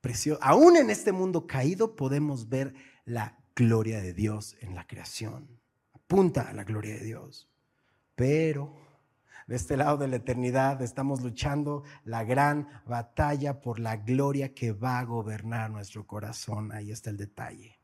Precioso. 0.00 0.40
Aún 0.42 0.76
en 0.76 0.90
este 0.90 1.12
mundo 1.12 1.46
caído 1.46 1.96
podemos 1.96 2.48
ver 2.48 2.74
la 3.04 3.38
gloria 3.54 4.00
de 4.00 4.12
Dios 4.12 4.56
en 4.60 4.74
la 4.74 4.86
creación 4.86 5.54
apunta 6.04 6.42
a 6.42 6.52
la 6.52 6.64
gloria 6.64 6.94
de 6.94 7.04
Dios. 7.04 7.48
Pero 8.14 8.76
de 9.46 9.56
este 9.56 9.76
lado 9.76 9.98
de 9.98 10.08
la 10.08 10.16
eternidad 10.16 10.80
estamos 10.82 11.22
luchando 11.22 11.82
la 12.04 12.24
gran 12.24 12.68
batalla 12.86 13.60
por 13.60 13.78
la 13.78 13.96
gloria 13.96 14.54
que 14.54 14.72
va 14.72 14.98
a 14.98 15.04
gobernar 15.04 15.70
nuestro 15.70 16.06
corazón. 16.06 16.72
Ahí 16.72 16.90
está 16.90 17.10
el 17.10 17.16
detalle. 17.16 17.78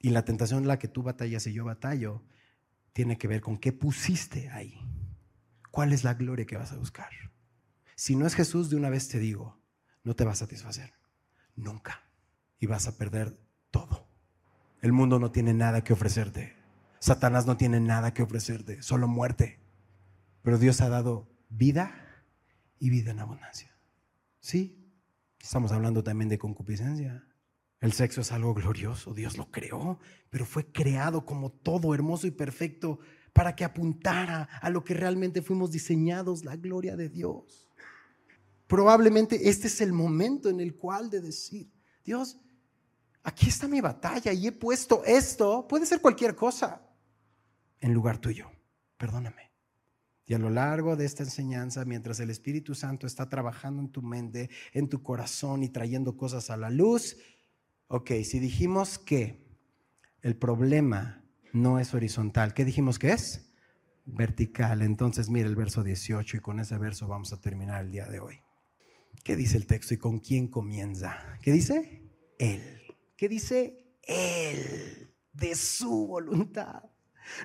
Y 0.00 0.10
la 0.10 0.24
tentación 0.24 0.62
en 0.62 0.68
la 0.68 0.78
que 0.78 0.88
tú 0.88 1.02
batallas 1.02 1.46
y 1.46 1.52
yo 1.52 1.64
batallo 1.64 2.22
tiene 2.92 3.18
que 3.18 3.28
ver 3.28 3.40
con 3.40 3.58
qué 3.58 3.72
pusiste 3.72 4.48
ahí. 4.50 4.80
¿Cuál 5.70 5.92
es 5.92 6.04
la 6.04 6.14
gloria 6.14 6.46
que 6.46 6.56
vas 6.56 6.72
a 6.72 6.76
buscar? 6.76 7.10
Si 7.94 8.16
no 8.16 8.26
es 8.26 8.34
Jesús, 8.34 8.70
de 8.70 8.76
una 8.76 8.90
vez 8.90 9.08
te 9.08 9.18
digo, 9.18 9.58
no 10.02 10.14
te 10.14 10.24
va 10.24 10.32
a 10.32 10.36
satisfacer. 10.36 10.94
Nunca. 11.54 12.02
Y 12.58 12.66
vas 12.66 12.86
a 12.86 12.96
perder 12.96 13.38
todo. 13.70 14.06
El 14.80 14.92
mundo 14.92 15.18
no 15.18 15.30
tiene 15.30 15.52
nada 15.52 15.82
que 15.82 15.92
ofrecerte. 15.92 16.56
Satanás 16.98 17.46
no 17.46 17.56
tiene 17.56 17.80
nada 17.80 18.14
que 18.14 18.22
ofrecerte, 18.22 18.82
solo 18.82 19.08
muerte. 19.08 19.60
Pero 20.46 20.58
Dios 20.58 20.80
ha 20.80 20.88
dado 20.88 21.26
vida 21.48 21.92
y 22.78 22.88
vida 22.88 23.10
en 23.10 23.18
abundancia. 23.18 23.76
Sí, 24.38 24.78
estamos 25.40 25.72
hablando 25.72 26.04
también 26.04 26.28
de 26.28 26.38
concupiscencia. 26.38 27.26
El 27.80 27.92
sexo 27.92 28.20
es 28.20 28.30
algo 28.30 28.54
glorioso, 28.54 29.12
Dios 29.12 29.38
lo 29.38 29.50
creó, 29.50 29.98
pero 30.30 30.46
fue 30.46 30.70
creado 30.70 31.26
como 31.26 31.50
todo 31.50 31.92
hermoso 31.94 32.28
y 32.28 32.30
perfecto 32.30 33.00
para 33.32 33.56
que 33.56 33.64
apuntara 33.64 34.42
a 34.62 34.70
lo 34.70 34.84
que 34.84 34.94
realmente 34.94 35.42
fuimos 35.42 35.72
diseñados, 35.72 36.44
la 36.44 36.54
gloria 36.54 36.94
de 36.94 37.08
Dios. 37.08 37.68
Probablemente 38.68 39.48
este 39.48 39.66
es 39.66 39.80
el 39.80 39.92
momento 39.92 40.48
en 40.48 40.60
el 40.60 40.76
cual 40.76 41.10
de 41.10 41.22
decir, 41.22 41.72
Dios, 42.04 42.38
aquí 43.24 43.48
está 43.48 43.66
mi 43.66 43.80
batalla 43.80 44.32
y 44.32 44.46
he 44.46 44.52
puesto 44.52 45.04
esto, 45.04 45.66
puede 45.66 45.86
ser 45.86 46.00
cualquier 46.00 46.36
cosa, 46.36 46.88
en 47.80 47.92
lugar 47.92 48.18
tuyo. 48.18 48.48
Perdóname. 48.96 49.45
Y 50.26 50.34
a 50.34 50.38
lo 50.38 50.50
largo 50.50 50.96
de 50.96 51.04
esta 51.04 51.22
enseñanza, 51.22 51.84
mientras 51.84 52.18
el 52.18 52.30
Espíritu 52.30 52.74
Santo 52.74 53.06
está 53.06 53.28
trabajando 53.28 53.80
en 53.80 53.90
tu 53.90 54.02
mente, 54.02 54.50
en 54.72 54.88
tu 54.88 55.02
corazón 55.02 55.62
y 55.62 55.68
trayendo 55.68 56.16
cosas 56.16 56.50
a 56.50 56.56
la 56.56 56.68
luz, 56.68 57.16
ok, 57.86 58.10
si 58.24 58.40
dijimos 58.40 58.98
que 58.98 59.46
el 60.22 60.36
problema 60.36 61.24
no 61.52 61.78
es 61.78 61.94
horizontal, 61.94 62.54
¿qué 62.54 62.64
dijimos 62.64 62.98
que 62.98 63.12
es? 63.12 63.52
Vertical. 64.04 64.82
Entonces 64.82 65.30
mira 65.30 65.48
el 65.48 65.54
verso 65.54 65.84
18 65.84 66.38
y 66.38 66.40
con 66.40 66.58
ese 66.58 66.76
verso 66.76 67.06
vamos 67.06 67.32
a 67.32 67.40
terminar 67.40 67.84
el 67.84 67.92
día 67.92 68.06
de 68.06 68.18
hoy. 68.18 68.40
¿Qué 69.22 69.36
dice 69.36 69.56
el 69.56 69.66
texto 69.66 69.94
y 69.94 69.98
con 69.98 70.18
quién 70.18 70.48
comienza? 70.48 71.38
¿Qué 71.40 71.52
dice? 71.52 72.02
Él. 72.38 72.82
¿Qué 73.16 73.28
dice? 73.28 73.96
Él, 74.02 75.14
de 75.32 75.54
su 75.54 76.06
voluntad. 76.06 76.82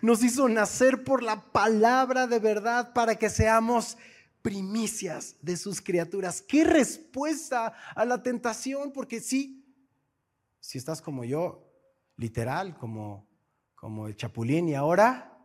Nos 0.01 0.23
hizo 0.23 0.47
nacer 0.49 1.03
por 1.03 1.23
la 1.23 1.41
palabra 1.51 2.27
de 2.27 2.39
verdad 2.39 2.93
para 2.93 3.15
que 3.15 3.29
seamos 3.29 3.97
primicias 4.41 5.35
de 5.41 5.57
sus 5.57 5.81
criaturas. 5.81 6.41
¿Qué 6.41 6.63
respuesta 6.63 7.73
a 7.95 8.05
la 8.05 8.23
tentación? 8.23 8.91
Porque 8.91 9.19
sí, 9.19 9.65
si 10.59 10.77
estás 10.77 11.01
como 11.01 11.23
yo, 11.23 11.67
literal, 12.17 12.77
como, 12.77 13.27
como 13.75 14.07
el 14.07 14.15
chapulín, 14.15 14.69
y 14.69 14.75
ahora, 14.75 15.37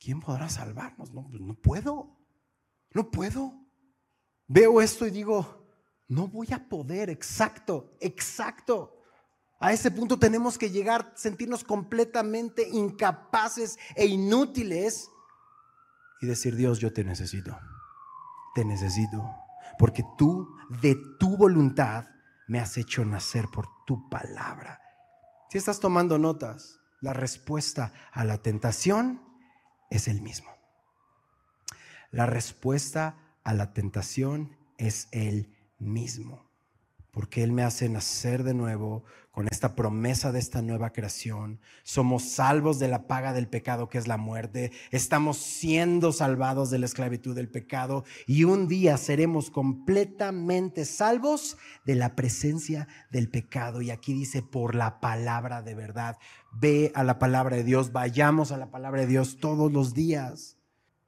¿quién 0.00 0.20
podrá 0.20 0.48
salvarnos? 0.48 1.12
No, 1.12 1.28
pues 1.28 1.40
no 1.40 1.54
puedo, 1.54 2.16
no 2.92 3.10
puedo. 3.10 3.54
Veo 4.46 4.80
esto 4.80 5.06
y 5.06 5.10
digo, 5.10 5.66
no 6.08 6.26
voy 6.26 6.48
a 6.52 6.68
poder, 6.68 7.10
exacto, 7.10 7.96
exacto. 8.00 8.97
A 9.60 9.72
ese 9.72 9.90
punto 9.90 10.18
tenemos 10.18 10.56
que 10.56 10.70
llegar, 10.70 11.12
sentirnos 11.16 11.64
completamente 11.64 12.68
incapaces 12.68 13.78
e 13.96 14.06
inútiles 14.06 15.10
y 16.20 16.26
decir, 16.26 16.54
Dios, 16.54 16.78
yo 16.78 16.92
te 16.92 17.02
necesito. 17.04 17.58
Te 18.54 18.64
necesito. 18.64 19.34
Porque 19.78 20.04
tú, 20.16 20.48
de 20.80 20.96
tu 21.18 21.36
voluntad, 21.36 22.06
me 22.46 22.60
has 22.60 22.76
hecho 22.76 23.04
nacer 23.04 23.48
por 23.48 23.66
tu 23.84 24.08
palabra. 24.08 24.80
Si 25.50 25.58
estás 25.58 25.80
tomando 25.80 26.18
notas, 26.18 26.78
la 27.00 27.12
respuesta 27.12 27.92
a 28.12 28.24
la 28.24 28.38
tentación 28.38 29.22
es 29.90 30.06
el 30.06 30.22
mismo. 30.22 30.50
La 32.10 32.26
respuesta 32.26 33.16
a 33.42 33.54
la 33.54 33.72
tentación 33.72 34.56
es 34.76 35.08
el 35.10 35.52
mismo 35.78 36.48
porque 37.18 37.42
Él 37.42 37.50
me 37.50 37.64
hace 37.64 37.88
nacer 37.88 38.44
de 38.44 38.54
nuevo 38.54 39.02
con 39.38 39.46
esta 39.52 39.76
promesa 39.76 40.32
de 40.32 40.40
esta 40.40 40.62
nueva 40.62 40.90
creación. 40.90 41.60
Somos 41.84 42.24
salvos 42.24 42.80
de 42.80 42.88
la 42.88 43.06
paga 43.06 43.32
del 43.32 43.46
pecado 43.46 43.88
que 43.88 43.96
es 43.96 44.08
la 44.08 44.16
muerte. 44.16 44.72
Estamos 44.90 45.36
siendo 45.36 46.10
salvados 46.10 46.70
de 46.70 46.80
la 46.80 46.86
esclavitud 46.86 47.36
del 47.36 47.48
pecado 47.48 48.04
y 48.26 48.42
un 48.42 48.66
día 48.66 48.96
seremos 48.96 49.52
completamente 49.52 50.84
salvos 50.84 51.56
de 51.84 51.94
la 51.94 52.16
presencia 52.16 52.88
del 53.12 53.30
pecado. 53.30 53.80
Y 53.80 53.92
aquí 53.92 54.12
dice 54.12 54.42
por 54.42 54.74
la 54.74 54.98
palabra 54.98 55.62
de 55.62 55.76
verdad. 55.76 56.18
Ve 56.50 56.90
a 56.96 57.04
la 57.04 57.20
palabra 57.20 57.54
de 57.54 57.62
Dios, 57.62 57.92
vayamos 57.92 58.50
a 58.50 58.56
la 58.56 58.72
palabra 58.72 59.02
de 59.02 59.06
Dios 59.06 59.38
todos 59.38 59.72
los 59.72 59.94
días. 59.94 60.56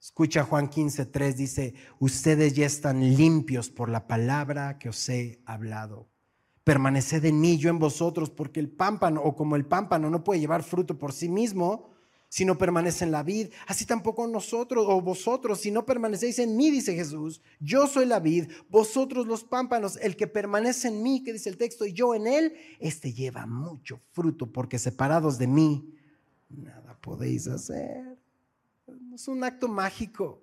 Escucha 0.00 0.44
Juan 0.44 0.68
15, 0.68 1.04
3, 1.04 1.36
dice, 1.36 1.74
ustedes 1.98 2.54
ya 2.54 2.66
están 2.66 3.00
limpios 3.16 3.70
por 3.70 3.88
la 3.88 4.06
palabra 4.06 4.78
que 4.78 4.88
os 4.88 5.08
he 5.08 5.42
hablado. 5.46 6.09
Permaneced 6.70 7.24
en 7.24 7.40
mí, 7.40 7.58
yo 7.58 7.68
en 7.68 7.80
vosotros, 7.80 8.30
porque 8.30 8.60
el 8.60 8.70
pámpano, 8.70 9.20
o 9.22 9.34
como 9.34 9.56
el 9.56 9.66
pámpano, 9.66 10.08
no 10.08 10.22
puede 10.22 10.38
llevar 10.38 10.62
fruto 10.62 10.96
por 10.96 11.12
sí 11.12 11.28
mismo, 11.28 11.90
si 12.28 12.44
no 12.44 12.56
permanece 12.56 13.04
en 13.04 13.10
la 13.10 13.24
vid. 13.24 13.48
Así 13.66 13.84
tampoco 13.86 14.24
nosotros 14.28 14.84
o 14.88 15.00
vosotros, 15.00 15.60
si 15.60 15.72
no 15.72 15.84
permanecéis 15.84 16.38
en 16.38 16.56
mí, 16.56 16.70
dice 16.70 16.94
Jesús. 16.94 17.42
Yo 17.58 17.88
soy 17.88 18.06
la 18.06 18.20
vid, 18.20 18.52
vosotros 18.68 19.26
los 19.26 19.42
pámpanos. 19.42 19.98
El 20.00 20.14
que 20.14 20.28
permanece 20.28 20.86
en 20.86 21.02
mí, 21.02 21.24
que 21.24 21.32
dice 21.32 21.48
el 21.48 21.56
texto, 21.56 21.86
y 21.86 21.92
yo 21.92 22.14
en 22.14 22.28
él, 22.28 22.54
este 22.78 23.12
lleva 23.12 23.46
mucho 23.46 24.00
fruto, 24.12 24.46
porque 24.46 24.78
separados 24.78 25.38
de 25.38 25.48
mí, 25.48 25.92
nada 26.50 26.96
podéis 27.00 27.48
hacer 27.48 28.20
es 29.14 29.28
un 29.28 29.42
acto 29.44 29.68
mágico. 29.68 30.42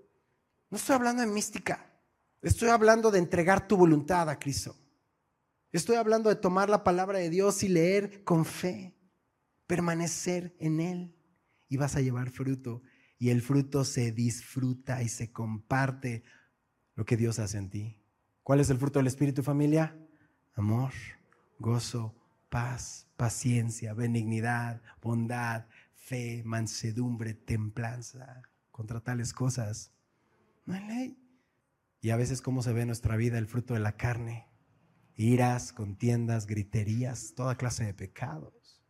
No 0.70 0.78
estoy 0.78 0.96
hablando 0.96 1.22
de 1.22 1.28
mística. 1.28 1.86
Estoy 2.42 2.70
hablando 2.70 3.12
de 3.12 3.20
entregar 3.20 3.68
tu 3.68 3.78
voluntad 3.78 4.30
a 4.30 4.38
Cristo. 4.38 4.76
Estoy 5.78 5.98
hablando 5.98 6.30
de 6.30 6.36
tomar 6.36 6.72
la 6.72 6.84
palabra 6.84 7.20
de 7.20 7.30
Dios 7.30 7.62
y 7.62 7.68
leer 7.68 8.24
con 8.24 8.46
fe, 8.46 8.96
permanecer 9.68 10.56
en 10.58 10.80
Él 10.80 11.16
y 11.70 11.78
vas 11.78 11.96
a 11.96 12.02
llevar 12.02 12.32
fruto. 12.32 12.82
Y 13.20 13.30
el 13.30 13.44
fruto 13.44 13.86
se 13.86 14.12
disfruta 14.12 15.04
y 15.04 15.08
se 15.08 15.32
comparte 15.32 16.24
lo 16.96 17.06
que 17.06 17.16
Dios 17.16 17.38
hace 17.38 17.60
en 17.60 17.70
ti. 17.70 18.02
¿Cuál 18.42 18.60
es 18.60 18.72
el 18.72 18.80
fruto 18.80 18.98
del 18.98 19.06
Espíritu 19.06 19.44
familia? 19.44 19.96
Amor, 20.56 20.94
gozo, 21.60 22.16
paz, 22.50 23.06
paciencia, 23.16 23.94
benignidad, 23.94 24.82
bondad, 25.00 25.68
fe, 25.94 26.42
mansedumbre, 26.44 27.36
templanza. 27.36 28.42
Contra 28.72 29.00
tales 29.00 29.32
cosas 29.32 29.92
no 30.66 30.74
hay 30.74 30.88
ley. 30.88 31.18
Y 32.02 32.10
a 32.10 32.18
veces 32.18 32.42
cómo 32.42 32.64
se 32.64 32.74
ve 32.74 32.82
en 32.82 32.88
nuestra 32.88 33.16
vida 33.16 33.38
el 33.38 33.46
fruto 33.46 33.76
de 33.76 33.80
la 33.80 33.96
carne. 33.96 34.48
Iras, 35.18 35.74
contiendas, 35.74 36.46
griterías, 36.46 37.34
toda 37.36 37.58
clase 37.58 37.84
de 37.84 37.94
pecados. 37.94 38.82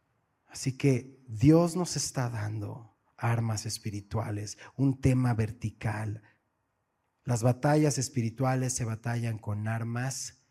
Así 0.45 0.78
que 0.78 1.23
Dios 1.28 1.75
nos 1.75 1.95
está 1.95 2.30
dando 2.30 2.95
armas 3.15 3.65
espirituales, 3.65 4.57
un 4.75 4.99
tema 4.99 5.34
vertical. 5.34 6.21
Las 7.23 7.43
batallas 7.43 7.97
espirituales 7.97 8.73
se 8.73 8.86
batallan 8.86 9.39
con 9.39 9.67
armas 9.67 10.43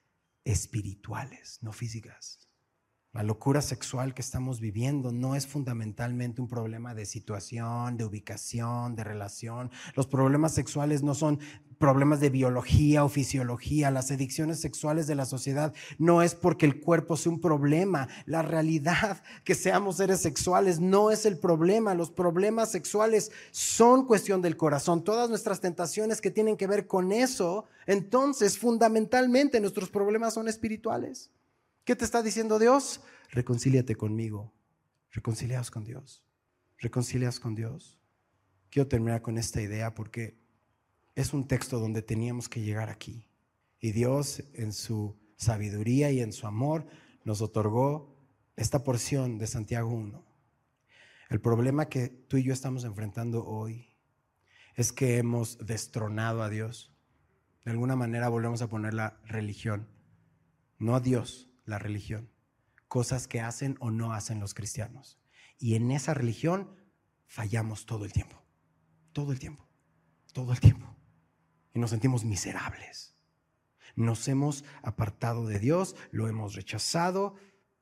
espirituales, 0.44 1.58
no 1.62 1.72
físicas. 1.72 2.45
La 3.16 3.22
locura 3.22 3.62
sexual 3.62 4.12
que 4.12 4.20
estamos 4.20 4.60
viviendo 4.60 5.10
no 5.10 5.36
es 5.36 5.46
fundamentalmente 5.46 6.42
un 6.42 6.48
problema 6.48 6.94
de 6.94 7.06
situación, 7.06 7.96
de 7.96 8.04
ubicación, 8.04 8.94
de 8.94 9.04
relación. 9.04 9.70
Los 9.94 10.06
problemas 10.06 10.52
sexuales 10.52 11.02
no 11.02 11.14
son 11.14 11.40
problemas 11.78 12.20
de 12.20 12.28
biología 12.28 13.04
o 13.04 13.08
fisiología. 13.08 13.90
Las 13.90 14.10
adicciones 14.10 14.60
sexuales 14.60 15.06
de 15.06 15.14
la 15.14 15.24
sociedad 15.24 15.72
no 15.96 16.20
es 16.20 16.34
porque 16.34 16.66
el 16.66 16.78
cuerpo 16.78 17.16
sea 17.16 17.32
un 17.32 17.40
problema. 17.40 18.06
La 18.26 18.42
realidad 18.42 19.22
que 19.44 19.54
seamos 19.54 19.96
seres 19.96 20.20
sexuales 20.20 20.78
no 20.78 21.10
es 21.10 21.24
el 21.24 21.38
problema. 21.38 21.94
Los 21.94 22.10
problemas 22.10 22.70
sexuales 22.70 23.32
son 23.50 24.04
cuestión 24.04 24.42
del 24.42 24.58
corazón. 24.58 25.04
Todas 25.04 25.30
nuestras 25.30 25.62
tentaciones 25.62 26.20
que 26.20 26.30
tienen 26.30 26.58
que 26.58 26.66
ver 26.66 26.86
con 26.86 27.12
eso, 27.12 27.64
entonces 27.86 28.58
fundamentalmente 28.58 29.58
nuestros 29.58 29.88
problemas 29.88 30.34
son 30.34 30.48
espirituales. 30.48 31.30
¿Qué 31.86 31.94
te 31.94 32.04
está 32.04 32.20
diciendo 32.20 32.58
Dios? 32.58 33.00
Reconcíliate 33.30 33.94
conmigo. 33.94 34.52
Reconciliaos 35.12 35.70
con 35.70 35.84
Dios. 35.84 36.24
Reconciliaos 36.78 37.38
con 37.38 37.54
Dios. 37.54 37.96
Quiero 38.70 38.88
terminar 38.88 39.22
con 39.22 39.38
esta 39.38 39.62
idea 39.62 39.94
porque 39.94 40.36
es 41.14 41.32
un 41.32 41.46
texto 41.46 41.78
donde 41.78 42.02
teníamos 42.02 42.48
que 42.48 42.60
llegar 42.60 42.90
aquí. 42.90 43.28
Y 43.78 43.92
Dios 43.92 44.42
en 44.54 44.72
su 44.72 45.16
sabiduría 45.36 46.10
y 46.10 46.22
en 46.22 46.32
su 46.32 46.48
amor 46.48 46.88
nos 47.22 47.40
otorgó 47.40 48.18
esta 48.56 48.82
porción 48.82 49.38
de 49.38 49.46
Santiago 49.46 49.90
1. 49.90 50.26
El 51.30 51.40
problema 51.40 51.88
que 51.88 52.08
tú 52.08 52.36
y 52.36 52.42
yo 52.42 52.52
estamos 52.52 52.82
enfrentando 52.82 53.46
hoy 53.46 53.94
es 54.74 54.90
que 54.90 55.18
hemos 55.18 55.64
destronado 55.64 56.42
a 56.42 56.48
Dios. 56.50 56.92
De 57.64 57.70
alguna 57.70 57.94
manera 57.94 58.28
volvemos 58.28 58.60
a 58.60 58.68
poner 58.68 58.92
la 58.92 59.20
religión, 59.26 59.86
no 60.78 60.96
a 60.96 61.00
Dios, 61.00 61.48
la 61.66 61.78
religión, 61.78 62.30
cosas 62.88 63.28
que 63.28 63.40
hacen 63.40 63.76
o 63.80 63.90
no 63.90 64.12
hacen 64.12 64.40
los 64.40 64.54
cristianos. 64.54 65.18
Y 65.58 65.74
en 65.74 65.90
esa 65.90 66.14
religión 66.14 66.70
fallamos 67.26 67.86
todo 67.86 68.04
el 68.04 68.12
tiempo, 68.12 68.42
todo 69.12 69.32
el 69.32 69.38
tiempo, 69.38 69.66
todo 70.32 70.52
el 70.52 70.60
tiempo. 70.60 70.96
Y 71.74 71.78
nos 71.78 71.90
sentimos 71.90 72.24
miserables. 72.24 73.14
Nos 73.96 74.28
hemos 74.28 74.64
apartado 74.82 75.46
de 75.46 75.58
Dios, 75.58 75.96
lo 76.10 76.28
hemos 76.28 76.54
rechazado, 76.54 77.34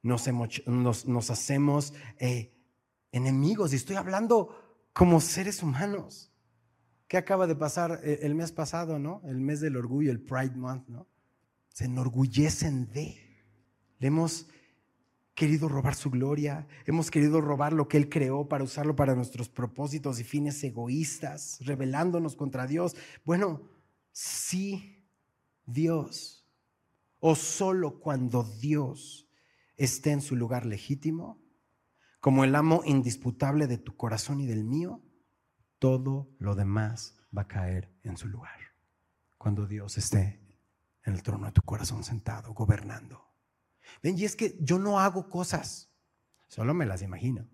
nos, 0.03 0.27
nos, 0.67 1.31
hacemos 1.31 1.93
eh, 2.19 2.55
enemigos. 3.11 3.73
Y 3.73 3.77
estoy 3.77 3.97
hablando 3.97 4.89
como 4.93 5.21
seres 5.21 5.63
humanos. 5.63 6.33
¿Qué 7.09 7.17
acaba 7.17 7.47
de 7.47 7.57
pasar 7.57 8.01
eh, 8.05 8.21
el 8.23 8.35
mes 8.35 8.53
pasado, 8.53 8.99
no? 8.99 9.23
El 9.25 9.41
mes 9.41 9.61
del 9.61 9.77
orgullo, 9.77 10.11
el 10.11 10.21
Pride 10.21 10.57
Month, 10.57 10.89
¿no? 10.89 11.09
Se 11.69 11.87
enorgullecen 11.87 12.91
de 12.93 13.24
hemos 14.01 14.49
querido 15.35 15.69
robar 15.69 15.95
su 15.95 16.11
gloria, 16.11 16.67
hemos 16.87 17.11
querido 17.11 17.41
robar 17.41 17.73
lo 17.73 17.89
que 17.89 17.97
Él 17.97 18.09
creó 18.09 18.49
para 18.49 18.65
usarlo 18.65 18.95
para 18.95 19.15
nuestros 19.15 19.49
propósitos 19.49 20.21
y 20.21 20.25
fines 20.25 20.63
egoístas, 20.63 21.59
rebelándonos 21.61 22.37
contra 22.37 22.67
Dios. 22.67 22.97
Bueno, 23.25 23.63
sí, 24.13 25.05
Dios, 25.67 26.47
o 27.19 27.35
solo 27.35 27.99
cuando 27.99 28.45
Dios 28.45 29.29
esté 29.77 30.13
en 30.13 30.21
su 30.21 30.37
lugar 30.37 30.67
legítimo, 30.67 31.43
como 32.21 32.45
el 32.45 32.55
amo 32.55 32.83
indisputable 32.85 33.67
de 33.67 33.79
tu 33.79 33.97
corazón 33.97 34.41
y 34.41 34.47
del 34.47 34.65
mío, 34.65 35.03
todo 35.79 36.31
lo 36.39 36.55
demás 36.55 37.17
va 37.37 37.43
a 37.43 37.49
caer 37.49 37.93
en 38.03 38.17
su 38.17 38.29
lugar. 38.29 38.59
Cuando 39.37 39.67
Dios 39.67 39.99
esté 39.99 40.41
en 41.05 41.13
el 41.13 41.23
trono 41.23 41.47
de 41.47 41.53
tu 41.53 41.63
corazón 41.63 42.05
sentado, 42.05 42.55
gobernando. 42.55 43.34
Ven, 44.03 44.19
y 44.19 44.25
es 44.25 44.37
que 44.37 44.57
yo 44.61 44.79
no 44.79 45.01
hago 45.01 45.29
cosas, 45.29 45.91
solo 46.49 46.75
me 46.75 46.87
las 46.87 47.03
imagino. 47.03 47.49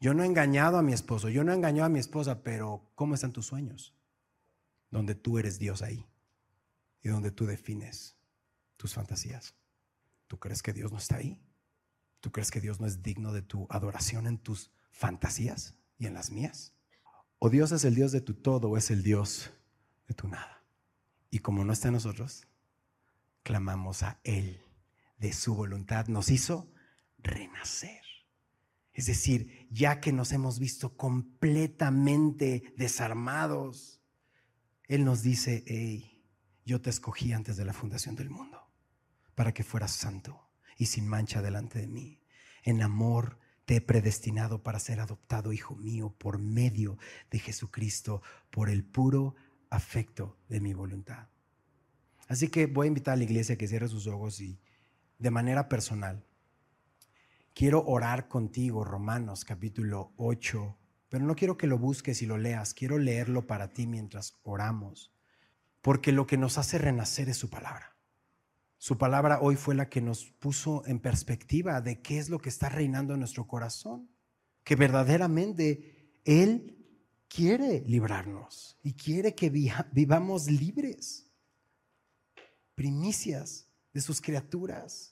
Yo 0.00 0.14
no 0.14 0.24
he 0.24 0.26
engañado 0.26 0.78
a 0.78 0.82
mi 0.82 0.92
esposo, 0.92 1.28
yo 1.28 1.44
no 1.44 1.52
he 1.52 1.54
engañado 1.54 1.86
a 1.86 1.88
mi 1.88 2.00
esposa, 2.00 2.42
pero 2.42 2.90
¿cómo 2.94 3.14
están 3.14 3.32
tus 3.32 3.46
sueños? 3.46 3.94
Donde 4.90 5.14
tú 5.14 5.38
eres 5.38 5.58
Dios 5.58 5.80
ahí 5.82 6.04
y 7.02 7.08
donde 7.08 7.30
tú 7.30 7.46
defines 7.46 8.16
tus 8.76 8.94
fantasías. 8.94 9.54
¿Tú 10.26 10.38
crees 10.38 10.62
que 10.62 10.72
Dios 10.72 10.90
no 10.90 10.98
está 10.98 11.16
ahí? 11.16 11.40
¿Tú 12.20 12.32
crees 12.32 12.50
que 12.50 12.60
Dios 12.60 12.80
no 12.80 12.86
es 12.86 13.02
digno 13.02 13.32
de 13.32 13.42
tu 13.42 13.66
adoración 13.70 14.26
en 14.26 14.38
tus 14.38 14.72
fantasías 14.90 15.76
y 15.98 16.06
en 16.06 16.14
las 16.14 16.30
mías? 16.30 16.72
¿O 17.38 17.50
Dios 17.50 17.70
es 17.72 17.84
el 17.84 17.94
Dios 17.94 18.12
de 18.12 18.20
tu 18.20 18.34
todo 18.34 18.70
o 18.70 18.76
es 18.76 18.90
el 18.90 19.02
Dios 19.02 19.52
de 20.08 20.14
tu 20.14 20.28
nada? 20.28 20.64
Y 21.30 21.40
como 21.40 21.64
no 21.64 21.72
está 21.72 21.88
en 21.88 21.94
nosotros, 21.94 22.46
clamamos 23.42 24.02
a 24.02 24.18
Él 24.24 24.60
de 25.22 25.32
su 25.32 25.54
voluntad 25.54 26.08
nos 26.08 26.30
hizo 26.30 26.68
renacer. 27.18 28.02
Es 28.92 29.06
decir, 29.06 29.68
ya 29.70 30.00
que 30.00 30.12
nos 30.12 30.32
hemos 30.32 30.58
visto 30.58 30.96
completamente 30.96 32.74
desarmados, 32.76 34.02
Él 34.88 35.04
nos 35.04 35.22
dice, 35.22 35.62
hey, 35.68 36.20
yo 36.66 36.80
te 36.82 36.90
escogí 36.90 37.32
antes 37.32 37.56
de 37.56 37.64
la 37.64 37.72
fundación 37.72 38.16
del 38.16 38.30
mundo 38.30 38.68
para 39.36 39.54
que 39.54 39.62
fueras 39.62 39.92
santo 39.92 40.50
y 40.76 40.86
sin 40.86 41.06
mancha 41.06 41.40
delante 41.40 41.78
de 41.78 41.86
mí. 41.86 42.20
En 42.64 42.82
amor 42.82 43.38
te 43.64 43.76
he 43.76 43.80
predestinado 43.80 44.64
para 44.64 44.80
ser 44.80 44.98
adoptado 44.98 45.52
hijo 45.52 45.76
mío 45.76 46.12
por 46.18 46.38
medio 46.38 46.98
de 47.30 47.38
Jesucristo, 47.38 48.22
por 48.50 48.68
el 48.68 48.84
puro 48.84 49.36
afecto 49.70 50.36
de 50.48 50.60
mi 50.60 50.74
voluntad. 50.74 51.28
Así 52.26 52.48
que 52.48 52.66
voy 52.66 52.86
a 52.86 52.88
invitar 52.88 53.14
a 53.14 53.16
la 53.18 53.24
iglesia 53.24 53.54
a 53.54 53.58
que 53.58 53.68
cierre 53.68 53.86
sus 53.86 54.08
ojos 54.08 54.40
y 54.40 54.58
de 55.22 55.30
manera 55.30 55.68
personal. 55.68 56.26
Quiero 57.54 57.84
orar 57.86 58.26
contigo, 58.26 58.82
Romanos 58.82 59.44
capítulo 59.44 60.12
8, 60.16 60.76
pero 61.08 61.24
no 61.24 61.36
quiero 61.36 61.56
que 61.56 61.68
lo 61.68 61.78
busques 61.78 62.22
y 62.22 62.26
lo 62.26 62.38
leas, 62.38 62.74
quiero 62.74 62.98
leerlo 62.98 63.46
para 63.46 63.72
ti 63.72 63.86
mientras 63.86 64.40
oramos, 64.42 65.12
porque 65.80 66.10
lo 66.10 66.26
que 66.26 66.36
nos 66.36 66.58
hace 66.58 66.76
renacer 66.78 67.28
es 67.28 67.36
su 67.36 67.50
palabra. 67.50 67.96
Su 68.78 68.98
palabra 68.98 69.38
hoy 69.40 69.54
fue 69.54 69.76
la 69.76 69.88
que 69.88 70.00
nos 70.00 70.24
puso 70.24 70.84
en 70.86 70.98
perspectiva 70.98 71.80
de 71.80 72.02
qué 72.02 72.18
es 72.18 72.28
lo 72.28 72.40
que 72.40 72.48
está 72.48 72.68
reinando 72.68 73.14
en 73.14 73.20
nuestro 73.20 73.46
corazón, 73.46 74.10
que 74.64 74.74
verdaderamente 74.74 76.18
Él 76.24 76.84
quiere 77.28 77.84
librarnos 77.86 78.76
y 78.82 78.94
quiere 78.94 79.36
que 79.36 79.50
vivamos 79.92 80.50
libres, 80.50 81.30
primicias 82.74 83.68
de 83.92 84.00
sus 84.00 84.20
criaturas 84.20 85.11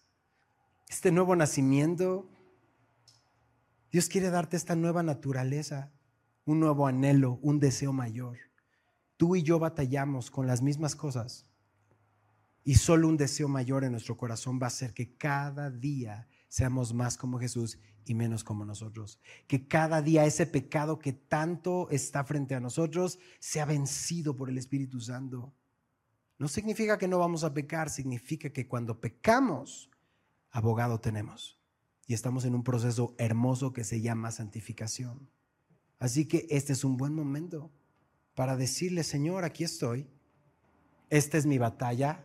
este 0.90 1.12
nuevo 1.12 1.36
nacimiento. 1.36 2.28
Dios 3.92 4.08
quiere 4.08 4.28
darte 4.28 4.56
esta 4.56 4.74
nueva 4.74 5.04
naturaleza, 5.04 5.92
un 6.44 6.58
nuevo 6.58 6.86
anhelo, 6.88 7.38
un 7.42 7.60
deseo 7.60 7.92
mayor. 7.92 8.38
Tú 9.16 9.36
y 9.36 9.42
yo 9.44 9.60
batallamos 9.60 10.30
con 10.32 10.48
las 10.48 10.62
mismas 10.62 10.96
cosas 10.96 11.46
y 12.64 12.74
solo 12.74 13.06
un 13.06 13.16
deseo 13.16 13.48
mayor 13.48 13.84
en 13.84 13.92
nuestro 13.92 14.16
corazón 14.16 14.58
va 14.60 14.66
a 14.66 14.68
hacer 14.68 14.92
que 14.92 15.16
cada 15.16 15.70
día 15.70 16.26
seamos 16.48 16.92
más 16.92 17.16
como 17.16 17.38
Jesús 17.38 17.78
y 18.04 18.14
menos 18.14 18.42
como 18.42 18.64
nosotros. 18.64 19.20
Que 19.46 19.68
cada 19.68 20.02
día 20.02 20.26
ese 20.26 20.46
pecado 20.46 20.98
que 20.98 21.12
tanto 21.12 21.88
está 21.90 22.24
frente 22.24 22.56
a 22.56 22.60
nosotros 22.60 23.20
sea 23.38 23.64
vencido 23.64 24.34
por 24.34 24.50
el 24.50 24.58
Espíritu 24.58 25.00
Santo. 25.00 25.54
No 26.36 26.48
significa 26.48 26.98
que 26.98 27.06
no 27.06 27.18
vamos 27.18 27.44
a 27.44 27.54
pecar, 27.54 27.90
significa 27.90 28.50
que 28.50 28.66
cuando 28.66 29.00
pecamos 29.00 29.89
abogado 30.50 31.00
tenemos. 31.00 31.58
Y 32.06 32.14
estamos 32.14 32.44
en 32.44 32.54
un 32.54 32.64
proceso 32.64 33.14
hermoso 33.18 33.72
que 33.72 33.84
se 33.84 34.00
llama 34.00 34.32
santificación. 34.32 35.30
Así 35.98 36.26
que 36.26 36.46
este 36.50 36.72
es 36.72 36.84
un 36.84 36.96
buen 36.96 37.14
momento 37.14 37.70
para 38.34 38.56
decirle, 38.56 39.04
Señor, 39.04 39.44
aquí 39.44 39.64
estoy. 39.64 40.08
Esta 41.10 41.38
es 41.38 41.46
mi 41.46 41.58
batalla 41.58 42.24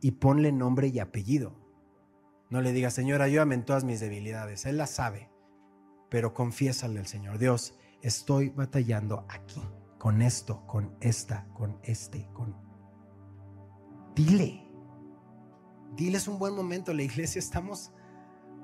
y 0.00 0.12
ponle 0.12 0.52
nombre 0.52 0.88
y 0.88 0.98
apellido. 0.98 1.54
No 2.50 2.60
le 2.60 2.72
digas, 2.72 2.94
Señor, 2.94 3.22
ayúdame 3.22 3.54
en 3.54 3.64
todas 3.64 3.84
mis 3.84 4.00
debilidades. 4.00 4.66
Él 4.66 4.76
las 4.76 4.90
sabe. 4.90 5.30
Pero 6.10 6.34
confiésale 6.34 7.00
al 7.00 7.06
Señor, 7.06 7.38
Dios, 7.38 7.74
estoy 8.02 8.50
batallando 8.50 9.26
aquí, 9.28 9.60
con 9.98 10.22
esto, 10.22 10.64
con 10.66 10.96
esta, 11.00 11.48
con 11.54 11.80
este, 11.82 12.28
con... 12.32 12.54
Dile, 14.14 14.65
Diles 15.96 16.28
un 16.28 16.38
buen 16.38 16.54
momento, 16.54 16.92
la 16.92 17.02
iglesia 17.02 17.38
estamos 17.38 17.90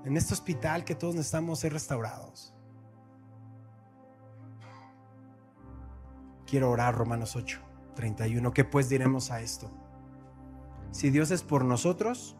en 0.04 0.18
este 0.18 0.34
hospital 0.34 0.84
que 0.84 0.94
todos 0.94 1.14
necesitamos 1.14 1.60
ser 1.60 1.72
restaurados. 1.72 2.54
Quiero 6.46 6.70
orar 6.70 6.94
Romanos 6.94 7.34
8, 7.34 7.58
31. 7.94 8.52
¿Qué 8.52 8.64
pues 8.64 8.90
diremos 8.90 9.30
a 9.30 9.40
esto? 9.40 9.70
Si 10.90 11.08
Dios 11.08 11.30
es 11.30 11.42
por 11.42 11.64
nosotros, 11.64 12.36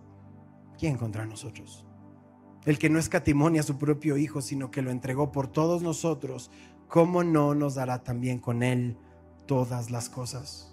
¿quién 0.78 0.99
contra 0.99 1.24
nosotros? 1.24 1.86
El 2.66 2.78
que 2.78 2.90
no 2.90 2.99
escatimonia 2.99 3.62
a 3.62 3.64
su 3.64 3.78
propio 3.78 4.18
Hijo, 4.18 4.43
sino 4.43 4.70
que 4.70 4.82
lo 4.82 4.90
entregó 4.90 5.32
por 5.32 5.49
todos 5.49 5.82
nosotros, 5.82 6.51
¿cómo 6.86 7.24
no 7.24 7.55
nos 7.55 7.76
dará 7.76 8.03
también 8.03 8.38
con 8.38 8.62
Él 8.62 8.99
todas 9.47 9.90
las 9.90 10.11
cosas? 10.11 10.71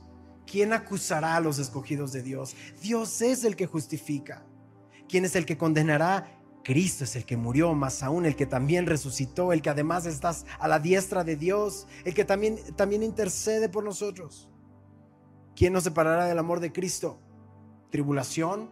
¿Quién 0.50 0.74
acusará 0.74 1.36
a 1.36 1.40
los 1.40 1.60
escogidos 1.60 2.12
de 2.12 2.24
Dios? 2.24 2.56
Dios 2.82 3.22
es 3.22 3.44
el 3.44 3.56
que 3.56 3.68
justifica. 3.68 4.44
¿Quién 5.08 5.26
es 5.26 5.36
el 5.36 5.46
que 5.46 5.58
condenará? 5.58 6.40
Cristo 6.64 7.04
es 7.04 7.16
el 7.16 7.26
que 7.26 7.38
murió, 7.38 7.74
más 7.74 8.02
aún 8.04 8.26
el 8.26 8.36
que 8.36 8.46
también 8.46 8.86
resucitó, 8.86 9.54
el 9.54 9.62
que 9.62 9.70
además 9.70 10.06
está 10.06 10.36
a 10.60 10.68
la 10.68 10.80
diestra 10.80 11.24
de 11.24 11.36
Dios, 11.36 11.88
el 12.04 12.14
que 12.14 12.26
también, 12.26 12.58
también 12.76 13.04
intercede 13.04 13.70
por 13.70 13.84
nosotros. 13.84 14.50
¿Quién 15.56 15.74
nos 15.74 15.84
separará 15.84 16.26
del 16.26 16.40
amor 16.40 16.60
de 16.60 16.72
Cristo? 16.72 17.20
¿Tribulación? 17.92 18.70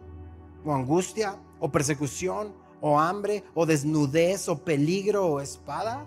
¿O 0.64 0.74
angustia? 0.74 1.36
¿O 1.60 1.70
persecución? 1.70 2.54
¿O 2.80 2.98
hambre? 2.98 3.44
¿O 3.54 3.66
desnudez? 3.66 4.48
¿O 4.48 4.64
peligro? 4.64 5.26
¿O 5.26 5.40
espada? 5.40 6.06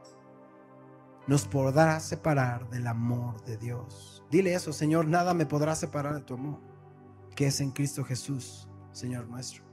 nos 1.27 1.47
podrá 1.47 1.99
separar 1.99 2.69
del 2.69 2.87
amor 2.87 3.43
de 3.43 3.57
Dios. 3.57 4.23
Dile 4.29 4.53
eso, 4.53 4.73
Señor, 4.73 5.07
nada 5.07 5.33
me 5.33 5.45
podrá 5.45 5.75
separar 5.75 6.15
de 6.15 6.21
tu 6.21 6.33
amor, 6.33 6.59
que 7.35 7.47
es 7.47 7.61
en 7.61 7.71
Cristo 7.71 8.03
Jesús, 8.03 8.67
Señor 8.91 9.27
nuestro. 9.27 9.63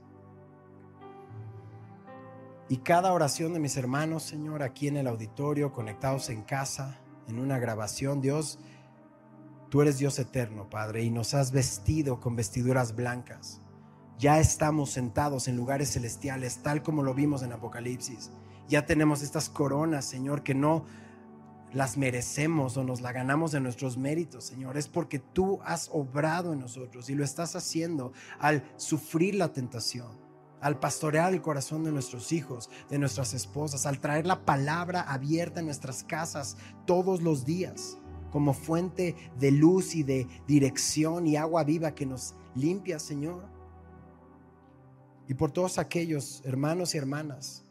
Y 2.67 2.77
cada 2.77 3.13
oración 3.13 3.53
de 3.53 3.59
mis 3.59 3.77
hermanos, 3.77 4.23
Señor, 4.23 4.61
aquí 4.61 4.87
en 4.87 4.97
el 4.97 5.07
auditorio, 5.07 5.71
conectados 5.71 6.29
en 6.29 6.43
casa, 6.43 6.99
en 7.27 7.39
una 7.39 7.57
grabación, 7.57 8.21
Dios, 8.21 8.59
tú 9.69 9.81
eres 9.81 9.97
Dios 9.97 10.19
eterno, 10.19 10.69
Padre, 10.69 11.03
y 11.03 11.09
nos 11.09 11.33
has 11.33 11.51
vestido 11.51 12.19
con 12.19 12.35
vestiduras 12.35 12.95
blancas. 12.95 13.61
Ya 14.19 14.39
estamos 14.39 14.91
sentados 14.91 15.47
en 15.47 15.55
lugares 15.55 15.93
celestiales, 15.93 16.61
tal 16.61 16.83
como 16.83 17.01
lo 17.01 17.15
vimos 17.15 17.41
en 17.41 17.53
Apocalipsis. 17.53 18.29
Ya 18.67 18.85
tenemos 18.85 19.23
estas 19.23 19.49
coronas, 19.49 20.05
Señor, 20.05 20.43
que 20.43 20.53
no 20.53 20.85
las 21.73 21.97
merecemos 21.97 22.77
o 22.77 22.83
nos 22.83 23.01
la 23.01 23.11
ganamos 23.11 23.51
de 23.51 23.59
nuestros 23.59 23.97
méritos, 23.97 24.45
Señor. 24.45 24.77
Es 24.77 24.87
porque 24.87 25.19
tú 25.19 25.59
has 25.63 25.89
obrado 25.91 26.53
en 26.53 26.59
nosotros 26.59 27.09
y 27.09 27.15
lo 27.15 27.23
estás 27.23 27.55
haciendo 27.55 28.11
al 28.39 28.63
sufrir 28.77 29.35
la 29.35 29.53
tentación, 29.53 30.07
al 30.61 30.79
pastorear 30.79 31.33
el 31.33 31.41
corazón 31.41 31.83
de 31.83 31.91
nuestros 31.91 32.31
hijos, 32.31 32.69
de 32.89 32.99
nuestras 32.99 33.33
esposas, 33.33 33.85
al 33.85 33.99
traer 33.99 34.25
la 34.25 34.45
palabra 34.45 35.01
abierta 35.01 35.59
en 35.59 35.67
nuestras 35.67 36.03
casas 36.03 36.57
todos 36.85 37.21
los 37.21 37.45
días 37.45 37.97
como 38.31 38.53
fuente 38.53 39.15
de 39.39 39.51
luz 39.51 39.95
y 39.95 40.03
de 40.03 40.27
dirección 40.47 41.27
y 41.27 41.35
agua 41.35 41.63
viva 41.63 41.95
que 41.95 42.05
nos 42.05 42.35
limpia, 42.55 42.99
Señor. 42.99 43.43
Y 45.27 45.35
por 45.35 45.51
todos 45.51 45.77
aquellos 45.77 46.41
hermanos 46.45 46.95
y 46.95 46.97
hermanas 46.97 47.65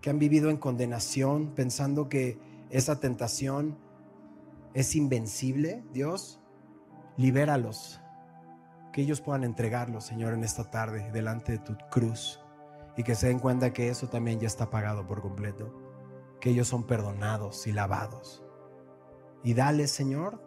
que 0.00 0.10
han 0.10 0.18
vivido 0.18 0.50
en 0.50 0.58
condenación 0.58 1.54
pensando 1.54 2.10
que 2.10 2.38
esa 2.74 2.98
tentación 2.98 3.78
es 4.74 4.96
invencible, 4.96 5.84
Dios, 5.92 6.40
libéralos. 7.16 8.00
Que 8.92 9.02
ellos 9.02 9.20
puedan 9.20 9.44
entregarlo, 9.44 10.00
Señor, 10.00 10.34
en 10.34 10.42
esta 10.42 10.70
tarde 10.72 11.12
delante 11.12 11.52
de 11.52 11.58
tu 11.58 11.76
cruz. 11.88 12.40
Y 12.96 13.04
que 13.04 13.14
se 13.14 13.28
den 13.28 13.38
cuenta 13.38 13.72
que 13.72 13.90
eso 13.90 14.08
también 14.08 14.40
ya 14.40 14.48
está 14.48 14.70
pagado 14.70 15.06
por 15.06 15.22
completo. 15.22 15.72
Que 16.40 16.50
ellos 16.50 16.66
son 16.66 16.84
perdonados 16.84 17.64
y 17.68 17.72
lavados. 17.72 18.42
Y 19.44 19.54
dale, 19.54 19.86
Señor, 19.86 20.42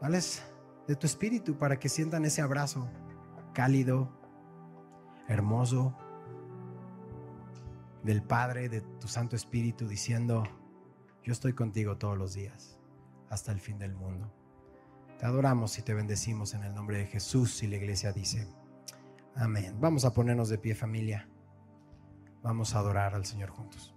dales 0.00 0.42
de 0.88 0.96
tu 0.96 1.06
espíritu 1.06 1.58
para 1.58 1.78
que 1.78 1.90
sientan 1.90 2.24
ese 2.24 2.40
abrazo 2.40 2.88
cálido, 3.52 4.08
hermoso, 5.28 5.94
del 8.02 8.22
Padre, 8.22 8.70
de 8.70 8.80
tu 8.80 9.08
Santo 9.08 9.36
Espíritu, 9.36 9.86
diciendo, 9.86 10.44
yo 11.24 11.32
estoy 11.32 11.54
contigo 11.54 11.96
todos 11.96 12.18
los 12.18 12.34
días, 12.34 12.78
hasta 13.30 13.50
el 13.50 13.58
fin 13.58 13.78
del 13.78 13.94
mundo. 13.94 14.30
Te 15.18 15.26
adoramos 15.26 15.78
y 15.78 15.82
te 15.82 15.94
bendecimos 15.94 16.52
en 16.54 16.64
el 16.64 16.74
nombre 16.74 16.98
de 16.98 17.06
Jesús 17.06 17.62
y 17.62 17.66
la 17.66 17.76
iglesia 17.76 18.12
dice, 18.12 18.46
amén. 19.34 19.76
Vamos 19.80 20.04
a 20.04 20.12
ponernos 20.12 20.50
de 20.50 20.58
pie 20.58 20.74
familia. 20.74 21.28
Vamos 22.42 22.74
a 22.74 22.80
adorar 22.80 23.14
al 23.14 23.24
Señor 23.24 23.48
juntos. 23.50 23.93